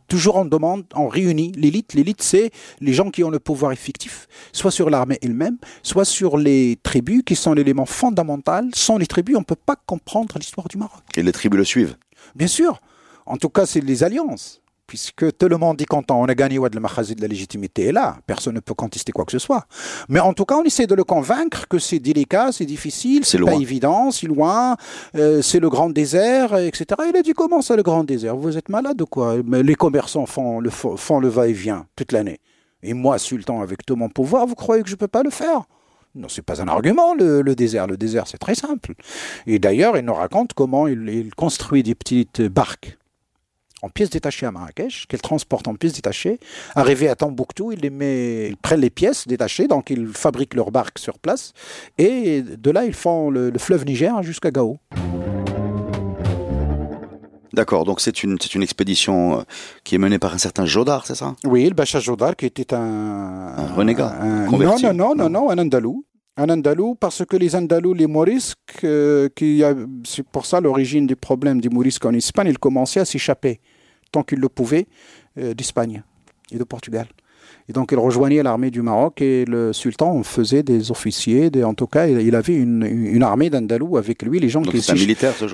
toujours 0.06 0.36
on 0.36 0.44
demande, 0.44 0.84
on 0.94 1.08
réunit 1.08 1.50
l'élite. 1.56 1.94
L'élite, 1.94 2.22
c'est 2.22 2.52
les 2.80 2.92
gens 2.92 3.10
qui 3.10 3.24
ont 3.24 3.30
le 3.30 3.40
pouvoir 3.40 3.72
effectif, 3.72 4.28
soit 4.52 4.70
sur 4.70 4.88
l'armée 4.88 5.18
elle-même, 5.20 5.58
soit 5.82 6.04
sur 6.04 6.38
les 6.38 6.78
tribus, 6.84 7.22
qui 7.26 7.34
sont 7.34 7.52
l'élément 7.52 7.86
fondamental. 7.86 8.68
Sans 8.72 8.98
les 8.98 9.06
tribus, 9.06 9.34
on 9.34 9.40
ne 9.40 9.44
peut 9.44 9.56
pas 9.56 9.74
comprendre 9.74 10.38
l'histoire 10.38 10.68
du 10.68 10.76
Maroc. 10.76 11.02
Et 11.16 11.24
les 11.24 11.32
tribus 11.32 11.58
le 11.58 11.64
suivent 11.64 11.96
Bien 12.36 12.46
sûr. 12.46 12.80
En 13.26 13.36
tout 13.36 13.48
cas, 13.48 13.66
c'est 13.66 13.80
les 13.80 14.04
alliances 14.04 14.60
puisque 14.90 15.36
tout 15.38 15.48
le 15.48 15.56
monde 15.56 15.80
est 15.80 15.86
content, 15.86 16.20
on 16.20 16.24
a 16.24 16.34
gagné 16.34 16.58
de 16.58 17.20
la 17.20 17.28
légitimité 17.28 17.84
est 17.86 17.92
là, 17.92 18.16
personne 18.26 18.56
ne 18.56 18.60
peut 18.60 18.74
contester 18.74 19.12
quoi 19.12 19.24
que 19.24 19.30
ce 19.30 19.38
soit. 19.38 19.66
Mais 20.08 20.18
en 20.18 20.32
tout 20.32 20.44
cas, 20.44 20.56
on 20.56 20.64
essaie 20.64 20.88
de 20.88 20.96
le 20.96 21.04
convaincre 21.04 21.68
que 21.68 21.78
c'est 21.78 22.00
délicat, 22.00 22.50
c'est 22.50 22.64
difficile, 22.64 23.24
c'est 23.24 23.38
pas 23.38 23.54
évident, 23.54 24.10
c'est 24.10 24.26
loin, 24.26 24.76
euh, 25.14 25.42
c'est 25.42 25.60
le 25.60 25.70
grand 25.70 25.90
désert, 25.90 26.58
etc. 26.58 26.86
Il 27.08 27.16
a 27.16 27.22
dit 27.22 27.34
comment 27.34 27.62
ça 27.62 27.76
le 27.76 27.84
grand 27.84 28.02
désert? 28.02 28.34
Vous 28.34 28.58
êtes 28.58 28.68
malade 28.68 29.00
ou 29.00 29.06
quoi? 29.06 29.36
Mais 29.44 29.62
Les 29.62 29.76
commerçants 29.76 30.26
font 30.26 30.58
le, 30.58 30.70
font 30.70 31.20
le 31.20 31.28
va-et-vient 31.28 31.86
toute 31.94 32.10
l'année. 32.10 32.40
Et 32.82 32.92
moi, 32.92 33.18
sultan, 33.18 33.60
avec 33.60 33.86
tout 33.86 33.94
mon 33.94 34.08
pouvoir, 34.08 34.44
vous 34.44 34.56
croyez 34.56 34.82
que 34.82 34.88
je 34.88 34.94
ne 34.94 34.98
peux 34.98 35.06
pas 35.06 35.22
le 35.22 35.30
faire? 35.30 35.62
Non, 36.16 36.26
c'est 36.28 36.42
pas 36.42 36.60
un 36.60 36.66
argument, 36.66 37.14
le, 37.14 37.54
désert. 37.54 37.86
Le 37.86 37.96
désert, 37.96 38.26
c'est 38.26 38.38
très 38.38 38.56
simple. 38.56 38.94
Et 39.46 39.60
d'ailleurs, 39.60 39.96
il 39.96 40.04
nous 40.04 40.14
raconte 40.14 40.52
comment 40.54 40.88
il 40.88 41.30
construit 41.36 41.84
des 41.84 41.94
petites 41.94 42.42
barques 42.42 42.98
en 43.82 43.88
pièces 43.88 44.10
détachées 44.10 44.46
à 44.46 44.52
Marrakech, 44.52 45.06
qu'elle 45.08 45.20
transporte 45.20 45.68
en 45.68 45.74
pièces 45.74 45.94
détachées. 45.94 46.38
Arrivé 46.74 47.08
à 47.08 47.16
Tombouctou, 47.16 47.72
ils, 47.72 47.80
les 47.80 47.90
met, 47.90 48.52
les 48.76 48.90
pièces 48.90 49.26
détachées, 49.26 49.68
donc 49.68 49.90
ils 49.90 50.08
fabriquent 50.08 50.54
leurs 50.54 50.70
barques 50.70 50.98
sur 50.98 51.18
place. 51.18 51.52
Et 51.98 52.42
de 52.42 52.70
là, 52.70 52.84
ils 52.84 52.94
font 52.94 53.30
le, 53.30 53.52
fleuve 53.58 53.84
Niger 53.84 54.22
jusqu'à 54.22 54.50
Gao. 54.50 54.78
D'accord, 57.52 57.84
donc 57.84 58.00
c'est 58.00 58.22
une, 58.22 58.38
une 58.54 58.62
expédition 58.62 59.40
euh, 59.40 59.42
qui 59.82 59.96
est 59.96 59.98
menée 59.98 60.20
par 60.20 60.32
un 60.32 60.38
certain 60.38 60.66
Jodar, 60.66 61.04
c'est 61.04 61.16
ça? 61.16 61.34
Oui, 61.44 61.68
le 61.68 61.74
Bacha 61.74 61.98
Jodar, 61.98 62.36
qui 62.36 62.46
était 62.46 62.72
un... 62.72 62.78
Un 63.56 63.74
renégat 63.74 64.16
Non, 64.22 64.56
non, 64.56 64.94
non, 64.94 65.14
non, 65.16 65.28
non, 65.28 65.50
un 65.50 65.58
Andalou. 65.58 66.04
Un 66.36 66.48
Andalou, 66.48 66.94
parce 66.94 67.24
que 67.26 67.36
les 67.36 67.56
Andalous, 67.56 67.92
les 67.92 68.06
Morisques, 68.06 68.84
euh, 68.84 69.28
c'est 70.04 70.24
pour 70.26 70.46
ça 70.46 70.60
l'origine 70.60 71.06
du 71.06 71.16
problème 71.16 71.60
des 71.60 71.68
Morisques 71.68 72.04
en 72.04 72.14
Espagne, 72.14 72.46
ils 72.50 72.58
commençaient 72.58 73.00
à 73.00 73.04
s'échapper 73.04 73.60
tant 74.12 74.22
qu'ils 74.22 74.40
le 74.40 74.48
pouvaient, 74.48 74.86
euh, 75.38 75.54
d'Espagne 75.54 76.02
et 76.50 76.58
de 76.58 76.64
Portugal. 76.64 77.06
Et 77.68 77.72
donc 77.72 77.92
il 77.92 77.98
rejoignait 77.98 78.42
l'armée 78.42 78.70
du 78.70 78.82
Maroc 78.82 79.22
et 79.22 79.44
le 79.44 79.72
sultan 79.72 80.22
faisait 80.22 80.62
des 80.62 80.90
officiers, 80.90 81.50
en 81.62 81.74
tout 81.74 81.86
cas 81.86 82.06
il, 82.06 82.34
avait 82.34 82.54
une, 82.54 83.22
armée 83.22 83.50
d'Andalous 83.50 83.96
avec 83.96 84.22
lui. 84.22 84.40
Les 84.40 84.48
gens 84.48 84.60
donc 84.60 84.74
c'est 84.76 84.92
un 84.92 84.94
militaire 84.94 85.34
ce 85.34 85.46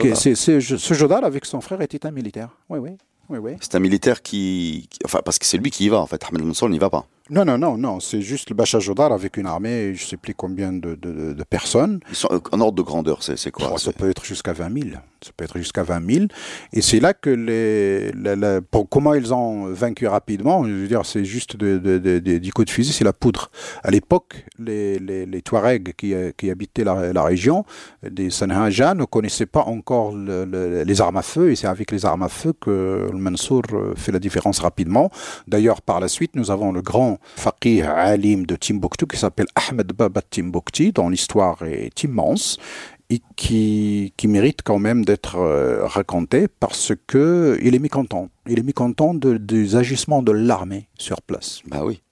Jodar 0.95 1.21
Ce 1.21 1.25
avec 1.25 1.45
son 1.45 1.61
frère 1.61 1.81
était 1.83 2.07
un 2.07 2.11
militaire, 2.11 2.51
oui, 2.71 2.79
oui. 2.79 2.91
oui, 3.29 3.39
oui. 3.39 3.53
C'est 3.61 3.75
un 3.75 3.81
militaire 3.81 4.23
qui... 4.23 4.89
Enfin 5.05 5.21
parce 5.25 5.39
que 5.39 5.45
c'est 5.45 5.59
lui 5.59 5.71
qui 5.71 5.85
y 5.85 5.89
va 5.89 6.01
en 6.01 6.07
fait, 6.07 6.23
Ahmed 6.29 6.43
Mansour 6.45 6.69
n'y 6.69 6.79
va 6.79 6.91
pas. 6.91 7.07
Non, 7.29 7.45
non, 7.45 7.59
non, 7.59 7.77
non. 7.77 7.99
C'est 7.99 8.21
juste 8.21 8.51
le 8.51 8.55
Bacha 8.55 8.79
Jodar 8.79 9.13
avec 9.13 9.37
une 9.37 9.47
armée, 9.47 9.95
je 9.95 10.05
ne 10.05 10.09
sais 10.09 10.17
plus 10.17 10.35
combien 10.35 10.73
de, 10.73 10.95
de, 10.95 11.45
personnes. 11.45 12.01
Ils 12.09 12.15
sont 12.15 12.29
en 12.53 12.61
ordre 12.61 12.77
de 12.77 12.83
grandeur, 12.83 13.23
c'est 13.23 13.51
quoi 13.51 13.71
oh, 13.73 13.79
Ça 13.79 13.93
peut 13.93 14.09
être 14.09 14.25
jusqu'à 14.25 14.53
20 14.53 14.83
000. 14.83 14.97
Ça 15.23 15.31
peut 15.37 15.45
être 15.45 15.59
jusqu'à 15.59 15.83
20 15.83 16.13
000. 16.15 16.27
Et 16.73 16.83
c'est 16.83 17.01
là 17.01 17.15
que 17.15 17.31
les, 17.31 18.13
pour 18.71 18.89
comment 18.89 19.15
ils 19.15 19.35
ont 19.35 19.67
vaincu 19.67 20.07
rapidement, 20.07 20.65
je 20.65 20.71
veux 20.71 20.87
dire, 20.87 21.05
c'est 21.05 21.25
juste 21.25 21.57
du 21.57 22.53
coup 22.53 22.65
de 22.65 22.71
fusil, 22.71 22.93
c'est 22.93 23.05
la 23.05 23.13
poudre. 23.13 23.51
À 23.83 23.91
l'époque, 23.91 24.45
les, 24.59 24.99
les, 24.99 25.43
Touaregs 25.43 25.95
qui, 25.97 26.15
qui 26.37 26.51
habitaient 26.51 26.85
la, 26.85 27.23
région, 27.25 27.65
des 28.09 28.31
Sanhaja, 28.31 28.95
ne 28.95 29.05
connaissaient 29.05 29.47
pas 29.47 29.65
encore 29.65 30.15
les 30.17 31.01
armes 31.01 31.17
à 31.17 31.23
feu. 31.23 31.51
Et 31.51 31.57
c'est 31.57 31.67
avec 31.67 31.91
les 31.91 32.07
armes 32.07 32.23
à 32.23 32.29
feu 32.29 32.53
que 32.53 33.09
le 33.11 33.19
Mansour 33.19 33.63
fait 33.97 34.13
la 34.13 34.21
différence 34.21 34.61
rapidement. 34.61 35.11
D'ailleurs, 35.49 35.83
par 35.83 35.99
la 35.99 36.09
suite, 36.09 36.37
nous 36.37 36.53
avons 36.53 36.71
le 36.71 36.83
grand 36.83 37.16
faqih 37.37 37.83
alim 37.83 38.47
de 38.47 38.57
Timbuktu 38.57 39.07
qui 39.07 39.17
s'appelle 39.17 39.47
Ahmed 39.55 39.93
Baba 39.93 40.23
Timbukti, 40.23 40.93
dont 40.93 41.09
l'histoire 41.09 41.63
est 41.63 42.03
immense 42.03 42.59
et 43.11 43.21
qui, 43.37 44.13
qui 44.17 44.29
mérite 44.29 44.63
quand 44.65 44.79
même 44.79 45.05
d'être 45.05 45.37
euh, 45.37 45.87
raconté 45.87 46.49
parce 46.49 46.93
que 47.07 47.59
il 47.63 47.75
est 47.75 47.79
mécontent. 47.79 48.29
Il 48.47 48.59
est 48.59 48.65
mécontent 48.65 49.15
des 49.15 49.77
agissements 49.77 50.23
de 50.23 50.33
l'armée 50.33 50.89
sur 50.99 51.23
place. 51.23 51.63
Bah 51.67 51.83
oui. 51.85 52.03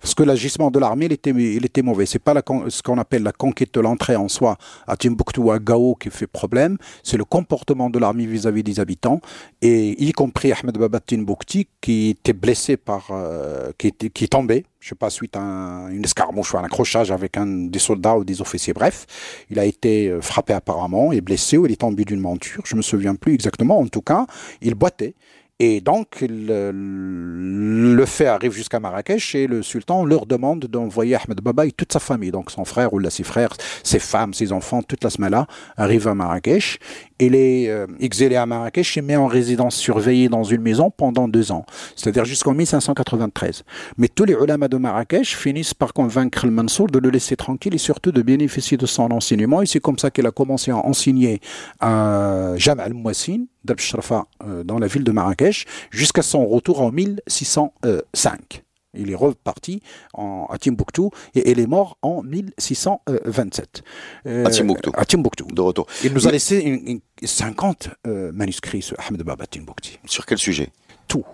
Parce 0.00 0.14
que 0.14 0.22
l'agissement 0.22 0.70
de 0.70 0.78
l'armée, 0.78 1.06
il 1.06 1.12
était, 1.12 1.30
il 1.30 1.64
était 1.64 1.82
mauvais. 1.82 2.06
C'est 2.06 2.18
pas 2.18 2.34
ce 2.68 2.82
qu'on 2.82 2.98
appelle 2.98 3.22
la 3.22 3.32
conquête 3.32 3.74
de 3.74 3.80
l'entrée 3.80 4.16
en 4.16 4.28
soi 4.28 4.56
à 4.86 4.96
Timbuktu 4.96 5.40
ou 5.40 5.50
à 5.50 5.58
Gao 5.58 5.94
qui 5.94 6.10
fait 6.10 6.26
problème. 6.26 6.76
C'est 7.02 7.16
le 7.16 7.24
comportement 7.24 7.90
de 7.90 7.98
l'armée 7.98 8.26
vis-à-vis 8.26 8.62
des 8.62 8.80
habitants, 8.80 9.20
et 9.62 10.02
y 10.02 10.12
compris 10.12 10.52
Ahmed 10.52 10.76
Baba 10.78 11.00
Timbukti 11.00 11.68
qui 11.80 12.10
était 12.10 12.32
blessé 12.32 12.76
par, 12.76 13.08
euh, 13.10 13.70
qui, 13.78 13.88
est 13.88 14.32
tombé. 14.32 14.64
Je 14.80 14.90
sais 14.90 14.94
pas 14.94 15.10
suite 15.10 15.36
à 15.36 15.88
une 15.90 16.04
escarmouche 16.04 16.54
ou 16.54 16.58
un 16.58 16.64
accrochage 16.64 17.10
avec 17.10 17.36
des 17.70 17.78
soldats 17.78 18.16
ou 18.16 18.24
des 18.24 18.40
officiers. 18.40 18.72
Bref, 18.72 19.06
il 19.50 19.58
a 19.58 19.64
été 19.64 20.08
euh, 20.08 20.20
frappé 20.20 20.52
apparemment 20.52 21.12
et 21.12 21.20
blessé 21.20 21.56
ou 21.58 21.66
il 21.66 21.72
est 21.72 21.80
tombé 21.80 22.04
d'une 22.04 22.20
monture. 22.20 22.62
Je 22.64 22.76
me 22.76 22.82
souviens 22.82 23.14
plus 23.14 23.34
exactement. 23.34 23.78
En 23.78 23.86
tout 23.86 24.02
cas, 24.02 24.26
il 24.60 24.74
boitait. 24.74 25.14
Et 25.58 25.80
donc, 25.80 26.22
le, 26.28 28.04
fait 28.04 28.26
arrive 28.26 28.52
jusqu'à 28.52 28.78
Marrakech 28.78 29.34
et 29.34 29.46
le 29.46 29.62
sultan 29.62 30.04
leur 30.04 30.26
demande 30.26 30.66
d'envoyer 30.66 31.14
Ahmed 31.14 31.40
Baba 31.40 31.64
et 31.64 31.72
toute 31.72 31.94
sa 31.94 31.98
famille, 31.98 32.30
donc 32.30 32.50
son 32.50 32.66
frère 32.66 32.92
ou 32.92 32.98
là, 32.98 33.08
ses 33.08 33.22
frères, 33.22 33.56
ses 33.82 33.98
femmes, 33.98 34.34
ses 34.34 34.52
enfants, 34.52 34.82
toute 34.82 35.02
la 35.02 35.08
semaine-là, 35.08 35.46
arrivent 35.78 36.08
à 36.08 36.14
Marrakech. 36.14 36.78
Il 37.18 37.34
est 37.34 37.70
euh, 37.70 37.86
exilé 38.00 38.36
à 38.36 38.44
Marrakech 38.44 38.98
et 38.98 39.00
met 39.00 39.16
en 39.16 39.26
résidence 39.26 39.76
surveillée 39.76 40.28
dans 40.28 40.44
une 40.44 40.60
maison 40.60 40.90
pendant 40.90 41.26
deux 41.26 41.50
ans, 41.52 41.64
c'est-à-dire 41.94 42.26
jusqu'en 42.26 42.52
1593. 42.52 43.64
Mais 43.96 44.08
tous 44.08 44.24
les 44.24 44.34
ulama 44.34 44.68
de 44.68 44.76
Marrakech 44.76 45.34
finissent 45.34 45.72
par 45.72 45.94
convaincre 45.94 46.44
le 46.44 46.52
Mansour 46.52 46.88
de 46.88 46.98
le 46.98 47.08
laisser 47.08 47.34
tranquille 47.34 47.74
et 47.74 47.78
surtout 47.78 48.12
de 48.12 48.20
bénéficier 48.20 48.76
de 48.76 48.84
son 48.84 49.10
enseignement. 49.10 49.62
Et 49.62 49.66
c'est 49.66 49.80
comme 49.80 49.98
ça 49.98 50.10
qu'il 50.10 50.26
a 50.26 50.30
commencé 50.30 50.70
à 50.70 50.76
enseigner 50.76 51.40
à 51.80 52.52
Jamal 52.56 52.92
Mouassine, 52.92 53.46
d'Abshrafa, 53.64 54.26
euh, 54.44 54.62
dans 54.62 54.78
la 54.78 54.86
ville 54.86 55.04
de 55.04 55.12
Marrakech, 55.12 55.45
jusqu'à 55.90 56.22
son 56.22 56.46
retour 56.46 56.80
en 56.80 56.90
1605. 56.90 58.62
Il 58.98 59.10
est 59.10 59.16
reparti 59.16 59.82
en, 60.14 60.46
à 60.50 60.58
Timbuktu 60.58 61.02
et 61.34 61.50
il 61.50 61.60
est 61.60 61.66
mort 61.66 61.98
en 62.02 62.22
1627. 62.22 63.82
Euh, 64.26 64.44
à 64.44 64.50
Timbuktu. 64.50 64.90
À 64.94 65.04
Timbuktu. 65.04 65.44
De 65.52 65.60
retour. 65.60 65.86
Il 66.02 66.12
nous 66.12 66.26
a 66.26 66.30
laissé 66.30 66.58
une, 66.60 67.00
50 67.22 67.90
euh, 68.06 68.32
manuscrits, 68.32 68.82
ce 68.82 68.94
Ahmed 68.98 69.22
Baba 69.22 69.46
Timbuktu. 69.46 69.98
Sur 70.06 70.26
quel 70.26 70.38
sujet? 70.38 70.70
Tout. 71.08 71.24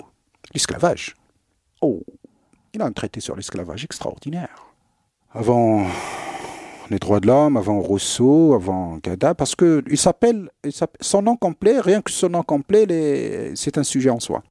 L'esclavage. 0.54 1.14
Oh, 1.80 2.02
il 2.74 2.82
a 2.82 2.84
un 2.84 2.92
traité 2.92 3.20
sur 3.20 3.36
l'esclavage 3.36 3.84
extraordinaire. 3.84 4.66
Avant 5.34 5.86
les 6.92 6.98
droits 6.98 7.20
de 7.20 7.26
l'homme, 7.26 7.56
avant 7.56 7.80
Rousseau, 7.80 8.54
avant 8.54 8.98
Gada, 9.02 9.34
parce 9.34 9.56
que 9.56 9.82
il 9.90 9.96
s'appelle, 9.98 10.50
son 11.00 11.22
nom 11.22 11.36
complet, 11.36 11.80
rien 11.80 12.02
que 12.02 12.10
son 12.10 12.28
nom 12.28 12.42
complet, 12.42 13.52
c'est 13.54 13.78
un 13.78 13.82
sujet 13.82 14.10
en 14.10 14.20
soi. 14.20 14.42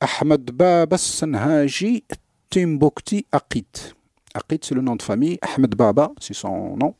Ahmed 0.00 0.50
Baba 0.50 0.98
Sanhaji 0.98 2.04
Timbukti 2.50 3.24
Aqit. 3.30 3.94
Aqit, 4.34 4.58
c'est 4.62 4.74
le 4.74 4.80
nom 4.82 4.96
de 4.96 5.02
famille. 5.02 5.38
Ahmed 5.40 5.74
Baba, 5.76 6.10
c'est 6.20 6.34
son 6.34 6.76
nom. 6.76 6.94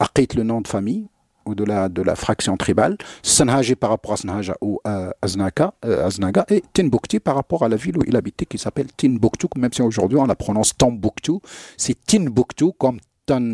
Aqit, 0.00 0.34
le 0.34 0.42
nom 0.42 0.60
de 0.60 0.66
famille, 0.66 1.06
ou 1.46 1.54
de 1.54 1.64
la, 1.64 2.16
fraction 2.16 2.56
tribale. 2.56 2.96
Sanhaji 3.22 3.76
par 3.76 3.90
rapport 3.90 4.14
à 4.14 4.16
Sanhaja 4.16 4.56
ou 4.60 4.80
à 4.84 5.12
Aznaga, 5.22 5.72
euh, 5.84 6.04
Aznaga. 6.04 6.44
Et 6.48 6.64
Timbukti 6.72 7.20
par 7.20 7.36
rapport 7.36 7.62
à 7.62 7.68
la 7.68 7.76
ville 7.76 7.96
où 7.96 8.02
il 8.06 8.16
habitait, 8.16 8.46
qui 8.46 8.58
s'appelle 8.58 8.88
Timbuktu, 8.96 9.46
même 9.56 9.72
si 9.72 9.82
aujourd'hui 9.82 10.18
on 10.18 10.26
la 10.26 10.34
prononce 10.34 10.76
Tombuktu. 10.76 11.34
C'est 11.76 12.04
Timbuktu 12.04 12.72
comme 12.76 12.98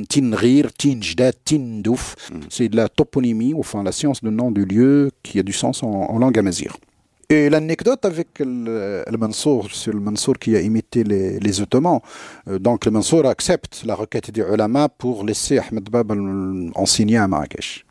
Tinrir, 0.08 0.72
Tinjda, 0.72 1.32
Tindouf. 1.32 2.16
Mm. 2.32 2.40
C'est 2.50 2.68
de 2.68 2.76
la 2.76 2.88
toponymie, 2.88 3.54
enfin 3.54 3.82
la 3.82 3.92
science 3.92 4.22
de 4.22 4.30
nom 4.30 4.50
du 4.50 4.64
lieu 4.64 5.10
qui 5.22 5.38
a 5.38 5.42
du 5.42 5.52
sens 5.52 5.82
en, 5.82 6.18
langue 6.18 6.38
amazigh. 6.38 6.70
Et 7.28 7.50
l'anecdote 7.50 8.04
avec 8.04 8.28
le, 8.38 9.04
Mansour, 9.18 9.68
c'est 9.72 9.92
le 9.92 9.98
Mansour 9.98 10.38
qui 10.38 10.54
a 10.54 10.60
imité 10.60 11.02
les, 11.02 11.60
Ottomans. 11.60 12.00
Euh, 12.48 12.58
donc 12.58 12.84
le 12.84 12.92
Mansour 12.92 13.26
accepte 13.26 13.82
la 13.84 13.96
requête 13.96 14.30
des 14.30 14.42
ulama 14.42 14.88
pour 14.88 15.24
laisser 15.24 15.58
Ahmed 15.58 15.90
Bab 15.90 16.12
enseigner 16.76 17.16
à 17.16 17.26
Marrakech. 17.26 17.84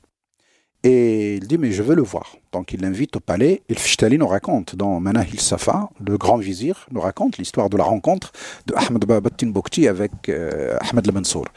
Et 0.85 1.37
il 1.37 1.47
dit, 1.47 1.57
mais 1.57 1.71
je 1.71 1.81
veux 1.81 1.95
le 1.95 2.03
voir. 2.03 2.37
Donc 2.51 2.71
il 2.71 2.81
l'invite 2.81 3.15
au 3.15 3.19
palais. 3.19 3.63
Et 3.67 3.73
le 3.73 3.79
Fishtali 3.79 4.19
nous 4.19 4.27
raconte, 4.27 4.75
dans 4.75 4.99
Manahil 4.99 5.39
Safa, 5.41 5.89
le 5.99 6.15
grand 6.19 6.37
vizir 6.37 6.85
nous 6.91 7.01
raconte 7.01 7.39
l'histoire 7.39 7.71
de 7.71 7.77
la 7.77 7.83
rencontre 7.83 8.31
de 8.67 8.75
Ahmed 8.75 9.03
Baba 9.03 9.31
Timbukti 9.31 9.87
avec 9.87 10.29
euh, 10.29 10.77
Ahmed 10.81 11.11
Mansour. 11.11 11.47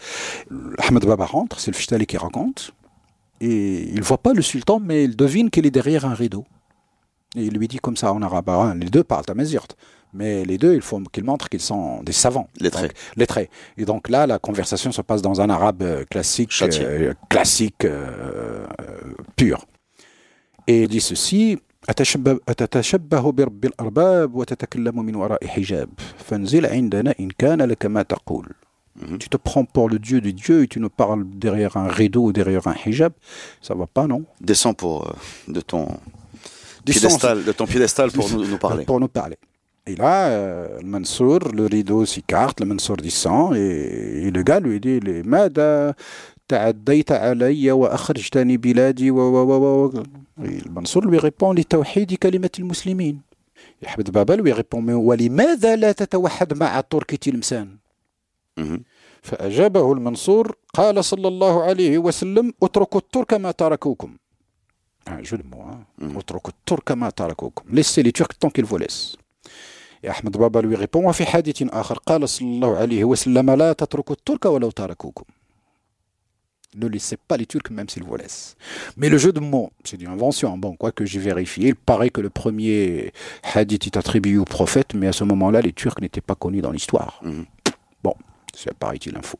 Ahmed 0.78 1.04
Baba 1.04 1.26
rentre, 1.26 1.60
c'est 1.60 1.70
le 1.70 1.76
Fishtali 1.76 2.06
qui 2.06 2.16
raconte. 2.16 2.72
Et 3.42 3.90
il 3.90 3.96
ne 3.96 4.02
voit 4.02 4.16
pas 4.16 4.32
le 4.32 4.40
sultan, 4.40 4.80
mais 4.80 5.04
il 5.04 5.14
devine 5.14 5.50
qu'il 5.50 5.66
est 5.66 5.70
derrière 5.70 6.06
un 6.06 6.14
rideau. 6.14 6.46
Et 7.35 7.45
il 7.45 7.53
lui 7.57 7.67
dit 7.67 7.77
comme 7.79 7.97
ça 7.97 8.13
en 8.13 8.21
arabe. 8.21 8.49
Hein, 8.49 8.75
les 8.75 8.89
deux 8.89 9.03
parlent 9.03 9.25
à 9.27 9.33
Mazirt. 9.33 9.67
Mais 10.13 10.45
les 10.45 10.59
deux, 10.59 10.75
il 10.75 10.81
faut 10.81 10.99
qu'ils 11.11 11.23
montrent 11.23 11.49
qu'ils 11.49 11.59
sont 11.59 12.03
des 12.03 12.11
savants. 12.11 12.47
Lettrés. 12.59 12.91
lettrés. 13.15 13.49
Et 13.77 13.85
donc 13.85 14.09
là, 14.09 14.27
la 14.27 14.37
conversation 14.37 14.91
se 14.91 15.01
passe 15.01 15.23
dans 15.23 15.41
un 15.41 15.49
arabe 15.49 15.81
euh, 15.81 16.05
classique, 16.05 16.51
euh, 16.61 17.13
classique 17.29 17.85
euh, 17.85 18.67
pur. 19.35 19.65
Et 20.67 20.83
il 20.83 20.87
dit 20.87 21.01
ceci 21.01 21.57
أتشبه 21.89 22.39
أتتشبه 22.49 23.31
برب 23.31 23.65
الأرباب 23.65 24.35
وتتكلم 24.35 25.05
من 25.05 25.15
وراء 25.15 25.47
حجاب 25.47 25.89
فانزل 26.17 26.65
عندنا 26.65 27.15
إن 27.19 27.29
كان 27.37 27.61
لك 27.61 27.85
ما 27.85 28.01
تقول 28.01 28.53
Mhm. 28.95 29.17
Tu 29.17 29.27
te 29.27 29.37
prends 29.37 29.65
pour 29.65 29.89
le 29.89 29.97
Dieu 29.97 30.21
des 30.21 30.33
dieux 30.33 30.61
et 30.63 30.67
tu 30.67 30.79
nous 30.79 30.89
parles 30.89 31.23
derrière 31.27 31.77
un 31.77 31.87
rideau 31.87 32.25
ou 32.25 32.31
derrière 32.31 32.67
un 32.67 32.75
hijab. 32.85 33.11
Ça 33.59 33.73
va 33.73 33.87
pas, 33.87 34.05
non 34.05 34.23
Descends 34.39 34.75
pour, 34.75 35.07
euh, 35.07 35.13
de 35.47 35.61
ton 35.61 35.87
Descends, 35.87 35.99
piédestal, 36.87 37.43
de 37.43 37.51
ton 37.51 37.65
piédestal 37.73 38.11
pour 38.11 38.29
nous, 38.31 38.45
nous 38.45 38.57
parler. 38.57 38.83
Pour 38.85 38.99
nous 38.99 39.07
parler. 39.21 39.37
Et 39.85 39.95
là, 39.95 40.15
euh, 40.27 40.79
le 40.85 40.87
Mansour, 40.95 41.39
le 41.59 41.65
rideau 41.65 42.05
s'écarte, 42.05 42.57
le 42.61 42.67
Mansour 42.71 42.97
descend 42.97 43.55
et, 43.55 44.27
et 44.27 44.31
le 44.31 44.41
gars 44.43 44.59
lui 44.59 44.79
dit 44.79 44.99
les 45.07 45.23
ماذا 45.23 45.93
تعديت 46.47 47.11
علي 47.11 47.71
وأخرجتني 47.71 48.57
بلادي 48.57 49.11
و 49.11 49.17
و 49.17 49.37
و 49.51 49.85
و 49.85 50.03
Et 50.43 50.61
le 50.65 50.71
Mansour 50.71 51.01
lui 51.01 51.17
répond 51.19 51.53
لتوحيد 51.53 52.13
كلمة 52.13 52.49
المسلمين 52.59 53.21
Ahmed 53.85 54.09
Baba 54.11 54.35
lui 54.35 54.51
répond 54.53 54.81
mais 54.81 54.93
ولماذا 54.93 55.75
لا 55.75 55.91
تتوحد 55.91 56.53
مع 56.57 56.81
تركي 56.81 57.17
تلمسان 57.17 57.67
Mhm. 58.59 58.79
فأجابه 59.21 59.93
المنصور 59.93 60.55
قال 60.73 61.05
صلى 61.05 61.27
الله 61.27 61.63
عليه 61.63 61.97
وسلم 61.97 62.53
اتركوا 62.63 62.99
الترك 62.99 63.33
ما 63.33 63.51
تركوكم 63.51 64.17
un 65.07 65.23
jeu 65.23 65.37
de 65.37 65.43
mots 65.43 65.65
hein. 65.71 65.79
Mhm. 66.01 66.17
اتركوا 66.17 66.51
الترك 66.51 66.91
ما 66.91 67.09
تركوكم 67.09 67.77
laissez 67.77 68.03
les 68.03 68.11
Turcs 68.11 68.37
tant 68.39 68.49
qu'ils 68.49 68.65
vous 68.65 68.77
laissent 68.77 69.15
et 70.03 70.09
Ahmed 70.09 70.37
Baba 70.37 70.61
lui 70.61 70.75
répond 70.75 71.05
وفي 71.05 71.25
حديث 71.25 71.63
آخر 71.63 71.97
قال 71.97 72.29
صلى 72.29 72.47
الله 72.47 72.77
عليه 72.77 73.03
وسلم 73.03 73.51
لا 73.51 73.73
تتركوا 73.73 74.15
الترك 74.15 74.45
ولو 74.45 74.71
تركوكم 74.71 75.25
ne 76.75 76.87
laissez 76.87 77.17
pas 77.17 77.37
les 77.37 77.45
Turcs 77.45 77.69
même 77.71 77.89
s'ils 77.89 78.03
vous 78.03 78.15
laissent. 78.15 78.55
Mais 78.97 79.09
le 79.09 79.17
jeu 79.17 79.31
de 79.31 79.39
mots, 79.39 79.71
c'est 79.83 80.01
une 80.01 80.07
invention. 80.07 80.57
Bon, 80.57 80.75
quoi 80.75 80.91
que 80.91 81.05
j'ai 81.05 81.19
vérifié, 81.19 81.69
il 81.69 81.75
paraît 81.75 82.09
que 82.09 82.21
le 82.21 82.29
premier 82.29 83.13
hadith 83.53 83.85
est 83.87 83.97
attribué 83.97 84.37
au 84.37 84.45
prophète, 84.45 84.93
mais 84.95 85.07
à 85.07 85.13
ce 85.13 85.23
moment-là, 85.23 85.61
les 85.61 85.73
Turcs 85.73 85.99
n'étaient 86.01 86.21
pas 86.21 86.35
connus 86.35 86.61
dans 86.61 86.71
l'histoire. 86.71 87.19
Mhm. 87.23 87.45
Bon, 88.03 88.15
c'est 88.55 88.73
paraît-il 88.73 89.15
info. 89.17 89.37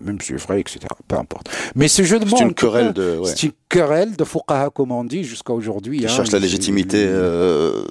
Mais 0.00 0.06
Même 0.08 0.20
si 0.20 0.28
c'est 0.28 0.36
vrai, 0.36 0.60
etc. 0.60 0.80
Peu 1.08 1.16
importe. 1.16 1.48
Mais 1.74 1.88
ce 1.88 2.02
jeu 2.02 2.18
de 2.18 2.24
mots, 2.24 2.36
C'est 2.36 2.44
une 2.44 2.54
querelle 2.54 2.92
de. 2.92 3.18
ouais. 3.18 3.28
c'est 3.28 3.44
une 3.44 3.52
querelle 3.68 4.16
de 4.16 4.24
fuqaha, 4.24 4.70
comme 4.70 4.92
on 4.92 5.04
dit, 5.04 5.24
jusqu'à 5.24 5.52
aujourd'hui. 5.52 5.98
Ils 5.98 6.06
hein. 6.06 6.08
cherchent 6.08 6.32
la 6.32 6.38
légitimité 6.38 7.04
euh, 7.06 7.82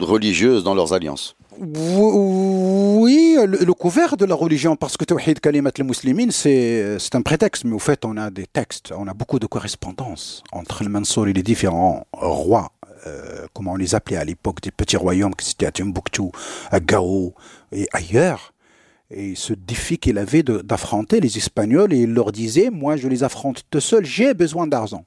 religieuse 0.00 0.64
dans 0.64 0.74
leurs 0.74 0.92
alliances. 0.92 1.34
Oui, 1.60 3.36
le, 3.36 3.58
le 3.64 3.74
couvert 3.74 4.16
de 4.16 4.24
la 4.24 4.34
religion, 4.36 4.76
parce 4.76 4.96
que 4.96 5.04
Tawhid 5.04 5.40
Kalimat 5.40 5.72
al-Muslimin, 5.76 6.28
c'est 6.30 6.98
c'est 7.00 7.16
un 7.16 7.22
prétexte, 7.22 7.64
mais 7.64 7.74
au 7.74 7.80
fait, 7.80 8.04
on 8.04 8.16
a 8.16 8.30
des 8.30 8.46
textes, 8.46 8.92
on 8.96 9.08
a 9.08 9.14
beaucoup 9.14 9.40
de 9.40 9.46
correspondances 9.46 10.44
entre 10.52 10.84
le 10.84 10.88
Mansour 10.88 11.26
et 11.26 11.32
les 11.32 11.42
différents 11.42 12.06
rois, 12.12 12.70
euh, 13.06 13.46
comment 13.54 13.72
on 13.72 13.76
les 13.76 13.94
appelait 13.94 14.16
à 14.16 14.24
l'époque, 14.24 14.60
des 14.60 14.70
petits 14.70 14.96
royaumes, 14.96 15.34
que 15.34 15.44
c'était 15.44 15.66
à 15.66 15.72
Timbuktu, 15.72 16.30
à 16.70 16.80
Gao 16.80 17.34
et 17.72 17.88
ailleurs. 17.92 18.52
Et 19.10 19.34
ce 19.34 19.54
défi 19.54 19.98
qu'il 19.98 20.18
avait 20.18 20.42
d'affronter 20.42 21.20
les 21.20 21.38
Espagnols, 21.38 21.94
et 21.94 22.00
il 22.00 22.12
leur 22.12 22.30
disait, 22.30 22.68
moi 22.70 22.96
je 22.96 23.08
les 23.08 23.24
affronte 23.24 23.62
tout 23.70 23.80
seul, 23.80 24.04
j'ai 24.04 24.34
besoin 24.34 24.66
d'argent. 24.66 25.04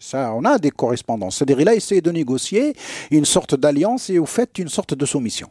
Ça, 0.00 0.32
on 0.34 0.44
a 0.44 0.58
des 0.58 0.70
correspondances. 0.70 1.36
C'est-à-dire, 1.36 1.60
il 1.60 1.68
a 1.68 1.74
essayé 1.74 2.00
de 2.00 2.10
négocier 2.10 2.74
une 3.10 3.26
sorte 3.26 3.54
d'alliance 3.54 4.10
et 4.10 4.18
au 4.18 4.26
fait 4.26 4.58
une 4.58 4.68
sorte 4.68 4.94
de 4.94 5.06
soumission. 5.06 5.50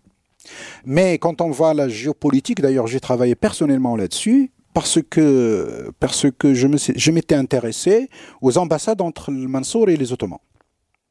Mais 0.85 1.19
quand 1.19 1.39
on 1.41 1.51
voit 1.51 1.73
la 1.73 1.87
géopolitique, 1.87 2.59
d'ailleurs 2.59 2.87
j'ai 2.87 2.99
travaillé 2.99 3.35
personnellement 3.35 3.95
là-dessus, 3.95 4.51
parce 4.73 4.99
que, 5.09 5.91
parce 5.99 6.27
que 6.37 6.53
je 6.53 7.11
m'étais 7.11 7.35
intéressé 7.35 8.09
aux 8.41 8.57
ambassades 8.57 9.01
entre 9.01 9.31
le 9.31 9.47
Mansour 9.47 9.89
et 9.89 9.97
les 9.97 10.11
Ottomans. 10.13 10.39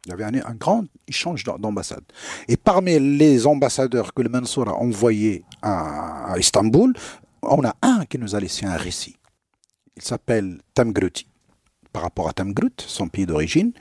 Il 0.09 0.13
y 0.13 0.15
avait 0.25 0.43
un, 0.43 0.55
grand 0.55 0.87
échange 1.07 1.45
d'am- 1.45 1.61
d'ambassades. 1.61 2.05
Et 2.49 2.57
parmi 2.57 2.99
les 2.99 3.47
ambassadeurs 3.47 4.15
que 4.15 4.23
le 4.23 4.31
Mansour 4.31 4.67
a 4.71 4.75
envoyés 4.75 5.45
à, 5.61 6.35
Istanbul, 6.39 6.95
on 7.43 7.63
a 7.63 7.75
un 7.83 8.07
qui 8.07 8.19
nous 8.19 8.35
a 8.35 8.41
laissé 8.41 8.65
un 8.65 8.77
récit. 8.77 9.17
Il 9.97 10.03
s'appelle 10.03 10.63
Tamgruti, 10.73 11.27
par 11.93 12.03
rapport 12.03 12.27
à 12.27 12.33
Tamgrut, 12.33 12.73
son 12.79 13.09
pays 13.09 13.27
d'origine, 13.27 13.73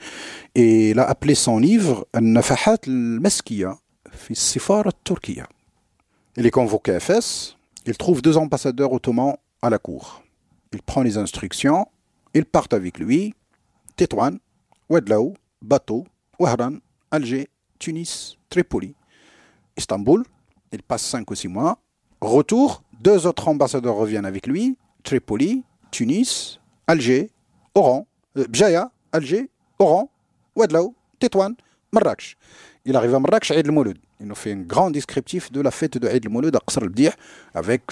et 0.54 0.90
il 0.90 0.98
a 0.98 1.04
appelé 1.04 1.34
son 1.34 1.58
livre 1.58 2.06
Al-Nafahat 2.12 2.80
al-Maskiya 2.86 3.78
fi 4.10 4.34
Sifara 4.34 4.90
Turkiya. 5.04 5.48
Il 6.36 6.44
est 6.44 6.50
convoqué 6.50 6.92
à 6.92 7.00
Fès, 7.00 7.56
il 7.86 7.96
trouve 7.96 8.20
deux 8.20 8.36
ambassadeurs 8.36 8.92
ottomans 8.92 9.36
à 9.62 9.70
la 9.70 9.78
cour. 9.78 10.22
Il 10.74 10.82
prend 10.82 11.02
les 11.02 11.16
instructions, 11.16 11.86
ils 12.34 12.44
partent 12.44 12.74
avec 12.74 12.98
lui, 12.98 13.34
Tétouan, 13.96 14.32
Ouadlaou, 14.90 15.34
Bateau, 15.62 16.06
Ouahran, 16.38 16.78
Alger, 17.10 17.48
Tunis, 17.78 18.36
Tripoli, 18.48 18.94
Istanbul. 19.76 20.24
Il 20.72 20.82
passe 20.82 21.02
cinq 21.02 21.30
ou 21.30 21.34
six 21.34 21.48
mois. 21.48 21.78
Retour, 22.20 22.82
deux 23.00 23.26
autres 23.26 23.48
ambassadeurs 23.48 23.94
reviennent 23.94 24.26
avec 24.26 24.46
lui, 24.46 24.76
Tripoli, 25.02 25.64
Tunis, 25.90 26.60
Alger, 26.86 27.30
Oran, 27.74 28.06
euh, 28.36 28.46
Bjaya, 28.48 28.90
Alger, 29.12 29.48
Oran, 29.78 30.10
Ouadlaou, 30.56 30.94
Tétouan, 31.18 31.54
Marrakech. 31.92 32.36
Il 32.84 32.96
arrive 32.96 33.14
à 33.14 33.20
Marrakech, 33.20 33.52
Eid 33.52 33.66
al-Mouloud. 33.66 33.98
Il 34.20 34.26
nous 34.26 34.34
fait 34.34 34.52
un 34.52 34.62
grand 34.62 34.90
descriptif 34.90 35.50
de 35.52 35.60
la 35.60 35.70
fête 35.70 35.96
de 35.96 36.08
Eid 36.08 36.26
al-Mouloud 36.26 36.54
à 36.54 36.60
Qasr 36.60 36.82
al-Bdi' 36.82 37.10
avec 37.54 37.82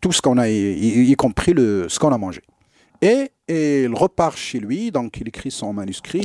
tout 0.00 0.12
ce 0.12 0.20
qu'on 0.20 0.38
a, 0.38 0.48
y 0.48 1.14
compris 1.16 1.52
le, 1.52 1.88
ce 1.88 1.98
qu'on 1.98 2.12
a 2.12 2.18
mangé. 2.18 2.42
Et, 3.04 3.30
et 3.48 3.82
il 3.84 3.94
repart 3.94 4.36
chez 4.36 4.58
lui, 4.58 4.90
donc 4.90 5.18
il 5.20 5.28
écrit 5.28 5.50
son 5.50 5.72
manuscrit. 5.72 6.20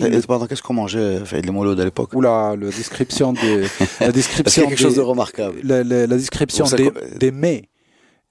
Qu'est-ce 0.49 0.61
qu'on 0.61 0.73
mangeait 0.73 1.19
les 1.41 1.51
Mouloud 1.51 1.79
à 1.79 1.83
l'époque 1.83 2.13
Oula, 2.13 2.55
la 2.59 2.69
description 2.69 3.33
des, 3.33 3.65
la 3.99 4.11
description 4.11 4.67
quelque 4.67 4.79
chose 4.79 4.95
de 4.95 5.01
remarquable? 5.01 5.59
la, 5.63 5.83
la- 5.83 6.07
la 6.07 6.17
description 6.17 6.65
des, 6.77 6.91
des 7.17 7.31
mets 7.31 7.69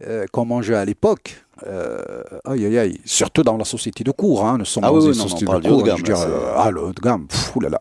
euh, 0.07 0.27
qu'on 0.33 0.45
mangeait 0.47 0.75
à 0.77 0.85
l'époque. 0.85 1.45
Euh, 1.67 2.23
aïe, 2.45 2.67
aïe, 2.67 2.79
aïe. 2.79 3.01
Surtout 3.05 3.43
dans 3.43 3.57
la 3.57 3.65
société 3.65 4.05
de 4.05 4.11
cours. 4.13 4.45
Hein. 4.47 4.59
Nous 4.59 4.65
sommes 4.65 4.85
Ah 4.85 4.89
dans 4.89 4.95
oui, 4.99 5.05
une 5.07 5.11
oui, 5.13 5.17
non, 5.19 5.23
société 5.25 5.45
on 5.47 5.51
parle 5.51 5.63
de 5.63 5.69
cours. 5.69 5.83
de 5.83 5.85
je 5.85 5.87
gamme, 5.91 5.97
veux 5.99 6.03
dire, 6.05 6.15
là, 6.17 6.21
c'est- 6.23 6.31
euh, 6.31 6.53
ah, 6.57 6.71
le 6.71 6.83
haut 6.83 6.93
de 6.93 7.01
gamme. 7.01 7.27
Pff, 7.27 7.57
oulala. 7.57 7.79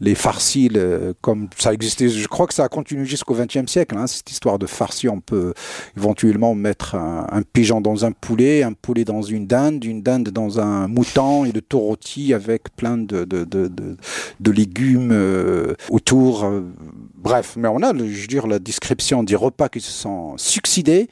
Les 0.00 0.14
farcis, 0.14 0.68
le- 0.68 1.14
comme 1.20 1.48
ça 1.56 1.72
existait, 1.72 2.08
je 2.08 2.28
crois 2.28 2.46
que 2.46 2.54
ça 2.54 2.64
a 2.64 2.68
continué 2.68 3.04
jusqu'au 3.04 3.34
XXe 3.34 3.66
siècle. 3.70 3.96
Hein, 3.96 4.06
cette 4.06 4.30
histoire 4.30 4.58
de 4.58 4.66
farci, 4.66 5.08
on 5.08 5.20
peut 5.20 5.54
éventuellement 5.96 6.54
mettre 6.54 6.94
un, 6.94 7.26
un 7.30 7.42
pigeon 7.42 7.80
dans 7.80 8.04
un 8.04 8.12
poulet, 8.12 8.62
un 8.62 8.72
poulet 8.72 9.04
dans 9.04 9.22
une 9.22 9.46
dinde, 9.46 9.84
une 9.84 10.02
dinde 10.02 10.28
dans 10.30 10.60
un 10.60 10.86
mouton 10.88 11.44
et 11.44 11.52
le 11.52 11.60
tout 11.62 11.78
rôti 11.80 12.34
avec 12.34 12.74
plein 12.76 12.96
de, 12.98 13.24
de, 13.24 13.44
de, 13.44 13.68
de, 13.68 13.96
de 14.40 14.50
légumes 14.50 15.10
euh, 15.12 15.74
autour. 15.90 16.44
euh, 16.44 16.60
bref, 17.16 17.54
mais 17.56 17.68
on 17.68 17.82
a, 17.82 17.92
je 17.96 18.02
veux 18.02 18.26
dire, 18.26 18.46
la 18.46 18.58
description 18.58 19.22
des 19.22 19.36
repas 19.36 19.68
qui 19.68 19.80
se 19.80 19.90
sont 19.92 20.34
succédés. 20.36 21.08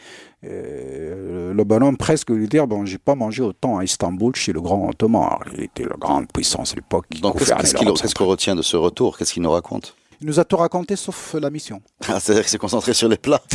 Euh, 0.46 1.52
le 1.54 1.64
bonhomme 1.64 1.93
presque 1.96 2.30
lui 2.30 2.48
dire 2.48 2.66
bon 2.66 2.84
j'ai 2.84 2.98
pas 2.98 3.14
mangé 3.14 3.42
autant 3.42 3.78
à 3.78 3.84
Istanbul 3.84 4.34
chez 4.34 4.52
le 4.52 4.60
grand 4.60 4.88
ottoman 4.88 5.38
il 5.56 5.64
était 5.64 5.84
la 5.84 5.96
grande 5.98 6.30
puissance 6.32 6.72
à 6.72 6.76
l'époque 6.76 7.06
Donc, 7.20 7.38
qu'est-ce 7.38 8.14
qu'on 8.14 8.26
retient 8.26 8.54
de 8.56 8.62
ce 8.62 8.76
retour? 8.76 9.16
Qu'est-ce 9.16 9.32
qu'il 9.32 9.42
nous 9.42 9.50
raconte? 9.50 9.94
Il 10.24 10.28
nous 10.28 10.40
a 10.40 10.44
tout 10.46 10.56
raconté 10.56 10.96
sauf 10.96 11.36
la 11.38 11.50
mission. 11.50 11.82
ah, 12.08 12.18
C'est-à-dire 12.18 12.44
qu'il 12.44 12.50
s'est 12.50 12.56
concentré 12.56 12.94
sur 12.94 13.08
les 13.08 13.18
plats. 13.18 13.42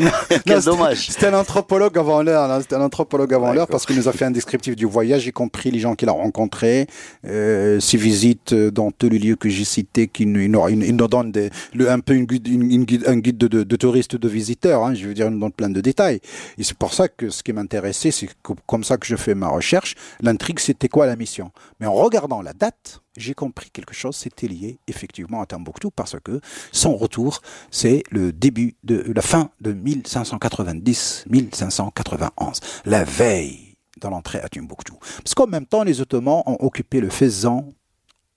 Non, 0.00 0.10
Quel 0.44 0.60
dommage. 0.62 1.10
C'était 1.10 1.28
un 1.28 1.34
anthropologue 1.34 1.96
avant 1.96 2.24
l'heure. 2.24 2.48
là. 2.48 2.60
C'était 2.60 2.74
un 2.74 2.80
anthropologue 2.80 3.32
avant 3.32 3.52
l'heure 3.52 3.68
parce 3.68 3.86
qu'il 3.86 3.94
nous 3.94 4.08
a 4.08 4.12
fait 4.12 4.24
un 4.24 4.32
descriptif 4.32 4.74
du 4.74 4.84
voyage, 4.84 5.24
y 5.28 5.30
compris 5.30 5.70
les 5.70 5.78
gens 5.78 5.94
qu'il 5.94 6.08
a 6.08 6.12
rencontrés, 6.12 6.88
euh, 7.24 7.78
ses 7.78 7.96
visites 7.98 8.52
dans 8.52 8.90
tous 8.90 9.08
les 9.08 9.20
lieux 9.20 9.36
que 9.36 9.48
j'ai 9.48 9.64
cités, 9.64 10.08
qui 10.08 10.26
nous, 10.26 10.48
nous, 10.48 11.08
donne 11.08 11.30
des, 11.30 11.50
le, 11.72 11.88
un 11.88 12.00
peu 12.00 12.14
une 12.14 12.24
guide, 12.24 12.48
une, 12.48 12.72
une 12.72 12.84
guide, 12.84 13.04
un 13.06 13.18
guide 13.18 13.38
de, 13.38 13.46
de, 13.46 13.62
de 13.62 13.76
touristes, 13.76 14.16
de 14.16 14.28
visiteurs. 14.28 14.82
Hein, 14.84 14.94
je 14.94 15.06
veux 15.06 15.14
dire, 15.14 15.26
il 15.26 15.34
nous 15.34 15.40
donne 15.40 15.52
plein 15.52 15.70
de 15.70 15.80
détails. 15.80 16.18
Et 16.58 16.64
c'est 16.64 16.76
pour 16.76 16.92
ça 16.92 17.06
que 17.06 17.30
ce 17.30 17.44
qui 17.44 17.52
m'intéressait, 17.52 18.10
c'est 18.10 18.28
comme 18.66 18.82
ça 18.82 18.96
que 18.96 19.06
je 19.06 19.14
fais 19.14 19.36
ma 19.36 19.48
recherche. 19.48 19.94
L'intrigue, 20.20 20.58
c'était 20.58 20.88
quoi 20.88 21.06
la 21.06 21.14
mission? 21.14 21.52
Mais 21.78 21.86
en 21.86 21.94
regardant 21.94 22.42
la 22.42 22.54
date, 22.54 23.01
j'ai 23.16 23.34
compris 23.34 23.70
quelque 23.70 23.94
chose, 23.94 24.16
c'était 24.16 24.48
lié 24.48 24.78
effectivement 24.86 25.42
à 25.42 25.46
Timbuktu 25.46 25.88
parce 25.94 26.16
que 26.22 26.40
son 26.70 26.96
retour, 26.96 27.40
c'est 27.70 28.02
le 28.10 28.32
début 28.32 28.76
de 28.84 29.12
la 29.12 29.22
fin 29.22 29.50
de 29.60 29.72
1590-1591, 29.72 32.60
la 32.86 33.04
veille 33.04 33.76
de 34.00 34.08
l'entrée 34.08 34.40
à 34.40 34.48
Timbuktu. 34.48 34.94
Parce 35.22 35.34
qu'en 35.34 35.46
même 35.46 35.66
temps, 35.66 35.84
les 35.84 36.00
Ottomans 36.00 36.42
ont 36.46 36.56
occupé 36.60 37.00
le 37.00 37.10
Fezzan 37.10 37.70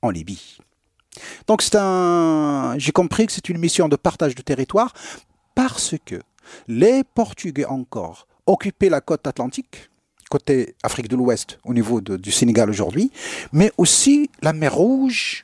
en 0.02 0.10
Libye. 0.10 0.58
Donc 1.48 1.62
c'est 1.62 1.76
un, 1.76 2.76
j'ai 2.78 2.92
compris 2.92 3.28
que 3.28 3.32
c'est 3.32 3.48
une 3.50 3.58
mission 3.58 3.88
de 3.88 3.96
partage 3.96 4.36
de 4.36 4.42
territoire 4.42 4.94
parce 5.56 5.96
que 6.06 6.22
les 6.68 7.04
Portugais 7.04 7.66
encore 7.66 8.28
occupaient 8.46 8.90
la 8.90 9.02
côte 9.02 9.26
atlantique, 9.26 9.90
côté 10.30 10.76
Afrique 10.84 11.08
de 11.08 11.16
l'Ouest, 11.16 11.60
au 11.64 11.74
niveau 11.74 12.02
du 12.02 12.32
Sénégal 12.32 12.70
aujourd'hui, 12.70 13.12
mais 13.52 13.72
aussi 13.78 14.30
la 14.42 14.54
mer 14.54 14.74
Rouge, 14.74 15.44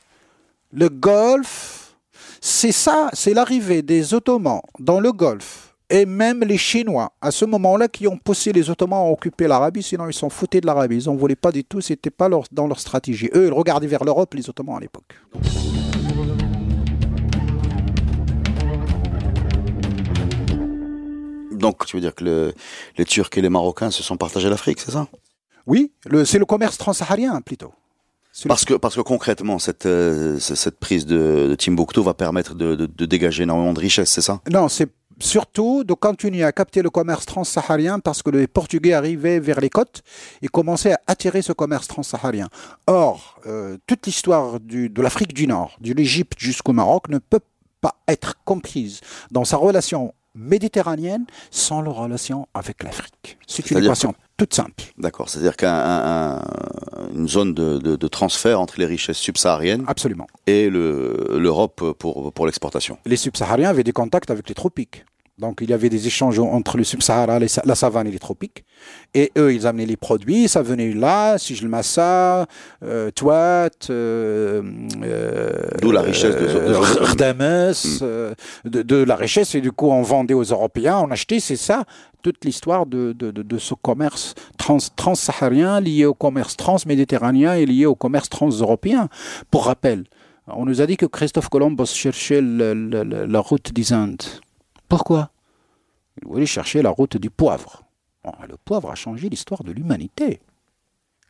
le 0.72 0.90
Golfe. 0.90 1.96
C'est 2.42 2.72
ça, 2.72 3.10
c'est 3.14 3.34
l'arrivée 3.34 3.84
des 3.84 4.14
Ottomans 4.14 4.62
dans 4.80 5.00
le 5.00 5.12
Golfe 5.12 5.72
et 5.92 6.06
même 6.06 6.40
les 6.40 6.58
Chinois, 6.58 7.12
à 7.22 7.32
ce 7.32 7.44
moment-là, 7.44 7.90
qui 7.90 8.08
ont 8.08 8.18
poussé 8.18 8.54
les 8.54 8.70
Ottomans 8.70 9.08
à 9.08 9.12
occuper 9.12 9.46
l'Arabie, 9.46 9.84
sinon 9.84 10.08
ils 10.08 10.14
s'en 10.14 10.30
foutaient 10.30 10.62
de 10.62 10.66
l'Arabie. 10.66 11.04
Ils 11.04 11.08
n'en 11.08 11.16
voulaient 11.16 11.36
pas 11.36 11.52
du 11.52 11.66
tout, 11.66 11.82
c'était 11.82 12.10
pas 12.10 12.30
dans 12.52 12.66
leur 12.68 12.80
stratégie. 12.80 13.30
Eux, 13.36 13.48
ils 13.48 13.54
regardaient 13.54 13.88
vers 13.88 14.06
l'Europe, 14.06 14.34
les 14.34 14.50
Ottomans 14.50 14.78
à 14.78 14.80
l'époque. 14.80 15.14
Donc, 21.62 21.86
tu 21.86 21.96
veux 21.96 22.02
dire 22.02 22.16
que 22.16 22.54
les 22.98 23.06
Turcs 23.06 23.30
et 23.38 23.42
les 23.42 23.50
Marocains 23.50 23.92
se 23.92 24.04
sont 24.04 24.18
partagés 24.18 24.50
l'Afrique, 24.50 24.80
c'est 24.80 24.92
ça? 24.92 25.08
Oui, 25.68 25.92
c'est 26.26 26.40
le 26.40 26.46
commerce 26.46 26.78
transsaharien 26.78 27.40
plutôt. 27.42 27.74
Parce 28.48 28.66
que, 28.66 28.74
parce 28.76 28.96
que 28.96 29.02
concrètement, 29.02 29.60
cette, 29.60 29.86
euh, 29.86 30.40
cette 30.40 30.80
prise 30.80 31.06
de, 31.06 31.56
Timbuktu 31.60 32.02
va 32.02 32.14
permettre 32.14 32.56
de, 32.56 32.76
de, 32.76 33.06
dégager 33.06 33.44
énormément 33.44 33.74
de 33.74 33.80
richesses, 33.80 34.10
c'est 34.10 34.22
ça? 34.22 34.40
Non, 34.50 34.70
c'est 34.70 34.90
surtout 35.20 35.84
de 35.84 35.94
continuer 35.94 36.44
à 36.44 36.52
capter 36.54 36.82
le 36.82 36.90
commerce 36.90 37.26
transsaharien 37.26 38.00
parce 38.00 38.24
que 38.24 38.30
les 38.30 38.48
Portugais 38.48 38.94
arrivaient 38.94 39.40
vers 39.40 39.60
les 39.60 39.70
côtes 39.70 40.02
et 40.42 40.48
commençaient 40.48 40.94
à 40.94 41.02
attirer 41.08 41.42
ce 41.42 41.52
commerce 41.52 41.88
transsaharien. 41.88 42.48
Or, 42.88 43.40
euh, 43.46 43.78
toute 43.86 44.06
l'histoire 44.08 44.60
de 44.62 45.02
l'Afrique 45.02 45.34
du 45.34 45.46
Nord, 45.46 45.78
de 45.82 45.94
l'Égypte 45.94 46.40
jusqu'au 46.40 46.74
Maroc, 46.74 47.10
ne 47.10 47.20
peut 47.20 47.42
pas 47.82 47.96
être 48.08 48.36
comprise 48.46 49.02
dans 49.30 49.44
sa 49.44 49.58
relation 49.58 50.14
méditerranéenne 50.36 51.26
sans 51.50 51.82
leur 51.82 51.96
relation 51.96 52.48
avec 52.54 52.84
l'Afrique. 52.84 53.38
C'est 53.48 53.70
une 53.72 53.80
équation 53.80 54.14
toute 54.38 54.56
simple. 54.56 54.84
D'accord, 54.98 55.30
c'est-à-dire 55.30 55.56
qu'une 55.56 57.28
zone 57.28 57.54
de, 57.54 58.08
transfert 58.08 58.60
entre 58.60 58.80
les 58.80 58.88
richesses 58.88 59.18
subsahariennes 59.18 59.84
Absolument. 59.88 60.26
et 60.48 60.68
l'Europe 60.70 61.94
pour, 62.00 62.34
pour 62.34 62.46
l'exportation. 62.48 62.98
Les 63.06 63.18
subsahariens 63.18 63.70
avaient 63.70 63.84
des 63.84 63.92
contacts 63.92 64.32
avec 64.32 64.50
les 64.50 64.56
tropiques. 64.56 65.06
Donc 65.38 65.60
il 65.62 65.70
y 65.70 65.74
avait 65.74 65.90
des 65.90 66.06
échanges 66.08 66.38
entre 66.40 66.78
le 66.78 66.84
Sub-Sahara, 66.84 67.40
la 67.40 67.76
savane 67.76 68.08
et 68.08 68.12
les 68.12 68.20
tropiques. 68.20 68.64
Et 69.14 69.32
eux, 69.38 69.54
ils 69.54 69.66
amenaient 69.66 69.86
les 69.86 69.98
produits, 69.98 70.48
ça 70.48 70.62
venait 70.62 70.94
là, 70.94 71.38
si 71.38 71.56
je 71.56 71.64
le 71.64 71.70
massa, 71.70 72.46
euh, 72.84 73.10
Touat, 73.12 73.70
euh, 73.90 74.62
euh, 75.04 75.52
D'où 75.82 75.92
la 75.92 76.02
richesse 76.02 76.36
de, 76.36 76.46
de, 77.90 78.36
de, 78.66 78.82
de, 78.82 78.96
la 79.04 79.16
richesse. 79.16 79.56
Et 79.56 79.62
du 79.62 79.72
coup, 79.72 79.90
on 79.90 80.02
vendait 80.02 80.34
aux 80.34 80.44
Européens, 80.44 81.00
on 81.04 81.10
achetait, 81.12 81.40
c'est 81.40 81.56
ça, 81.56 81.86
toute 82.22 82.46
l'histoire 82.46 82.86
de, 82.86 83.14
de, 83.14 83.58
ce 83.58 83.74
commerce 83.74 84.36
trans, 84.58 84.78
transsaharien 84.96 85.80
lié 85.80 86.06
au 86.06 86.14
commerce 86.14 86.56
transméditerranéen 86.56 87.56
et 87.56 87.66
lié 87.66 87.86
au 87.86 87.96
commerce 87.96 88.30
transeuropéen. 88.30 89.10
Pour 89.50 89.66
rappel, 89.66 90.04
on 90.48 90.66
nous 90.66 90.82
a 90.82 90.86
dit 90.86 90.98
que 90.98 91.06
Christophe 91.06 91.50
Colomb 91.50 91.76
cherchait 91.86 92.42
la 92.42 93.40
route 93.40 93.74
des 93.74 93.94
Indes. 93.94 94.24
Pourquoi 94.92 95.30
Il 96.22 96.28
voulait 96.28 96.46
chercher 96.46 96.82
la 96.82 96.90
route 96.90 97.16
du 97.16 97.30
poivre. 97.30 97.84
le 98.26 98.58
poivre 98.58 98.92
a 98.92 98.96
changé 98.96 99.30
l'histoire 99.30 99.64
de 99.64 99.72
l'humanité. 99.72 100.42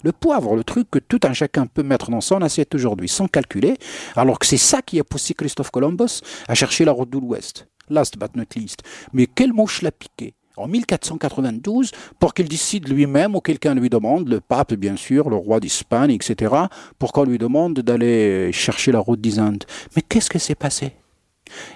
Le 0.01 0.12
poivre, 0.12 0.55
le 0.55 0.64
truc 0.64 0.89
que 0.89 0.97
tout 0.97 1.20
un 1.26 1.34
chacun 1.34 1.68
peut 1.68 1.84
mettre 1.84 2.09
dans 2.09 2.22
son 2.22 2.41
assiette 2.41 2.74
aujourd'hui 2.74 3.07
sans 3.07 3.28
calculer, 3.28 3.78
alors 4.16 4.39
que 4.39 4.47
c'est 4.47 4.57
ça 4.57 4.82
qui 4.82 4.99
a 4.99 5.03
poussé 5.03 5.36
Christophe 5.36 5.70
Columbus 5.70 6.22
à 6.47 6.55
chercher 6.55 6.86
la 6.86 6.91
route 6.91 7.12
de 7.12 7.20
l'Ouest. 7.20 7.68
Last 7.88 8.18
but 8.18 8.36
not 8.36 8.45
least. 8.55 8.82
Mais 9.14 9.28
quelle 9.28 9.53
mouche 9.53 9.84
l'a 9.84 9.91
piqué 9.91 10.34
en 10.57 10.68
1492 10.68 11.91
pour 12.18 12.34
qu'il 12.34 12.49
décide 12.49 12.89
lui-même 12.89 13.36
ou 13.36 13.41
quelqu'un 13.41 13.76
lui 13.76 13.91
demande, 13.91 14.28
le 14.28 14.39
pape 14.39 14.74
bien 14.74 14.95
sûr, 14.95 15.30
le 15.30 15.36
roi 15.36 15.59
d'Espagne, 15.59 16.09
etc., 16.09 16.55
pour 16.97 17.14
qu'on 17.14 17.26
lui 17.26 17.38
demande 17.38 17.76
d'aller 17.82 18.51
chercher 18.51 18.91
la 18.91 18.99
route 18.99 19.22
des 19.22 19.38
Indes. 19.38 19.66
Mais 19.95 20.01
qu'est-ce 20.01 20.32
que 20.32 20.39
s'est 20.39 20.55
passé? 20.55 20.93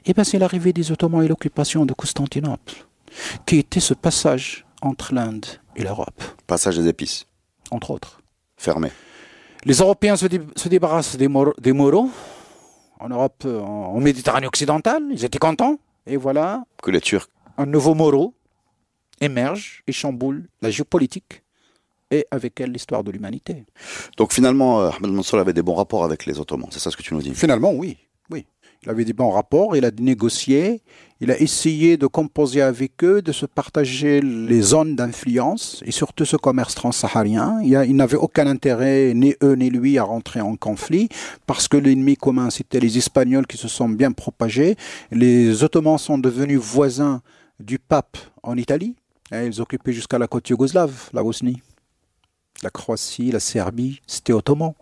Eh 0.05 0.13
bien, 0.13 0.23
c'est 0.23 0.39
l'arrivée 0.39 0.73
des 0.73 0.91
Ottomans 0.91 1.23
et 1.23 1.27
l'occupation 1.27 1.85
de 1.85 1.93
Constantinople, 1.93 2.73
qui 3.45 3.57
était 3.57 3.79
ce 3.79 3.93
passage 3.93 4.65
entre 4.81 5.13
l'Inde 5.13 5.45
et 5.75 5.83
l'Europe. 5.83 6.23
Passage 6.47 6.77
des 6.77 6.87
épices. 6.87 7.25
Entre 7.71 7.91
autres. 7.91 8.21
Fermé. 8.57 8.91
Les 9.63 9.75
Européens 9.77 10.15
se, 10.15 10.27
débarrassent 10.67 11.17
des, 11.17 11.27
des 11.59 11.73
Moros 11.73 12.09
en 12.99 13.09
Europe, 13.09 13.43
euh, 13.45 13.59
en, 13.59 13.99
Méditerranée 13.99 14.47
occidentale. 14.47 15.03
Ils 15.11 15.25
étaient 15.25 15.39
contents. 15.39 15.79
Et 16.05 16.17
voilà. 16.17 16.63
Que 16.81 16.91
les 16.91 17.01
Turcs. 17.01 17.27
Un 17.57 17.65
nouveau 17.65 17.95
Moro 17.95 18.33
émerge 19.21 19.83
et 19.87 19.91
chamboule 19.91 20.47
la 20.61 20.69
géopolitique 20.69 21.41
et 22.11 22.25
avec 22.31 22.59
elle 22.59 22.71
l'histoire 22.71 23.03
de 23.03 23.11
l'humanité. 23.11 23.65
Donc 24.17 24.33
finalement, 24.33 24.81
euh, 24.81 24.89
Ahmed 24.89 25.11
Mansour 25.11 25.39
avait 25.39 25.53
des 25.53 25.61
bons 25.61 25.73
rapports 25.73 26.03
avec 26.03 26.25
les 26.25 26.39
Ottomans, 26.39 26.69
c'est 26.71 26.79
ça 26.79 26.91
ce 26.91 26.97
que 26.97 27.01
tu 27.01 27.13
nous 27.13 27.21
dis? 27.21 27.33
Finalement, 27.33 27.71
oui. 27.71 27.97
Il 28.85 28.91
avait 28.91 29.05
des 29.05 29.13
bons 29.13 29.31
rapports, 29.31 29.75
il 29.75 29.83
a 29.83 29.91
négocié, 29.99 30.81
il 31.19 31.31
a 31.31 31.39
essayé 31.39 31.97
de 31.97 32.05
composer 32.05 32.61
avec 32.61 33.03
eux, 33.03 33.21
de 33.23 33.31
se 33.31 33.47
partager 33.47 34.21
les 34.21 34.61
zones 34.61 34.95
d'influence 34.95 35.81
et 35.85 35.91
surtout 35.91 36.25
ce 36.25 36.37
commerce 36.37 36.75
transsaharien. 36.75 37.59
Il, 37.63 37.71
il 37.87 37.95
n'avait 37.95 38.17
aucun 38.17 38.45
intérêt, 38.45 39.13
ni 39.15 39.33
eux 39.41 39.55
ni 39.55 39.71
lui, 39.71 39.97
à 39.97 40.03
rentrer 40.03 40.41
en 40.41 40.55
conflit 40.55 41.09
parce 41.47 41.67
que 41.67 41.77
l'ennemi 41.77 42.15
commun, 42.15 42.51
c'était 42.51 42.79
les 42.79 42.97
Espagnols 42.97 43.47
qui 43.47 43.57
se 43.57 43.67
sont 43.67 43.89
bien 43.89 44.11
propagés. 44.11 44.75
Les 45.11 45.63
Ottomans 45.63 45.97
sont 45.97 46.19
devenus 46.19 46.59
voisins 46.59 47.21
du 47.59 47.79
pape 47.79 48.17
en 48.43 48.55
Italie. 48.55 48.95
ils 49.31 49.61
occupaient 49.61 49.93
jusqu'à 49.93 50.19
la 50.19 50.27
côte 50.27 50.47
yougoslave, 50.49 51.09
la 51.11 51.23
Bosnie. 51.23 51.61
La 52.63 52.69
Croatie, 52.69 53.31
la 53.31 53.39
Serbie, 53.39 54.01
c'était 54.07 54.31
ottoman. 54.31 54.73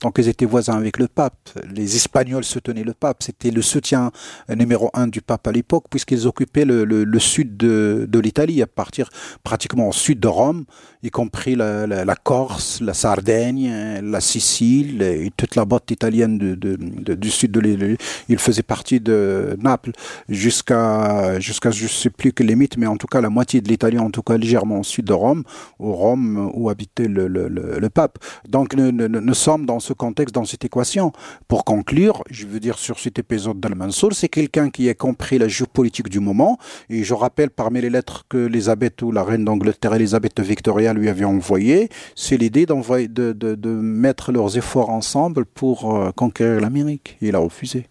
Donc 0.00 0.16
ils 0.18 0.28
étaient 0.28 0.44
voisins 0.44 0.76
avec 0.76 0.98
le 0.98 1.08
pape. 1.08 1.50
Les 1.70 1.96
Espagnols 1.96 2.44
soutenaient 2.44 2.84
le 2.84 2.94
pape. 2.94 3.22
C'était 3.22 3.50
le 3.50 3.62
soutien 3.62 4.10
numéro 4.48 4.90
un 4.94 5.06
du 5.06 5.22
pape 5.22 5.46
à 5.46 5.52
l'époque, 5.52 5.84
puisqu'ils 5.90 6.26
occupaient 6.26 6.64
le, 6.64 7.18
sud 7.18 7.56
de, 7.56 8.18
l'Italie, 8.18 8.62
à 8.62 8.66
partir 8.66 9.08
pratiquement 9.42 9.88
au 9.88 9.92
sud 9.92 10.20
de 10.20 10.28
Rome, 10.28 10.64
y 11.02 11.10
compris 11.10 11.54
la, 11.54 12.16
Corse, 12.22 12.80
la 12.80 12.94
Sardaigne, 12.94 14.00
la 14.02 14.20
Sicile 14.20 15.02
et 15.02 15.30
toute 15.36 15.56
la 15.56 15.64
botte 15.64 15.90
italienne 15.90 16.38
du 16.38 17.30
sud 17.30 17.52
de 17.52 17.60
l'île. 17.60 17.96
Ils 18.28 18.38
faisaient 18.38 18.62
partie 18.62 19.00
de 19.00 19.56
Naples 19.60 19.92
jusqu'à, 20.28 21.38
jusqu'à 21.40 21.70
je 21.70 21.84
ne 21.84 21.88
sais 21.88 22.10
plus 22.10 22.32
quelle 22.32 22.46
limite, 22.46 22.76
mais 22.76 22.86
en 22.86 22.96
tout 22.96 23.06
cas 23.06 23.20
la 23.20 23.30
moitié 23.30 23.60
de 23.60 23.68
l'Italie, 23.68 23.98
en 23.98 24.10
tout 24.10 24.22
cas 24.22 24.36
légèrement 24.36 24.80
au 24.80 24.84
sud 24.84 25.06
de 25.06 25.12
Rome, 25.12 25.44
au 25.78 25.92
Rome 25.92 26.50
où 26.54 26.68
habitait 26.70 27.08
le, 27.08 27.88
pape. 27.88 28.18
Donc 28.48 28.74
nous, 28.74 29.34
dans 29.58 29.80
ce 29.80 29.92
contexte, 29.92 30.34
dans 30.34 30.44
cette 30.44 30.64
équation. 30.64 31.12
Pour 31.48 31.64
conclure, 31.64 32.24
je 32.30 32.46
veux 32.46 32.60
dire 32.60 32.78
sur 32.78 32.98
cet 32.98 33.18
épisode 33.18 33.60
d'Al-Mansour, 33.60 34.12
c'est 34.12 34.28
quelqu'un 34.28 34.70
qui 34.70 34.88
a 34.88 34.94
compris 34.94 35.38
la 35.38 35.48
géopolitique 35.48 36.08
du 36.08 36.20
moment. 36.20 36.58
Et 36.90 37.04
je 37.04 37.14
rappelle 37.14 37.50
parmi 37.50 37.80
les 37.80 37.90
lettres 37.90 38.24
que 38.28 38.36
l'Elisabeth 38.36 39.02
ou 39.02 39.12
la 39.12 39.22
reine 39.22 39.44
d'Angleterre, 39.44 39.94
Elisabeth 39.94 40.40
Victoria, 40.40 40.92
lui 40.92 41.08
avait 41.08 41.24
envoyées, 41.24 41.88
c'est 42.14 42.36
l'idée 42.36 42.66
d'envoyer, 42.66 43.08
de, 43.08 43.32
de, 43.32 43.70
mettre 43.70 44.32
leurs 44.32 44.56
efforts 44.56 44.90
ensemble 44.90 45.44
pour 45.44 45.94
euh, 45.94 46.10
conquérir 46.12 46.60
l'Amérique. 46.60 47.16
il 47.20 47.34
a 47.34 47.38
refusé. 47.38 47.86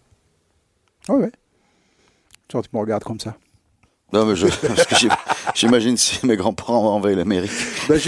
Oui, 1.08 1.16
oui. 1.22 1.28
Tu 2.48 2.56
me 2.56 2.80
regardes 2.80 3.04
comme 3.04 3.20
ça. 3.20 3.36
Non, 4.12 4.26
mais 4.26 4.34
j'imagine 5.54 5.96
si 5.96 6.24
mes 6.26 6.36
grands-parents 6.36 6.86
ont 6.88 6.96
envahi 6.96 7.14
l'Amérique. 7.14 7.50
Ben 7.88 7.98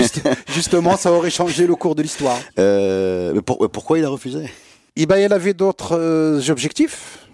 justement, 0.54 0.96
ça 0.96 1.12
aurait 1.12 1.30
changé 1.30 1.66
le 1.66 1.74
cours 1.74 1.94
de 1.94 2.02
l'histoire. 2.02 2.38
Euh, 2.58 3.32
mais 3.34 3.42
pourquoi 3.42 3.98
il 3.98 4.04
a 4.04 4.08
refusé? 4.08 4.50
Eh 4.96 5.06
ben, 5.06 5.18
Il 5.18 5.32
avait 5.32 5.54
d'autres 5.54 5.96
euh, 5.96 6.40
objectifs 6.50 7.26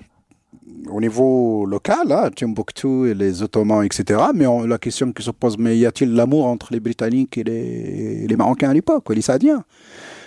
au 0.91 1.01
niveau 1.01 1.65
local, 1.65 2.11
hein, 2.11 2.31
Timbuktu 2.35 3.09
et 3.11 3.15
les 3.15 3.43
Ottomans, 3.43 3.85
etc. 3.85 4.21
Mais 4.35 4.47
la 4.67 4.79
question 4.79 5.13
qui 5.13 5.23
se 5.23 5.31
pose, 5.31 5.57
mais 5.57 5.79
y 5.79 5.87
a-t-il 5.87 6.13
l'amour 6.13 6.47
entre 6.47 6.73
les 6.73 6.81
Britanniques 6.81 7.39
et 7.39 7.45
les, 7.45 8.27
les 8.27 8.37
Marocains 8.37 8.71
à 8.71 8.75
l'époque, 8.75 9.09
les 9.15 9.23
Saadiens? 9.23 9.65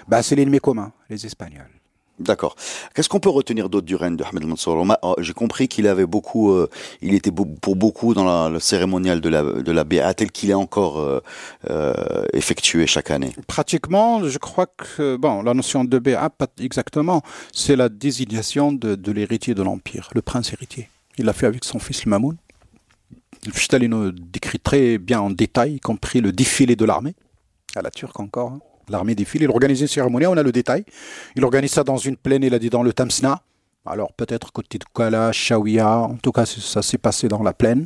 Ben, 0.07 0.21
C'est 0.21 0.36
l'ennemi 0.36 0.59
commun, 0.59 0.91
les 1.09 1.26
Espagnols. 1.26 1.69
D'accord. 2.18 2.55
Qu'est-ce 2.93 3.09
qu'on 3.09 3.20
peut 3.20 3.30
retenir 3.30 3.68
d'autre 3.70 3.86
du 3.86 3.95
règne 3.95 4.16
de 4.16 4.24
Ahmed 4.24 4.45
Mansour 4.45 4.86
oh, 5.01 5.16
J'ai 5.20 5.34
compris 5.34 5.68
qu'il 5.68 5.86
avait 5.86 6.05
beaucoup, 6.05 6.51
euh, 6.51 6.70
il 7.01 7.13
était 7.13 7.32
pour 7.32 7.76
beaucoup 7.76 8.13
dans 8.13 8.47
le 8.47 8.59
cérémonial 8.61 9.20
de 9.20 9.28
la 9.28 9.43
de 9.43 9.72
la 9.72 9.84
BA 9.84 10.13
tel 10.13 10.32
qu'il 10.32 10.49
est 10.49 10.53
encore 10.53 10.99
euh, 10.99 11.20
euh, 11.70 12.24
effectué 12.32 12.88
chaque 12.88 13.11
année. 13.11 13.34
Pratiquement, 13.47 14.24
je 14.24 14.38
crois 14.38 14.66
que 14.66 15.18
bon, 15.18 15.41
la 15.41 15.53
notion 15.53 15.84
de 15.84 15.99
BA, 15.99 16.30
pas 16.30 16.47
exactement, 16.61 17.22
c'est 17.51 17.76
la 17.76 17.89
désignation 17.89 18.72
de, 18.72 19.11
l'héritier 19.11 19.53
de 19.53 19.61
l'empire, 19.61 20.09
le 20.16 20.22
prince 20.22 20.53
héritier. 20.53 20.89
Il 21.18 21.26
l'a 21.26 21.34
fait 21.34 21.47
avec 21.47 21.66
son 21.66 21.80
fils 21.80 22.05
Mamoun. 22.05 22.38
Le 23.45 23.88
nous 23.88 24.11
décrit 24.11 24.59
très 24.59 24.97
bien 24.97 25.20
en 25.20 25.30
détail, 25.30 25.76
y 25.76 25.80
compris 25.82 26.22
le 26.22 26.32
défilé 26.32 26.78
de 26.78 26.86
l'armée 26.86 27.13
à 27.76 27.82
la 27.82 27.91
turque 27.91 28.20
encore. 28.20 28.53
Hein 28.53 28.59
l'armée 28.90 29.16
défile, 29.16 29.44
il 29.44 29.50
organise 29.50 29.82
une 29.82 29.88
cérémonie, 29.88 30.28
on 30.28 30.38
a 30.38 30.44
le 30.44 30.52
détail. 30.52 30.86
Il 31.36 31.44
organise 31.44 31.72
ça 31.72 31.84
dans 31.84 31.98
une 31.98 32.18
plaine, 32.18 32.44
il 32.44 32.54
a 32.54 32.60
dit 32.60 32.70
dans 32.70 32.84
le 32.84 32.94
Tamsna, 32.94 33.42
Alors 33.88 34.14
peut-être 34.14 34.52
côté 34.52 34.80
de 34.80 34.86
Kala, 34.96 35.32
Shawiya, 35.32 36.00
en 36.00 36.16
tout 36.16 36.32
cas 36.32 36.46
ça 36.46 36.82
s'est 36.82 36.98
passé 36.98 37.28
dans 37.28 37.44
la 37.44 37.54
plaine. 37.54 37.86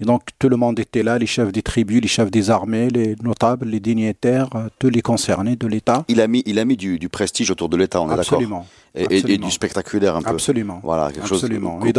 Et 0.00 0.04
donc 0.04 0.22
tout 0.38 0.48
le 0.48 0.56
monde 0.56 0.80
était 0.80 1.02
là, 1.02 1.18
les 1.18 1.26
chefs 1.26 1.52
des 1.52 1.62
tribus, 1.62 2.02
les 2.02 2.08
chefs 2.08 2.30
des 2.30 2.50
armées, 2.50 2.88
les 2.88 3.14
notables, 3.22 3.66
les 3.66 3.80
dignitaires, 3.80 4.48
euh, 4.56 4.68
tous 4.78 4.90
les 4.90 5.02
concernés 5.02 5.54
de 5.54 5.66
l'État. 5.68 6.04
Il 6.08 6.20
a 6.20 6.26
mis, 6.26 6.42
il 6.46 6.58
a 6.58 6.64
mis 6.64 6.76
du, 6.76 6.98
prestige 7.08 7.50
autour 7.50 7.68
de 7.68 7.76
l'État, 7.76 8.00
on 8.00 8.06
est 8.06 8.16
d'accord 8.16 8.38
Absolument. 8.38 8.66
Et, 8.94 9.32
et, 9.32 9.38
du 9.38 9.50
spectaculaire 9.50 10.16
un 10.16 10.22
peu. 10.22 10.30
Absolument. 10.30 10.80
Voilà, 10.82 11.12
quelque 11.12 11.32
Absolument. 11.32 11.80
chose 11.80 11.92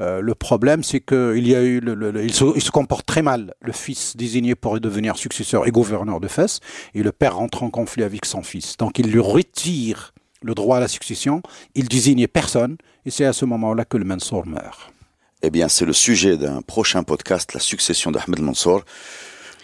euh, 0.00 0.20
le 0.20 0.34
problème 0.34 0.82
c'est 0.82 1.00
qu'il 1.00 1.46
y 1.46 1.54
a 1.54 1.62
eu, 1.62 1.80
il, 2.20 2.34
se, 2.34 2.70
comporte 2.72 3.06
très 3.06 3.22
mal. 3.22 3.54
Le 3.60 3.70
fils 3.72 4.16
désigné 4.16 4.56
pour 4.56 4.80
devenir 4.80 5.16
successeur 5.16 5.68
et 5.68 5.70
gouverneur 5.70 6.18
de 6.18 6.26
Fès, 6.26 6.58
et 6.94 7.04
le 7.04 7.12
père 7.12 7.36
rentre 7.36 7.62
en 7.62 7.70
conflit 7.70 8.02
avec 8.02 8.24
son 8.24 8.42
fils. 8.42 8.76
Donc 8.76 8.98
il 8.98 9.08
lui 9.10 9.20
retire 9.20 10.12
le 10.42 10.54
droit 10.54 10.78
à 10.78 10.80
la 10.80 10.88
succession, 10.88 11.42
il 11.76 11.86
désigne 11.88 12.26
personne, 12.26 12.76
et 13.04 13.10
c'est 13.10 13.24
à 13.24 13.32
ce 13.32 13.44
moment-là 13.44 13.84
que 13.84 13.96
le 13.96 14.04
Mansour 14.04 14.46
meurt. 14.46 14.92
Eh 15.46 15.50
bien, 15.50 15.68
c'est 15.68 15.84
le 15.84 15.92
sujet 15.92 16.36
d'un 16.36 16.60
prochain 16.60 17.04
podcast, 17.04 17.54
la 17.54 17.60
succession 17.60 18.10
d'Ahmed 18.10 18.40
Mansour. 18.40 18.82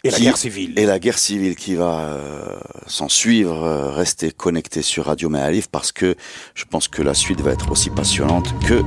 Et 0.05 0.11
la 0.11 0.21
guerre 0.21 0.37
civile. 0.37 0.79
Et 0.79 0.87
la 0.87 1.01
guerre 1.01 1.19
civile 1.19 1.57
qui 1.57 1.75
va 1.75 2.03
euh, 2.03 2.61
s'en 2.87 3.09
suivre. 3.09 3.65
Euh, 3.65 3.91
rester 3.91 4.31
connecté 4.31 4.81
sur 4.81 5.07
Radio 5.07 5.29
Maalif 5.29 5.67
parce 5.67 5.91
que 5.91 6.15
je 6.55 6.65
pense 6.67 6.87
que 6.87 7.03
la 7.03 7.15
suite 7.15 7.41
va 7.41 7.51
être 7.51 7.73
aussi 7.73 7.91
passionnante 7.91 8.55
que 8.61 8.79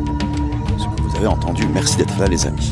ce 0.78 0.86
que 0.86 1.02
vous 1.02 1.16
avez 1.18 1.28
entendu. 1.28 1.68
Merci 1.68 1.98
d'être 1.98 2.18
là, 2.18 2.28
les 2.28 2.46
amis. 2.46 2.72